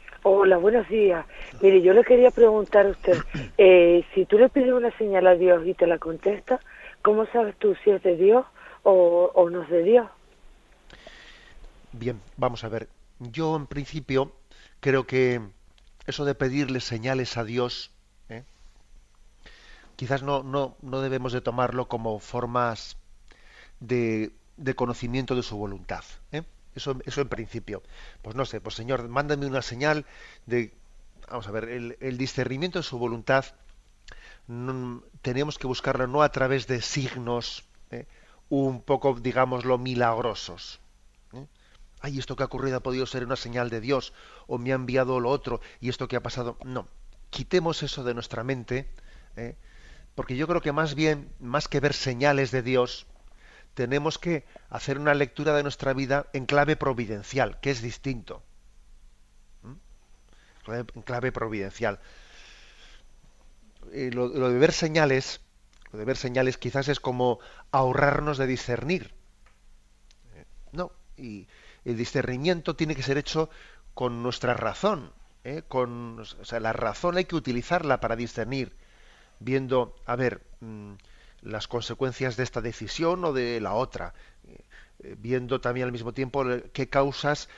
Hola, 0.23 0.57
buenos 0.57 0.87
días. 0.87 1.25
Mire, 1.61 1.81
yo 1.81 1.93
le 1.93 2.03
quería 2.03 2.29
preguntar 2.29 2.85
a 2.85 2.89
usted, 2.89 3.17
eh, 3.57 4.05
si 4.13 4.25
tú 4.25 4.37
le 4.37 4.49
pides 4.49 4.71
una 4.71 4.95
señal 4.97 5.25
a 5.25 5.35
Dios 5.35 5.65
y 5.65 5.73
te 5.73 5.87
la 5.87 5.97
contesta, 5.97 6.59
¿cómo 7.01 7.25
sabes 7.27 7.55
tú 7.57 7.75
si 7.83 7.89
es 7.89 8.03
de 8.03 8.15
Dios 8.15 8.45
o, 8.83 9.31
o 9.33 9.49
no 9.49 9.63
es 9.63 9.69
de 9.69 9.83
Dios? 9.83 10.07
Bien, 11.91 12.21
vamos 12.37 12.63
a 12.63 12.69
ver. 12.69 12.87
Yo 13.19 13.55
en 13.55 13.65
principio 13.65 14.31
creo 14.79 15.07
que 15.07 15.41
eso 16.05 16.23
de 16.23 16.35
pedirle 16.35 16.81
señales 16.81 17.37
a 17.37 17.43
Dios, 17.43 17.91
¿eh? 18.29 18.43
quizás 19.95 20.21
no, 20.21 20.43
no, 20.43 20.75
no 20.83 21.01
debemos 21.01 21.33
de 21.33 21.41
tomarlo 21.41 21.87
como 21.87 22.19
formas 22.19 22.95
de, 23.79 24.31
de 24.57 24.75
conocimiento 24.75 25.35
de 25.35 25.43
su 25.43 25.57
voluntad. 25.57 26.03
¿eh? 26.31 26.43
Eso, 26.75 26.97
eso 27.05 27.21
en 27.21 27.29
principio. 27.29 27.83
Pues 28.21 28.35
no 28.35 28.45
sé, 28.45 28.61
pues 28.61 28.75
Señor, 28.75 29.07
mándame 29.07 29.45
una 29.45 29.61
señal 29.61 30.05
de, 30.45 30.73
vamos 31.29 31.47
a 31.47 31.51
ver, 31.51 31.65
el, 31.65 32.17
discernimiento 32.17 32.79
de 32.79 32.83
su 32.83 32.97
voluntad 32.97 33.45
tenemos 35.21 35.57
que 35.57 35.67
buscarlo 35.67 36.07
no 36.07 36.23
a 36.23 36.31
través 36.31 36.67
de 36.67 36.81
signos 36.81 37.63
¿eh? 37.91 38.05
un 38.49 38.81
poco, 38.81 39.13
digámoslo, 39.13 39.77
milagrosos. 39.77 40.79
¿eh? 41.33 41.45
Ay, 42.01 42.19
esto 42.19 42.35
que 42.35 42.43
ha 42.43 42.47
ocurrido 42.47 42.77
ha 42.77 42.83
podido 42.83 43.05
ser 43.05 43.23
una 43.23 43.35
señal 43.35 43.69
de 43.69 43.79
Dios, 43.79 44.13
o 44.47 44.57
me 44.57 44.71
ha 44.71 44.75
enviado 44.75 45.19
lo 45.19 45.29
otro, 45.29 45.61
y 45.79 45.89
esto 45.89 46.07
que 46.07 46.17
ha 46.17 46.23
pasado. 46.23 46.57
No, 46.65 46.87
quitemos 47.29 47.83
eso 47.83 48.03
de 48.03 48.13
nuestra 48.13 48.43
mente, 48.43 48.89
¿eh? 49.37 49.55
porque 50.15 50.35
yo 50.35 50.47
creo 50.47 50.61
que 50.61 50.73
más 50.73 50.95
bien, 50.95 51.31
más 51.39 51.67
que 51.67 51.79
ver 51.79 51.93
señales 51.93 52.51
de 52.51 52.61
Dios, 52.61 53.07
tenemos 53.73 54.17
que 54.17 54.45
hacer 54.69 54.99
una 54.99 55.13
lectura 55.13 55.55
de 55.55 55.63
nuestra 55.63 55.93
vida 55.93 56.27
en 56.33 56.45
clave 56.45 56.75
providencial, 56.75 57.59
que 57.59 57.71
es 57.71 57.81
distinto. 57.81 58.43
¿Mm? 59.63 60.71
En 60.71 61.01
clave 61.03 61.31
providencial. 61.31 61.99
Eh, 63.91 64.11
lo, 64.13 64.29
de 64.29 64.57
ver 64.57 64.73
señales, 64.73 65.41
lo 65.91 65.99
de 65.99 66.05
ver 66.05 66.17
señales 66.17 66.57
quizás 66.57 66.87
es 66.87 66.99
como 66.99 67.39
ahorrarnos 67.71 68.37
de 68.37 68.47
discernir. 68.47 69.13
Eh, 70.35 70.45
no, 70.71 70.91
y 71.17 71.47
el 71.85 71.97
discernimiento 71.97 72.75
tiene 72.75 72.95
que 72.95 73.03
ser 73.03 73.17
hecho 73.17 73.49
con 73.93 74.21
nuestra 74.21 74.53
razón. 74.53 75.11
¿eh? 75.43 75.63
Con, 75.67 76.19
o 76.19 76.45
sea, 76.45 76.59
la 76.59 76.73
razón 76.73 77.17
hay 77.17 77.25
que 77.25 77.35
utilizarla 77.35 77.99
para 77.99 78.15
discernir, 78.15 78.75
viendo, 79.39 79.95
a 80.05 80.15
ver, 80.15 80.41
mm, 80.59 80.93
las 81.41 81.67
consecuencias 81.67 82.37
de 82.37 82.43
esta 82.43 82.61
decisión 82.61 83.23
o 83.25 83.33
de 83.33 83.59
la 83.59 83.73
otra, 83.73 84.13
eh, 84.47 85.15
viendo 85.17 85.61
también 85.61 85.85
al 85.85 85.91
mismo 85.91 86.13
tiempo 86.13 86.43
qué 86.73 86.89
causas 86.89 87.49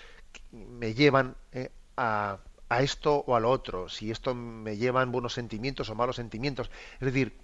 me 0.52 0.94
llevan 0.94 1.36
eh, 1.52 1.70
a, 1.98 2.40
a, 2.70 2.82
esto 2.82 3.24
o 3.28 3.36
a 3.36 3.40
lo 3.40 3.50
otro, 3.50 3.90
si 3.90 4.12
esto 4.12 4.34
me 4.34 4.78
llevan 4.78 5.12
buenos 5.12 5.34
sentimientos 5.34 5.90
o 5.90 5.96
malos 5.96 6.16
sentimientos. 6.16 6.72
Es 7.00 7.14
decir, 7.14 7.38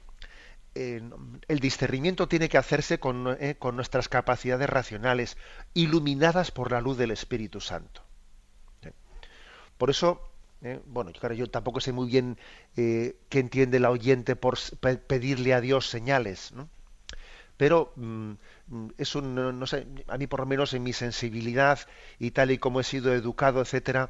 el 0.75 1.59
discernimiento 1.59 2.27
tiene 2.27 2.47
que 2.47 2.57
hacerse 2.57 2.99
con, 2.99 3.35
eh, 3.39 3.55
con, 3.57 3.75
nuestras 3.75 4.07
capacidades 4.07 4.69
racionales, 4.69 5.37
iluminadas 5.73 6.51
por 6.51 6.71
la 6.71 6.79
luz 6.79 6.97
del 6.97 7.11
Espíritu 7.11 7.59
Santo. 7.59 8.01
Por 9.77 9.89
eso 9.89 10.29
¿eh? 10.61 10.79
Bueno, 10.85 11.11
claro, 11.13 11.35
yo 11.35 11.49
tampoco 11.49 11.79
sé 11.79 11.91
muy 11.91 12.07
bien 12.07 12.37
eh, 12.77 13.15
qué 13.29 13.39
entiende 13.39 13.79
la 13.79 13.91
oyente 13.91 14.35
por 14.35 14.57
pedirle 15.07 15.53
a 15.53 15.61
Dios 15.61 15.89
señales, 15.89 16.51
¿no? 16.53 16.69
Pero 17.57 17.91
mm, 17.95 18.33
es 18.97 19.09
sé, 19.67 19.87
a 20.07 20.17
mí 20.17 20.27
por 20.27 20.39
lo 20.41 20.45
menos 20.45 20.73
en 20.73 20.83
mi 20.83 20.93
sensibilidad 20.93 21.79
y 22.17 22.31
tal 22.31 22.51
y 22.51 22.57
como 22.57 22.79
he 22.79 22.83
sido 22.83 23.13
educado, 23.13 23.61
etcétera, 23.61 24.09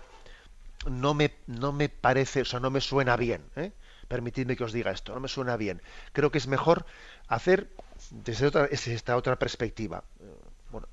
no 0.90 1.14
me, 1.14 1.34
no 1.48 1.72
me 1.72 1.90
parece, 1.90 2.42
o 2.42 2.46
sea, 2.46 2.60
no 2.60 2.70
me 2.70 2.82
suena 2.82 3.16
bien. 3.18 3.44
¿eh? 3.56 3.72
Permitidme 4.08 4.56
que 4.56 4.64
os 4.64 4.74
diga 4.74 4.92
esto, 4.92 5.14
no 5.14 5.20
me 5.20 5.28
suena 5.28 5.58
bien. 5.58 5.82
Creo 6.14 6.32
que 6.32 6.38
es 6.38 6.48
mejor 6.48 6.86
hacer 7.28 7.70
desde, 8.12 8.48
otra, 8.48 8.68
desde 8.68 8.94
esta 8.94 9.18
otra 9.18 9.38
perspectiva 9.38 10.04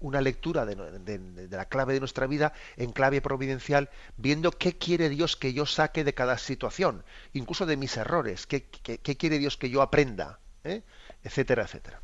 una 0.00 0.20
lectura 0.20 0.64
de, 0.64 1.48
la 1.50 1.64
clave 1.66 1.94
de 1.94 2.00
nuestra 2.00 2.26
vida 2.26 2.52
en 2.76 2.92
clave 2.92 3.20
providencial, 3.20 3.88
viendo 4.16 4.50
qué 4.50 4.76
quiere 4.76 5.08
Dios 5.08 5.36
que 5.36 5.52
yo 5.52 5.66
saque 5.66 6.04
de 6.04 6.14
cada 6.14 6.38
situación, 6.38 7.02
incluso 7.32 7.66
de 7.66 7.76
mis 7.76 7.96
errores, 7.96 8.46
qué, 8.46 8.62
quiere 8.62 9.38
Dios 9.38 9.56
que 9.56 9.70
yo 9.70 9.82
aprenda, 9.82 10.38
¿eh? 10.64 10.82
etcétera, 11.22 11.62
etcétera. 11.64 12.00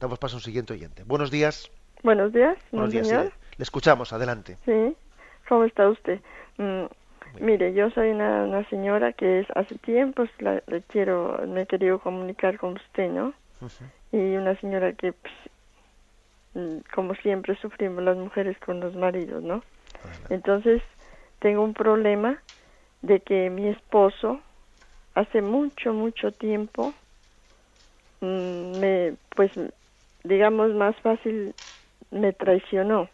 Damos 0.00 0.18
paso 0.18 0.36
a 0.36 0.38
un 0.38 0.42
siguiente 0.42 0.72
oyente. 0.72 1.04
Buenos 1.04 1.30
días. 1.30 1.70
Buenos 2.02 2.32
días, 2.32 2.56
Buenos 2.70 2.90
días. 2.90 3.08
le 3.08 3.62
escuchamos, 3.62 4.12
adelante. 4.12 4.58
Sí, 4.64 4.96
¿cómo 5.48 5.64
está 5.64 5.88
usted? 5.88 6.20
Mm, 6.58 6.84
mire, 7.40 7.72
yo 7.72 7.90
soy 7.90 8.10
una, 8.10 8.68
señora 8.68 9.12
que 9.12 9.40
es, 9.40 9.46
hace 9.54 9.76
tiempo 9.78 10.24
le 10.38 10.82
quiero, 10.88 11.40
me 11.46 11.62
he 11.62 11.66
querido 11.66 11.98
comunicar 11.98 12.58
con 12.58 12.74
usted, 12.74 13.10
¿no? 13.10 13.32
Y 14.12 14.36
una 14.36 14.54
señora 14.60 14.92
que 14.92 15.12
pues, 15.12 15.32
como 16.94 17.14
siempre 17.16 17.56
sufrimos 17.56 18.02
las 18.02 18.16
mujeres 18.16 18.58
con 18.58 18.80
los 18.80 18.94
maridos, 18.94 19.42
¿no? 19.42 19.62
Entonces, 20.30 20.82
tengo 21.40 21.62
un 21.62 21.74
problema 21.74 22.42
de 23.02 23.20
que 23.20 23.50
mi 23.50 23.68
esposo 23.68 24.40
hace 25.14 25.42
mucho, 25.42 25.92
mucho 25.92 26.32
tiempo 26.32 26.94
mm, 28.20 28.78
me, 28.80 29.16
pues, 29.34 29.50
digamos, 30.24 30.72
más 30.74 30.96
fácil 31.00 31.54
me 32.10 32.32
traicionó. 32.32 33.08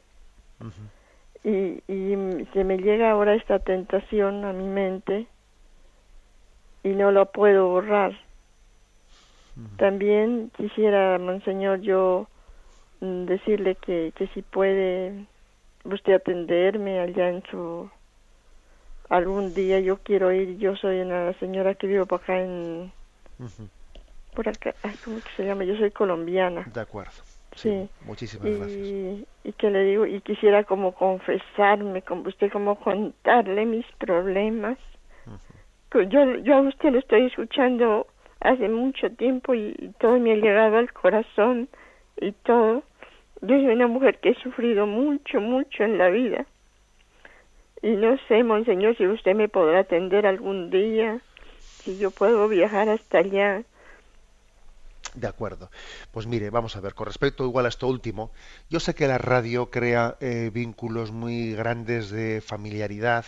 y, 1.45 1.83
y 1.93 2.47
se 2.53 2.65
me 2.65 2.79
llega 2.79 3.11
ahora 3.11 3.35
esta 3.35 3.59
tentación 3.59 4.45
a 4.45 4.53
mi 4.53 4.69
mente 4.69 5.27
y 6.85 6.91
no 6.91 7.11
lo 7.11 7.27
puedo 7.33 7.69
borrar. 7.69 8.13
También 9.77 10.51
quisiera, 10.57 11.19
monseñor, 11.19 11.81
yo 11.81 12.29
Mm, 12.29 12.32
decirle 13.03 13.75
que, 13.75 14.13
que 14.15 14.29
si 14.29 14.43
puede 14.43 15.27
usted 15.85 16.15
atenderme 16.15 17.01
allá 17.01 17.29
en 17.29 17.43
su 17.51 17.91
algún 19.09 19.53
día. 19.55 19.81
Yo 19.81 19.99
quiero 19.99 20.33
ir 20.33 20.57
yo 20.59 20.77
soy 20.77 21.01
una 21.01 21.33
señora 21.35 21.75
que 21.75 21.87
vivo 21.87 22.07
por 22.07 22.23
acá 22.23 22.41
en 22.41 22.93
por 24.35 24.49
acá 24.49 24.75
cómo 25.05 25.19
se 25.37 25.45
llama 25.45 25.65
yo 25.65 25.77
soy 25.77 25.91
colombiana. 25.91 26.67
De 26.73 26.81
acuerdo. 26.81 27.13
Sí, 27.55 27.87
muchísimas 28.07 28.47
y, 28.47 28.55
gracias. 28.57 29.29
y 29.45 29.53
que 29.53 29.71
le 29.71 29.85
digo 29.85 30.07
y 30.07 30.21
quisiera 30.23 30.65
como 30.65 30.93
confesarme 30.93 32.01
con 32.03 32.27
usted 32.27 32.51
como 32.51 32.77
contarle 32.79 33.67
mis 33.67 33.87
problemas. 33.99 34.79
Yo 35.93 36.23
yo 36.37 36.55
a 36.55 36.61
usted 36.61 36.93
lo 36.93 37.01
estoy 37.01 37.27
escuchando 37.27 38.07
hace 38.41 38.69
mucho 38.69 39.11
tiempo 39.11 39.55
y 39.55 39.93
todo 39.99 40.19
me 40.19 40.33
ha 40.33 40.37
llegado 40.37 40.79
al 40.79 40.91
corazón 40.93 41.69
y 42.17 42.33
todo 42.33 42.83
yo 43.43 43.57
soy 43.57 43.67
una 43.67 43.89
mujer 43.89 44.21
que 44.21 44.31
he 44.31 44.35
sufrido 44.43 44.87
mucho, 44.87 45.41
mucho 45.41 45.83
en 45.83 45.99
la 45.99 46.09
vida. 46.09 46.47
Y 47.83 47.91
no 47.91 48.17
sé, 48.29 48.45
monseñor, 48.45 48.97
si 48.97 49.07
usted 49.07 49.35
me 49.35 49.49
podrá 49.49 49.81
atender 49.81 50.25
algún 50.27 50.71
día, 50.71 51.21
si 51.59 51.99
yo 51.99 52.13
puedo 52.13 52.47
viajar 52.49 52.89
hasta 52.89 53.19
allá. 53.19 53.65
De 55.17 55.27
acuerdo. 55.27 55.71
Pues 56.13 56.29
mire, 56.29 56.51
vamos 56.51 56.77
a 56.77 56.81
ver, 56.81 56.95
con 56.95 57.07
respecto 57.07 57.45
igual 57.45 57.67
a 57.67 57.69
esto 57.69 57.89
último, 57.89 58.31
yo 58.71 58.79
sé 58.79 58.95
que 58.95 59.09
la 59.09 59.19
radio 59.19 59.71
crea 59.71 60.17
eh, 60.21 60.51
vínculos 60.55 61.11
muy 61.11 61.55
grandes 61.55 62.11
de 62.11 62.41
familiaridad 62.41 63.27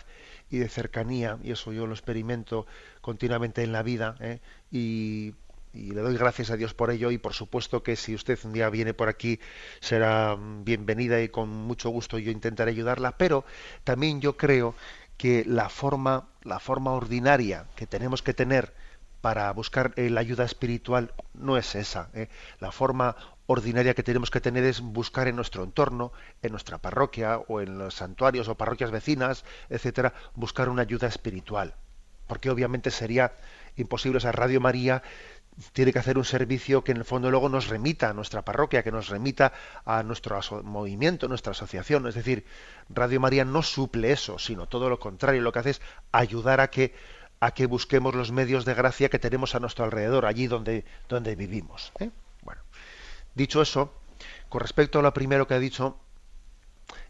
y 0.49 0.59
de 0.59 0.69
cercanía, 0.69 1.39
y 1.43 1.51
eso 1.51 1.73
yo 1.73 1.87
lo 1.87 1.93
experimento 1.93 2.67
continuamente 3.01 3.65
en 3.65 3.73
la 3.73 3.83
vida, 3.83 4.15
¿eh? 4.21 4.39
y 4.71 5.35
y 5.75 5.91
le 5.91 6.01
doy 6.01 6.17
gracias 6.17 6.51
a 6.51 6.57
Dios 6.57 6.73
por 6.73 6.91
ello 6.91 7.11
y 7.11 7.19
por 7.19 7.35
supuesto 7.35 7.83
que 7.83 7.97
si 7.97 8.15
usted 8.15 8.39
un 8.45 8.53
día 8.53 8.71
viene 8.71 8.95
por 8.95 9.09
aquí 9.09 9.41
será 9.81 10.37
bienvenida 10.39 11.21
y 11.21 11.29
con 11.29 11.49
mucho 11.49 11.91
gusto 11.91 12.19
yo 12.19 12.31
intentaré 12.31 12.71
ayudarla, 12.71 13.19
pero 13.19 13.45
también 13.83 14.21
yo 14.21 14.37
creo 14.37 14.75
que 15.17 15.45
la 15.45 15.69
forma, 15.69 16.29
la 16.43 16.61
forma 16.61 16.93
ordinaria 16.93 17.67
que 17.77 17.87
tenemos 17.87 18.23
que 18.23 18.35
tener 18.35 18.73
para 19.21 19.51
buscar 19.53 19.95
eh, 19.97 20.11
la 20.11 20.21
ayuda 20.21 20.45
espiritual 20.45 21.15
no 21.33 21.57
es 21.57 21.75
esa. 21.75 22.11
¿eh? 22.13 22.29
La 22.61 22.73
forma 22.73 23.17
ordinaria 23.47 23.95
que 23.95 24.03
tenemos 24.03 24.31
que 24.31 24.41
tener 24.41 24.65
es 24.65 24.81
buscar 24.81 25.29
en 25.29 25.37
nuestro 25.37 25.65
entorno, 25.65 26.13
en 26.43 26.51
nuestra 26.51 26.79
parroquia 26.79 27.39
o 27.39 27.61
en 27.61 27.79
los 27.79 27.95
santuarios 27.95 28.49
o 28.49 28.57
parroquias 28.57 28.91
vecinas, 28.91 29.45
etcétera, 29.71 30.13
buscar 30.35 30.69
una 30.69 30.83
ayuda 30.83 31.09
espiritual. 31.09 31.75
Porque 32.27 32.51
obviamente 32.51 32.91
sería 32.91 33.33
imposible, 33.77 34.19
esa 34.19 34.33
Radio 34.33 34.61
María 34.61 35.03
tiene 35.73 35.93
que 35.93 35.99
hacer 35.99 36.19
un 36.19 36.25
servicio 36.25 36.83
que 36.83 36.93
en 36.93 36.99
el 36.99 37.05
fondo 37.05 37.31
luego 37.31 37.49
nos 37.49 37.69
remita 37.69 38.11
a 38.11 38.13
nuestra 38.13 38.43
parroquia, 38.43 38.83
que 38.83 38.91
nos 38.91 39.09
remita 39.09 39.53
a 39.85 40.03
nuestro 40.03 40.41
movimiento, 40.63 41.29
nuestra 41.29 41.53
asociación. 41.53 42.07
Es 42.07 42.15
decir, 42.15 42.45
Radio 42.89 43.21
María 43.21 43.45
no 43.45 43.63
suple 43.63 44.13
eso, 44.13 44.39
sino 44.39 44.67
todo 44.67 44.89
lo 44.89 44.99
contrario. 44.99 45.43
Lo 45.43 45.53
que 45.53 45.61
hace 45.61 45.71
es 45.71 45.83
ayudar 46.13 46.61
a 46.61 46.71
que, 46.71 46.95
a 47.41 47.53
que 47.53 47.67
busquemos 47.67 48.15
los 48.15 48.33
medios 48.33 48.65
de 48.65 48.75
gracia 48.75 49.09
que 49.09 49.19
tenemos 49.19 49.55
a 49.55 49.61
nuestro 49.61 49.85
alrededor, 49.85 50.27
allí 50.27 50.47
donde, 50.47 50.85
donde 51.09 51.37
vivimos. 51.37 51.93
¿eh? 52.01 52.11
Bueno, 52.43 52.63
dicho 53.35 53.63
eso, 53.63 53.93
con 54.49 54.61
respecto 54.61 54.99
a 54.99 55.03
lo 55.03 55.15
primero 55.15 55.47
que 55.47 55.55
ha 55.55 55.61
dicho, 55.61 55.99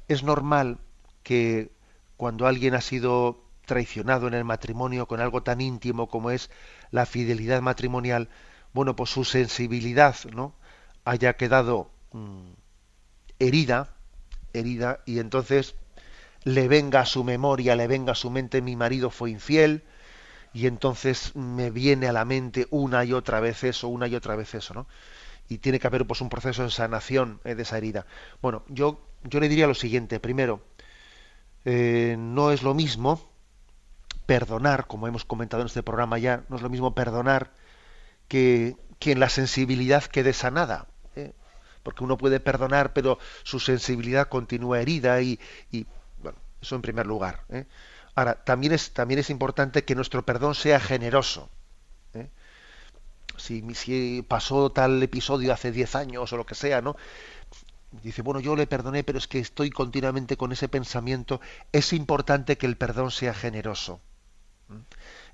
es 0.09 0.23
normal 0.23 0.79
que 1.23 1.71
cuando 2.17 2.47
alguien 2.47 2.75
ha 2.75 2.81
sido 2.81 3.44
traicionado 3.65 4.29
en 4.29 4.35
el 4.35 4.45
matrimonio 4.45 5.07
con 5.07 5.21
algo 5.21 5.43
tan 5.43 5.61
íntimo 5.61 6.09
como 6.09 6.31
es 6.31 6.51
la 6.91 7.07
fidelidad 7.07 7.63
matrimonial, 7.63 8.29
bueno, 8.73 8.97
pues 8.97 9.11
su 9.11 9.25
sensibilidad, 9.25 10.17
¿no? 10.35 10.55
haya 11.05 11.35
quedado 11.37 11.91
mm, 12.13 12.53
herida, 13.39 13.95
herida, 14.53 15.01
y 15.07 15.19
entonces 15.19 15.75
le 16.45 16.69
venga 16.69 17.01
a 17.01 17.07
su 17.07 17.25
memoria, 17.25 17.77
le 17.77 17.87
venga 17.87 18.13
a 18.13 18.17
su 18.17 18.31
mente 18.31 18.63
mi 18.63 18.77
marido 18.77 19.11
fue 19.11 19.31
infiel, 19.31 19.85
y 20.53 20.67
entonces 20.67 21.35
me 21.35 21.71
viene 21.71 22.09
a 22.09 22.13
la 22.13 22.25
mente 22.25 22.67
una 22.71 23.05
y 23.05 23.13
otra 23.13 23.41
vez 23.41 23.65
eso, 23.65 23.89
una 23.89 24.07
y 24.07 24.15
otra 24.15 24.37
vez 24.37 24.55
eso, 24.55 24.73
¿no? 24.73 24.87
Y 25.49 25.59
tiene 25.59 25.79
que 25.79 25.87
haber 25.87 26.07
pues 26.07 26.21
un 26.21 26.29
proceso 26.29 26.63
de 26.63 26.71
sanación 26.71 27.41
eh, 27.45 27.55
de 27.55 27.63
esa 27.65 27.77
herida. 27.77 28.07
Bueno, 28.41 28.63
yo, 28.69 29.01
yo 29.25 29.41
le 29.41 29.49
diría 29.49 29.67
lo 29.67 29.75
siguiente, 29.75 30.21
primero, 30.21 30.63
eh, 31.65 32.17
no 32.19 32.53
es 32.53 32.63
lo 32.63 32.73
mismo 32.73 33.34
perdonar, 34.27 34.87
como 34.87 35.09
hemos 35.09 35.25
comentado 35.25 35.63
en 35.63 35.67
este 35.67 35.83
programa 35.83 36.19
ya, 36.19 36.45
no 36.49 36.57
es 36.57 36.63
lo 36.63 36.71
mismo 36.71 36.95
perdonar 36.95 37.51
que, 38.29 38.77
que 38.99 39.13
en 39.13 39.21
la 39.21 39.29
sensibilidad 39.29 40.05
quede 40.05 40.33
sanada. 40.33 40.87
¿eh? 41.17 41.33
Porque 41.83 42.05
uno 42.05 42.17
puede 42.17 42.41
perdonar, 42.41 42.93
pero 42.93 43.19
su 43.43 43.61
sensibilidad 43.61 44.29
continúa 44.29 44.81
herida 44.81 45.21
y, 45.21 45.39
y 45.71 45.87
bueno, 46.23 46.39
eso 46.61 46.77
en 46.77 46.83
primer 46.83 47.07
lugar. 47.07 47.45
¿eh? 47.51 47.67
Ahora, 48.15 48.45
también 48.45 48.73
es, 48.73 48.93
también 48.93 49.21
es 49.21 49.31
importante 49.31 49.85
que 49.85 49.95
nuestro 49.95 50.25
perdón 50.25 50.55
sea 50.55 50.81
generoso. 50.81 51.51
¿eh? 52.15 52.29
Si, 53.37 53.63
si 53.75 54.25
pasó 54.27 54.71
tal 54.71 55.03
episodio 55.03 55.53
hace 55.53 55.73
10 55.73 55.95
años 55.97 56.33
o 56.33 56.37
lo 56.37 56.47
que 56.47 56.55
sea, 56.55 56.81
¿no? 56.81 56.97
dice, 58.03 58.23
bueno, 58.23 58.41
yo 58.41 58.57
le 58.57 58.67
perdoné, 58.67 59.05
pero 59.05 59.19
es 59.19 59.29
que 59.29 59.39
estoy 59.39 59.71
continuamente 59.71 60.37
con 60.37 60.53
ese 60.53 60.69
pensamiento. 60.69 61.41
Es 61.73 61.93
importante 61.93 62.59
que 62.59 62.67
el 62.67 62.77
perdón 62.77 63.11
sea 63.11 63.35
generoso. 63.35 64.01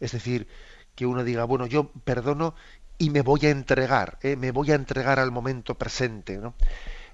Es 0.01 0.13
decir, 0.13 0.49
que 0.95 1.07
uno 1.07 1.25
diga, 1.25 1.45
bueno, 1.45 1.67
yo 1.67 1.91
perdono 2.05 2.55
y 2.99 3.11
me 3.11 3.23
voy 3.23 3.47
a 3.47 3.51
entregar, 3.51 4.19
¿eh? 4.23 4.37
me 4.37 4.51
voy 4.51 4.73
a 4.73 4.75
entregar 4.75 5.19
al 5.19 5.31
momento 5.31 5.77
presente. 5.77 6.41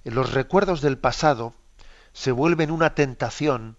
Los 0.05 0.33
recuerdos 0.33 0.81
del 0.81 0.99
pasado 0.99 1.55
se 2.13 2.33
vuelven 2.33 2.71
una 2.71 2.95
tentación 2.95 3.77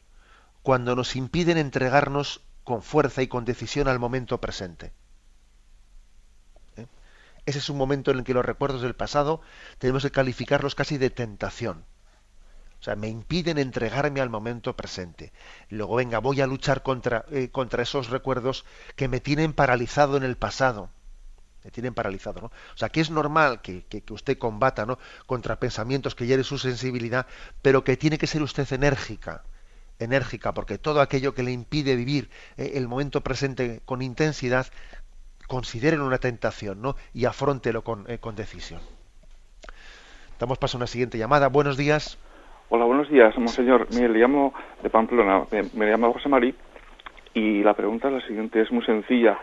cuando 0.62 0.96
nos 0.96 1.16
impiden 1.16 1.58
entregarnos 1.58 2.42
con 2.64 2.82
fuerza 2.84 3.22
y 3.22 3.28
con 3.28 3.46
decisión 3.46 3.88
al 3.88 4.00
momento 4.00 4.40
presente. 4.40 4.94
¿Eh? 6.76 6.86
Ese 7.46 7.60
es 7.60 7.70
un 7.70 7.78
momento 7.78 8.12
en 8.12 8.20
el 8.20 8.24
que 8.24 8.34
los 8.34 8.46
recuerdos 8.46 8.82
del 8.82 8.96
pasado 8.96 9.42
tenemos 9.78 10.04
que 10.04 10.12
calificarlos 10.12 10.76
casi 10.76 10.98
de 10.98 11.10
tentación. 11.10 11.86
O 12.80 12.84
sea, 12.84 12.95
me 12.95 13.07
impiden 13.07 13.57
entregarme 13.57 14.21
al 14.21 14.30
momento 14.30 14.75
presente. 14.75 15.32
Luego, 15.69 15.95
venga, 15.95 16.19
voy 16.19 16.41
a 16.41 16.47
luchar 16.47 16.84
contra, 16.84 17.25
eh, 17.32 17.49
contra 17.49 17.84
esos 17.84 18.09
recuerdos 18.09 18.65
que 18.95 19.07
me 19.07 19.19
tienen 19.19 19.53
paralizado 19.53 20.15
en 20.15 20.23
el 20.23 20.38
pasado. 20.38 20.89
Me 21.63 21.71
tienen 21.71 21.93
paralizado, 21.93 22.39
¿no? 22.39 22.47
O 22.47 22.78
sea, 22.78 22.89
que 22.89 23.01
es 23.01 23.09
normal 23.09 23.61
que, 23.61 23.84
que, 23.86 24.03
usted 24.13 24.38
combata, 24.38 24.86
¿no? 24.86 24.99
Contra 25.25 25.59
pensamientos 25.59 26.15
que 26.15 26.28
hieren 26.28 26.45
su 26.45 26.59
sensibilidad, 26.59 27.25
pero 27.61 27.84
que 27.84 27.97
tiene 27.97 28.17
que 28.17 28.28
ser 28.28 28.41
usted 28.43 28.71
enérgica. 28.71 29.43
Enérgica, 29.99 30.53
porque 30.53 30.78
todo 30.78 31.01
aquello 31.01 31.34
que 31.34 31.43
le 31.43 31.51
impide 31.51 31.95
vivir 31.95 32.30
eh, 32.57 32.73
el 32.75 32.88
momento 32.88 33.21
presente 33.21 33.82
con 33.86 34.03
intensidad, 34.03 34.67
consideren 35.47 36.01
una 36.01 36.19
tentación, 36.19 36.82
¿no? 36.82 36.95
Y 37.13 37.25
afrontelo 37.25 37.84
con, 37.84 38.09
eh, 38.09 38.19
con 38.19 38.36
decisión. 38.36 38.82
Damos 40.39 40.59
paso 40.59 40.78
a 40.78 40.80
una 40.80 40.88
siguiente 40.88 41.17
llamada. 41.17 41.47
Buenos 41.47 41.75
días. 41.75 42.19
Hola, 42.70 42.84
buenos 42.84 43.09
días, 43.09 43.38
monseñor. 43.38 43.88
Mire, 43.93 44.09
le 44.09 44.20
llamo 44.20 44.53
de 44.84 44.89
Pamplona, 44.89 45.43
me, 45.74 45.86
llamo 45.86 46.11
José 46.11 46.28
Marí 46.28 46.53
y 47.34 47.63
la 47.63 47.74
pregunta 47.74 48.09
es 48.09 48.15
la 48.15 48.28
siguiente, 48.28 48.59
es 48.59 48.70
muy 48.74 48.84
sencilla. 48.84 49.39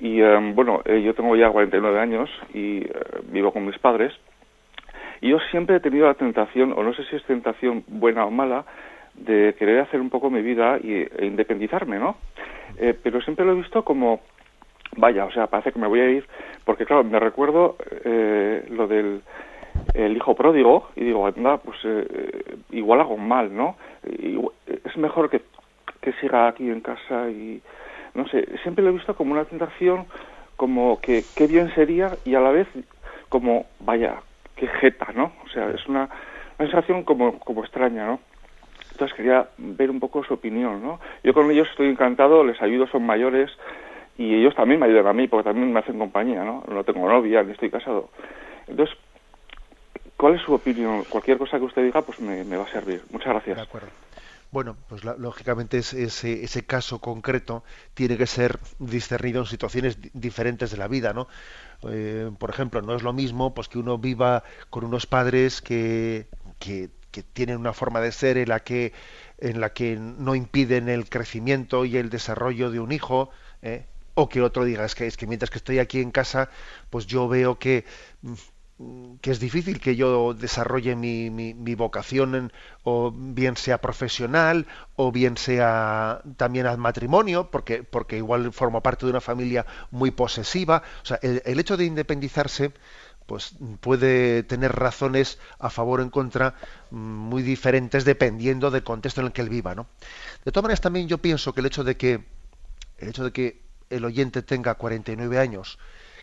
Y 0.00 0.20
em, 0.20 0.52
bueno, 0.56 0.80
eh, 0.84 1.00
yo 1.00 1.14
tengo 1.14 1.36
ya 1.36 1.48
49 1.48 2.00
años 2.00 2.28
y 2.52 2.78
eh, 2.78 2.90
vivo 3.30 3.52
con 3.52 3.64
mis 3.64 3.78
padres 3.78 4.12
y 5.20 5.28
yo 5.28 5.38
siempre 5.52 5.76
he 5.76 5.80
tenido 5.80 6.08
la 6.08 6.14
tentación, 6.14 6.72
o 6.72 6.82
no 6.82 6.92
sé 6.92 7.04
si 7.04 7.14
es 7.14 7.22
tentación 7.22 7.84
buena 7.86 8.26
o 8.26 8.32
mala, 8.32 8.64
de 9.14 9.54
querer 9.56 9.82
hacer 9.82 10.00
un 10.00 10.10
poco 10.10 10.28
mi 10.28 10.42
vida 10.42 10.76
y, 10.82 10.92
e 10.92 11.26
independizarme, 11.26 12.00
¿no? 12.00 12.16
Eh, 12.78 12.98
pero 13.00 13.20
siempre 13.20 13.46
lo 13.46 13.52
he 13.52 13.62
visto 13.62 13.84
como, 13.84 14.22
vaya, 14.96 15.24
o 15.24 15.30
sea, 15.30 15.46
parece 15.46 15.70
que 15.70 15.78
me 15.78 15.86
voy 15.86 16.00
a 16.00 16.10
ir, 16.10 16.26
porque 16.64 16.84
claro, 16.84 17.04
me 17.04 17.20
recuerdo 17.20 17.76
lo 18.70 18.88
del 18.88 19.22
el 19.94 20.16
hijo 20.16 20.34
pródigo 20.34 20.88
y 20.96 21.04
digo, 21.04 21.26
anda, 21.26 21.58
pues 21.58 21.78
eh, 21.84 22.06
eh, 22.10 22.56
igual 22.70 23.00
hago 23.00 23.16
mal, 23.16 23.54
¿no? 23.54 23.76
es 24.02 24.96
mejor 24.96 25.28
que, 25.28 25.42
que 26.00 26.12
siga 26.14 26.48
aquí 26.48 26.68
en 26.68 26.80
casa 26.80 27.28
y, 27.28 27.60
no 28.14 28.26
sé, 28.28 28.46
siempre 28.62 28.82
lo 28.82 28.90
he 28.90 28.94
visto 28.94 29.14
como 29.14 29.32
una 29.32 29.44
tentación, 29.44 30.06
como 30.56 31.00
que 31.00 31.26
qué 31.34 31.46
bien 31.46 31.72
sería 31.74 32.18
y 32.24 32.34
a 32.34 32.40
la 32.40 32.50
vez 32.50 32.68
como, 33.28 33.66
vaya, 33.80 34.16
qué 34.56 34.66
jeta, 34.66 35.08
¿no? 35.14 35.32
O 35.44 35.48
sea, 35.48 35.70
es 35.70 35.86
una, 35.86 36.08
sensación 36.58 37.04
como, 37.04 37.38
como 37.38 37.62
extraña, 37.62 38.06
¿no? 38.06 38.20
Entonces 38.92 39.16
quería 39.16 39.48
ver 39.56 39.90
un 39.90 40.00
poco 40.00 40.22
su 40.24 40.34
opinión, 40.34 40.82
¿no? 40.82 41.00
Yo 41.24 41.32
con 41.32 41.50
ellos 41.50 41.68
estoy 41.70 41.88
encantado, 41.88 42.44
les 42.44 42.60
ayudo, 42.60 42.86
son 42.88 43.06
mayores 43.06 43.50
y 44.18 44.34
ellos 44.34 44.54
también 44.54 44.78
me 44.78 44.86
ayudan 44.86 45.06
a 45.06 45.12
mí 45.14 45.26
porque 45.26 45.44
también 45.44 45.72
me 45.72 45.80
hacen 45.80 45.98
compañía, 45.98 46.44
¿no? 46.44 46.62
No 46.68 46.84
tengo 46.84 47.08
novia 47.08 47.42
ni 47.42 47.52
estoy 47.52 47.70
casado. 47.70 48.10
Entonces, 48.68 48.94
¿Cuál 50.20 50.34
es 50.34 50.42
su 50.42 50.52
opinión? 50.52 51.04
Cualquier 51.04 51.38
cosa 51.38 51.58
que 51.58 51.64
usted 51.64 51.82
diga, 51.82 52.02
pues 52.02 52.20
me, 52.20 52.44
va 52.44 52.64
a 52.64 52.70
servir. 52.70 53.02
Muchas 53.10 53.28
gracias. 53.28 53.66
Bueno, 54.50 54.76
pues 54.86 55.02
lógicamente 55.02 55.78
ese, 55.78 56.44
ese, 56.44 56.66
caso 56.66 56.98
concreto 56.98 57.64
tiene 57.94 58.18
que 58.18 58.26
ser 58.26 58.58
discernido 58.78 59.40
en 59.40 59.46
situaciones 59.46 59.96
diferentes 60.12 60.72
de 60.72 60.76
la 60.76 60.88
vida, 60.88 61.14
¿no? 61.14 61.26
Eh, 61.88 62.30
por 62.38 62.50
ejemplo, 62.50 62.82
no 62.82 62.94
es 62.94 63.02
lo 63.02 63.14
mismo 63.14 63.54
pues 63.54 63.68
que 63.68 63.78
uno 63.78 63.96
viva 63.96 64.44
con 64.68 64.84
unos 64.84 65.06
padres 65.06 65.62
que, 65.62 66.26
que, 66.58 66.90
tienen 67.32 67.56
una 67.56 67.72
forma 67.72 68.00
de 68.00 68.12
ser 68.12 68.36
en 68.36 68.50
la 68.50 68.60
que 68.60 68.92
en 69.38 69.58
la 69.58 69.72
que 69.72 69.96
no 69.96 70.34
impiden 70.34 70.90
el 70.90 71.08
crecimiento 71.08 71.86
y 71.86 71.96
el 71.96 72.10
desarrollo 72.10 72.70
de 72.70 72.78
un 72.78 72.92
hijo, 72.92 73.30
¿eh? 73.62 73.86
o 74.14 74.28
que 74.28 74.42
otro 74.42 74.64
diga 74.64 74.84
es 74.84 74.94
que 74.94 75.06
es 75.06 75.16
que 75.16 75.26
mientras 75.26 75.50
que 75.50 75.58
estoy 75.58 75.78
aquí 75.78 76.00
en 76.00 76.10
casa, 76.10 76.50
pues 76.90 77.06
yo 77.06 77.26
veo 77.26 77.58
que 77.58 77.84
que 79.20 79.30
es 79.30 79.40
difícil 79.40 79.78
que 79.78 79.94
yo 79.94 80.32
desarrolle 80.32 80.96
mi, 80.96 81.28
mi, 81.28 81.74
vocación 81.74 82.50
o 82.82 83.12
bien 83.14 83.56
sea 83.56 83.78
profesional 83.78 84.66
o 84.96 85.12
bien 85.12 85.36
sea 85.36 86.22
también 86.36 86.66
al 86.66 86.78
matrimonio 86.78 87.50
porque 87.50 87.82
porque 87.82 88.16
igual 88.16 88.52
formo 88.52 88.82
parte 88.82 89.04
de 89.04 89.10
una 89.10 89.20
familia 89.20 89.66
muy 89.90 90.10
posesiva. 90.10 90.82
O 91.02 91.06
sea 91.06 91.18
el, 91.22 91.42
el, 91.44 91.60
hecho 91.60 91.76
de 91.76 91.84
independizarse 91.84 92.72
pues 93.26 93.54
puede 93.80 94.44
tener 94.44 94.72
razones 94.72 95.38
a 95.58 95.68
favor 95.68 96.00
o 96.00 96.02
en 96.02 96.10
contra 96.10 96.54
mm, 96.90 96.96
muy 96.96 97.42
diferentes 97.42 98.04
dependiendo 98.04 98.70
del 98.70 98.82
contexto 98.82 99.20
en 99.20 99.26
el 99.26 99.32
que 99.32 99.42
él 99.42 99.50
viva 99.50 99.74
no 99.74 99.86
de 100.44 100.52
todas 100.52 100.64
maneras 100.64 100.80
también 100.80 101.06
yo 101.06 101.18
pienso 101.18 101.52
que 101.52 101.60
el 101.60 101.66
hecho 101.66 101.84
de 101.84 101.96
que 101.96 102.24
el 102.98 103.08
hecho 103.08 103.24
de 103.24 103.32
que 103.32 103.60
el 103.90 104.04
oyente 104.04 104.42
tenga 104.42 104.74
49 104.74 105.38
años 105.38 105.78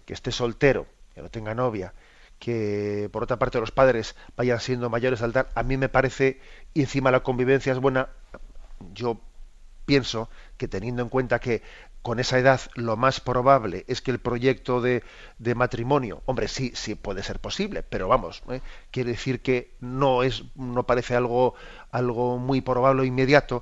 que 0.06 0.14
esté 0.14 0.32
soltero 0.32 0.88
que 1.14 1.22
no 1.22 1.30
tenga 1.30 1.56
novia 1.56 1.94
que 2.40 3.10
por 3.12 3.24
otra 3.24 3.40
parte 3.40 3.60
los 3.60 3.72
padres 3.72 4.16
vayan 4.36 4.60
siendo 4.60 4.90
mayores 4.90 5.22
al 5.22 5.34
dar, 5.34 5.50
a 5.56 5.64
mí 5.64 5.78
me 5.78 5.90
parece, 5.90 6.40
y 6.74 6.82
encima 6.82 7.12
la 7.12 7.22
convivencia 7.22 7.74
es 7.74 7.80
buena, 7.80 8.10
yo 8.94 9.20
pienso 9.86 10.30
que 10.58 10.68
teniendo 10.68 11.02
en 11.02 11.10
cuenta 11.10 11.40
que 11.40 11.64
con 12.08 12.20
esa 12.20 12.40
edad 12.40 12.62
lo 12.76 12.96
más 12.96 13.20
probable 13.20 13.84
es 13.88 14.02
que 14.02 14.12
el 14.12 14.20
proyecto 14.20 14.80
de, 14.82 15.04
matrimonio, 15.56 16.22
hombre, 16.26 16.48
sí, 16.48 16.72
sí 16.74 16.96
puede 16.96 17.22
ser 17.22 17.40
posible, 17.40 17.84
pero 17.84 18.08
vamos, 18.08 18.44
¿eh? 18.50 18.62
quiere 18.92 19.12
decir 19.12 19.42
que 19.42 19.74
no 19.82 20.24
es, 20.24 20.46
no 20.56 20.84
parece 20.84 21.16
algo, 21.16 21.56
algo 21.92 22.38
muy 22.38 22.62
probable 22.62 23.02
o 23.02 23.06
inmediato. 23.06 23.62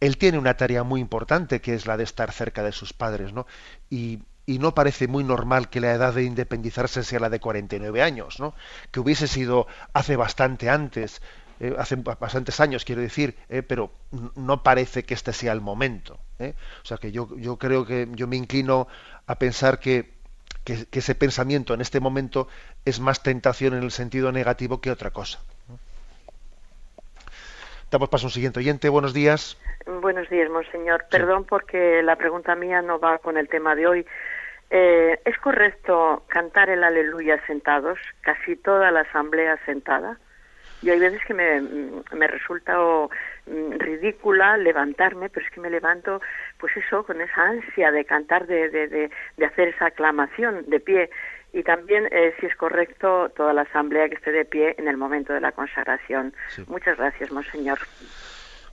Él 0.00 0.16
tiene 0.16 0.38
una 0.38 0.56
tarea 0.56 0.82
muy 0.82 1.00
importante 1.00 1.60
que 1.60 1.74
es 1.74 1.86
la 1.86 1.96
de 1.96 2.04
estar 2.04 2.32
cerca 2.32 2.64
de 2.64 2.72
sus 2.72 2.92
padres, 2.92 3.32
¿no? 3.32 3.46
Y, 3.90 4.20
y 4.48 4.58
no 4.58 4.74
parece 4.74 5.08
muy 5.08 5.24
normal 5.24 5.68
que 5.68 5.78
la 5.78 5.92
edad 5.92 6.14
de 6.14 6.22
independizarse 6.22 7.04
sea 7.04 7.20
la 7.20 7.28
de 7.28 7.38
49 7.38 8.00
años, 8.00 8.40
¿no? 8.40 8.54
Que 8.90 8.98
hubiese 8.98 9.28
sido 9.28 9.66
hace 9.92 10.16
bastante 10.16 10.70
antes, 10.70 11.20
eh, 11.60 11.74
hace 11.78 11.96
bastantes 11.96 12.58
años, 12.58 12.86
quiero 12.86 13.02
decir, 13.02 13.36
eh, 13.50 13.62
pero 13.62 13.92
no 14.36 14.62
parece 14.62 15.02
que 15.02 15.12
este 15.12 15.34
sea 15.34 15.52
el 15.52 15.60
momento. 15.60 16.18
¿eh? 16.38 16.54
O 16.82 16.86
sea 16.86 16.96
que 16.96 17.12
yo, 17.12 17.28
yo 17.36 17.58
creo 17.58 17.84
que 17.84 18.08
yo 18.12 18.26
me 18.26 18.36
inclino 18.36 18.88
a 19.26 19.34
pensar 19.34 19.80
que, 19.80 20.14
que, 20.64 20.86
ese 20.92 21.14
pensamiento 21.14 21.74
en 21.74 21.82
este 21.82 22.00
momento 22.00 22.48
es 22.86 23.00
más 23.00 23.22
tentación 23.22 23.74
en 23.74 23.82
el 23.82 23.90
sentido 23.90 24.32
negativo 24.32 24.80
que 24.80 24.90
otra 24.90 25.10
cosa. 25.10 25.40
Damos 27.90 28.08
paso 28.08 28.26
a 28.26 28.28
un 28.28 28.32
siguiente 28.32 28.60
oyente. 28.60 28.88
Buenos 28.88 29.12
días. 29.12 29.58
Buenos 29.86 30.28
días, 30.30 30.50
monseñor. 30.50 31.04
Perdón 31.10 31.44
porque 31.44 32.02
la 32.02 32.16
pregunta 32.16 32.54
mía 32.54 32.80
no 32.80 32.98
va 32.98 33.18
con 33.18 33.36
el 33.36 33.48
tema 33.48 33.74
de 33.74 33.86
hoy. 33.86 34.06
¿Es 34.70 35.38
correcto 35.38 36.24
cantar 36.28 36.68
el 36.68 36.84
aleluya 36.84 37.40
sentados, 37.46 37.98
casi 38.20 38.56
toda 38.56 38.90
la 38.90 39.00
asamblea 39.00 39.58
sentada? 39.64 40.18
Y 40.80 40.90
hay 40.90 41.00
veces 41.00 41.20
que 41.26 41.34
me, 41.34 41.60
me 41.60 42.26
resulta 42.28 42.76
mm, 42.78 43.78
ridícula 43.78 44.56
levantarme, 44.56 45.28
pero 45.28 45.44
es 45.44 45.52
que 45.52 45.60
me 45.60 45.70
levanto, 45.70 46.20
pues 46.58 46.76
eso, 46.76 47.04
con 47.04 47.20
esa 47.20 47.42
ansia 47.42 47.90
de 47.90 48.04
cantar, 48.04 48.46
de, 48.46 48.68
de, 48.68 49.10
de, 49.36 49.46
hacer 49.46 49.68
esa 49.68 49.86
aclamación 49.86 50.68
de 50.68 50.78
pie. 50.78 51.10
Y 51.52 51.62
también, 51.62 52.08
eh, 52.12 52.34
si 52.38 52.46
es 52.46 52.54
correcto, 52.54 53.30
toda 53.30 53.52
la 53.52 53.62
asamblea 53.62 54.08
que 54.08 54.16
esté 54.16 54.30
de 54.30 54.44
pie 54.44 54.76
en 54.78 54.86
el 54.86 54.96
momento 54.96 55.32
de 55.32 55.40
la 55.40 55.52
consagración. 55.52 56.32
Muchas 56.68 56.96
gracias, 56.96 57.32
monseñor. 57.32 57.78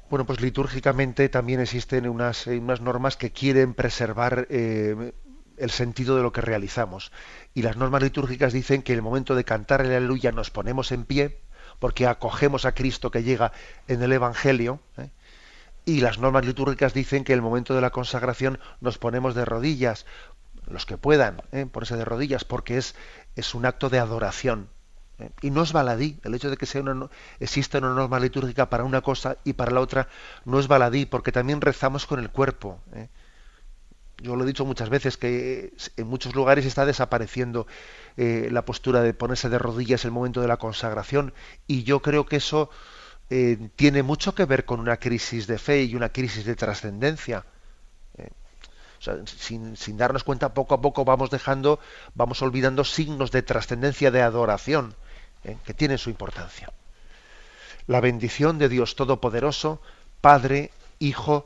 Bueno, 0.09 0.25
pues 0.25 0.41
litúrgicamente 0.41 1.29
también 1.29 1.61
existen 1.61 2.07
unas, 2.07 2.45
eh, 2.45 2.59
unas 2.59 2.81
normas 2.81 3.17
que 3.17 3.31
quieren 3.31 3.73
preservar 3.73 4.45
eh, 4.51 5.13
el 5.57 5.71
sentido 5.71 6.15
de 6.15 6.23
lo 6.23 6.31
que 6.31 6.41
realizamos. 6.41 7.11
Y 7.53 7.61
las 7.61 7.77
normas 7.77 8.03
litúrgicas 8.03 8.53
dicen 8.53 8.81
que 8.81 8.93
en 8.93 8.99
el 8.99 9.03
momento 9.03 9.35
de 9.35 9.43
cantar 9.43 9.81
el 9.81 9.91
aleluya 9.91 10.31
nos 10.31 10.51
ponemos 10.51 10.91
en 10.91 11.05
pie, 11.05 11.39
porque 11.79 12.07
acogemos 12.07 12.65
a 12.65 12.73
Cristo 12.73 13.11
que 13.11 13.23
llega 13.23 13.51
en 13.87 14.01
el 14.01 14.13
Evangelio. 14.13 14.79
¿eh? 14.97 15.09
Y 15.85 16.01
las 16.01 16.17
normas 16.17 16.45
litúrgicas 16.45 16.93
dicen 16.93 17.23
que 17.23 17.33
en 17.33 17.39
el 17.39 17.43
momento 17.43 17.75
de 17.75 17.81
la 17.81 17.91
consagración 17.91 18.59
nos 18.81 18.97
ponemos 18.97 19.35
de 19.35 19.45
rodillas, 19.45 20.05
los 20.67 20.85
que 20.85 20.97
puedan 20.97 21.41
¿eh? 21.51 21.65
ponerse 21.71 21.95
de 21.95 22.05
rodillas, 22.05 22.43
porque 22.43 22.77
es, 22.77 22.95
es 23.35 23.53
un 23.53 23.65
acto 23.65 23.89
de 23.89 23.99
adoración. 23.99 24.69
¿eh? 25.19 25.29
Y 25.41 25.51
no 25.51 25.61
es 25.61 25.73
baladí, 25.73 26.19
el 26.23 26.33
hecho 26.33 26.49
de 26.49 26.57
que 26.57 26.65
sea 26.65 26.81
una, 26.81 27.09
exista 27.39 27.77
una 27.77 27.93
norma 27.93 28.19
litúrgica 28.19 28.69
para 28.69 28.83
una 28.83 29.01
cosa 29.01 29.37
y 29.43 29.53
para 29.53 29.71
la 29.71 29.81
otra 29.81 30.07
no 30.43 30.59
es 30.59 30.67
baladí, 30.67 31.05
porque 31.05 31.31
también 31.31 31.61
rezamos 31.61 32.05
con 32.05 32.19
el 32.19 32.31
cuerpo. 32.31 32.79
Yo 34.21 34.35
lo 34.35 34.43
he 34.43 34.47
dicho 34.47 34.65
muchas 34.65 34.89
veces 34.89 35.17
que 35.17 35.73
en 35.97 36.07
muchos 36.07 36.35
lugares 36.35 36.65
está 36.65 36.85
desapareciendo 36.85 37.67
eh, 38.15 38.47
la 38.51 38.63
postura 38.63 39.01
de 39.01 39.13
ponerse 39.13 39.49
de 39.49 39.59
rodillas 39.59 40.05
en 40.05 40.09
el 40.09 40.13
momento 40.13 40.41
de 40.41 40.47
la 40.47 40.57
consagración 40.57 41.33
y 41.67 41.83
yo 41.83 42.01
creo 42.01 42.25
que 42.25 42.37
eso 42.37 42.69
eh, 43.29 43.69
tiene 43.75 44.03
mucho 44.03 44.33
que 44.33 44.45
ver 44.45 44.63
con 44.63 44.79
una 44.79 44.97
crisis 44.97 45.47
de 45.47 45.57
fe 45.57 45.83
y 45.83 45.95
una 45.95 46.09
crisis 46.09 46.45
de 46.45 46.55
trascendencia. 46.55 47.45
Eh, 48.17 48.29
sin, 49.25 49.75
sin, 49.75 49.97
darnos 49.97 50.23
cuenta, 50.23 50.53
poco 50.53 50.75
a 50.75 50.81
poco 50.81 51.03
vamos 51.03 51.29
dejando, 51.29 51.79
vamos 52.13 52.41
olvidando 52.41 52.85
signos 52.85 53.31
de 53.31 53.41
trascendencia, 53.41 54.11
de 54.11 54.21
adoración, 54.21 54.95
que 55.63 55.75
tienen 55.75 55.99
su 55.99 56.09
importancia. 56.09 56.71
La 57.85 57.99
bendición 57.99 58.57
de 58.57 58.67
Dios 58.67 58.95
Todopoderoso, 58.95 59.79
Padre, 60.21 60.71
Hijo 60.97 61.45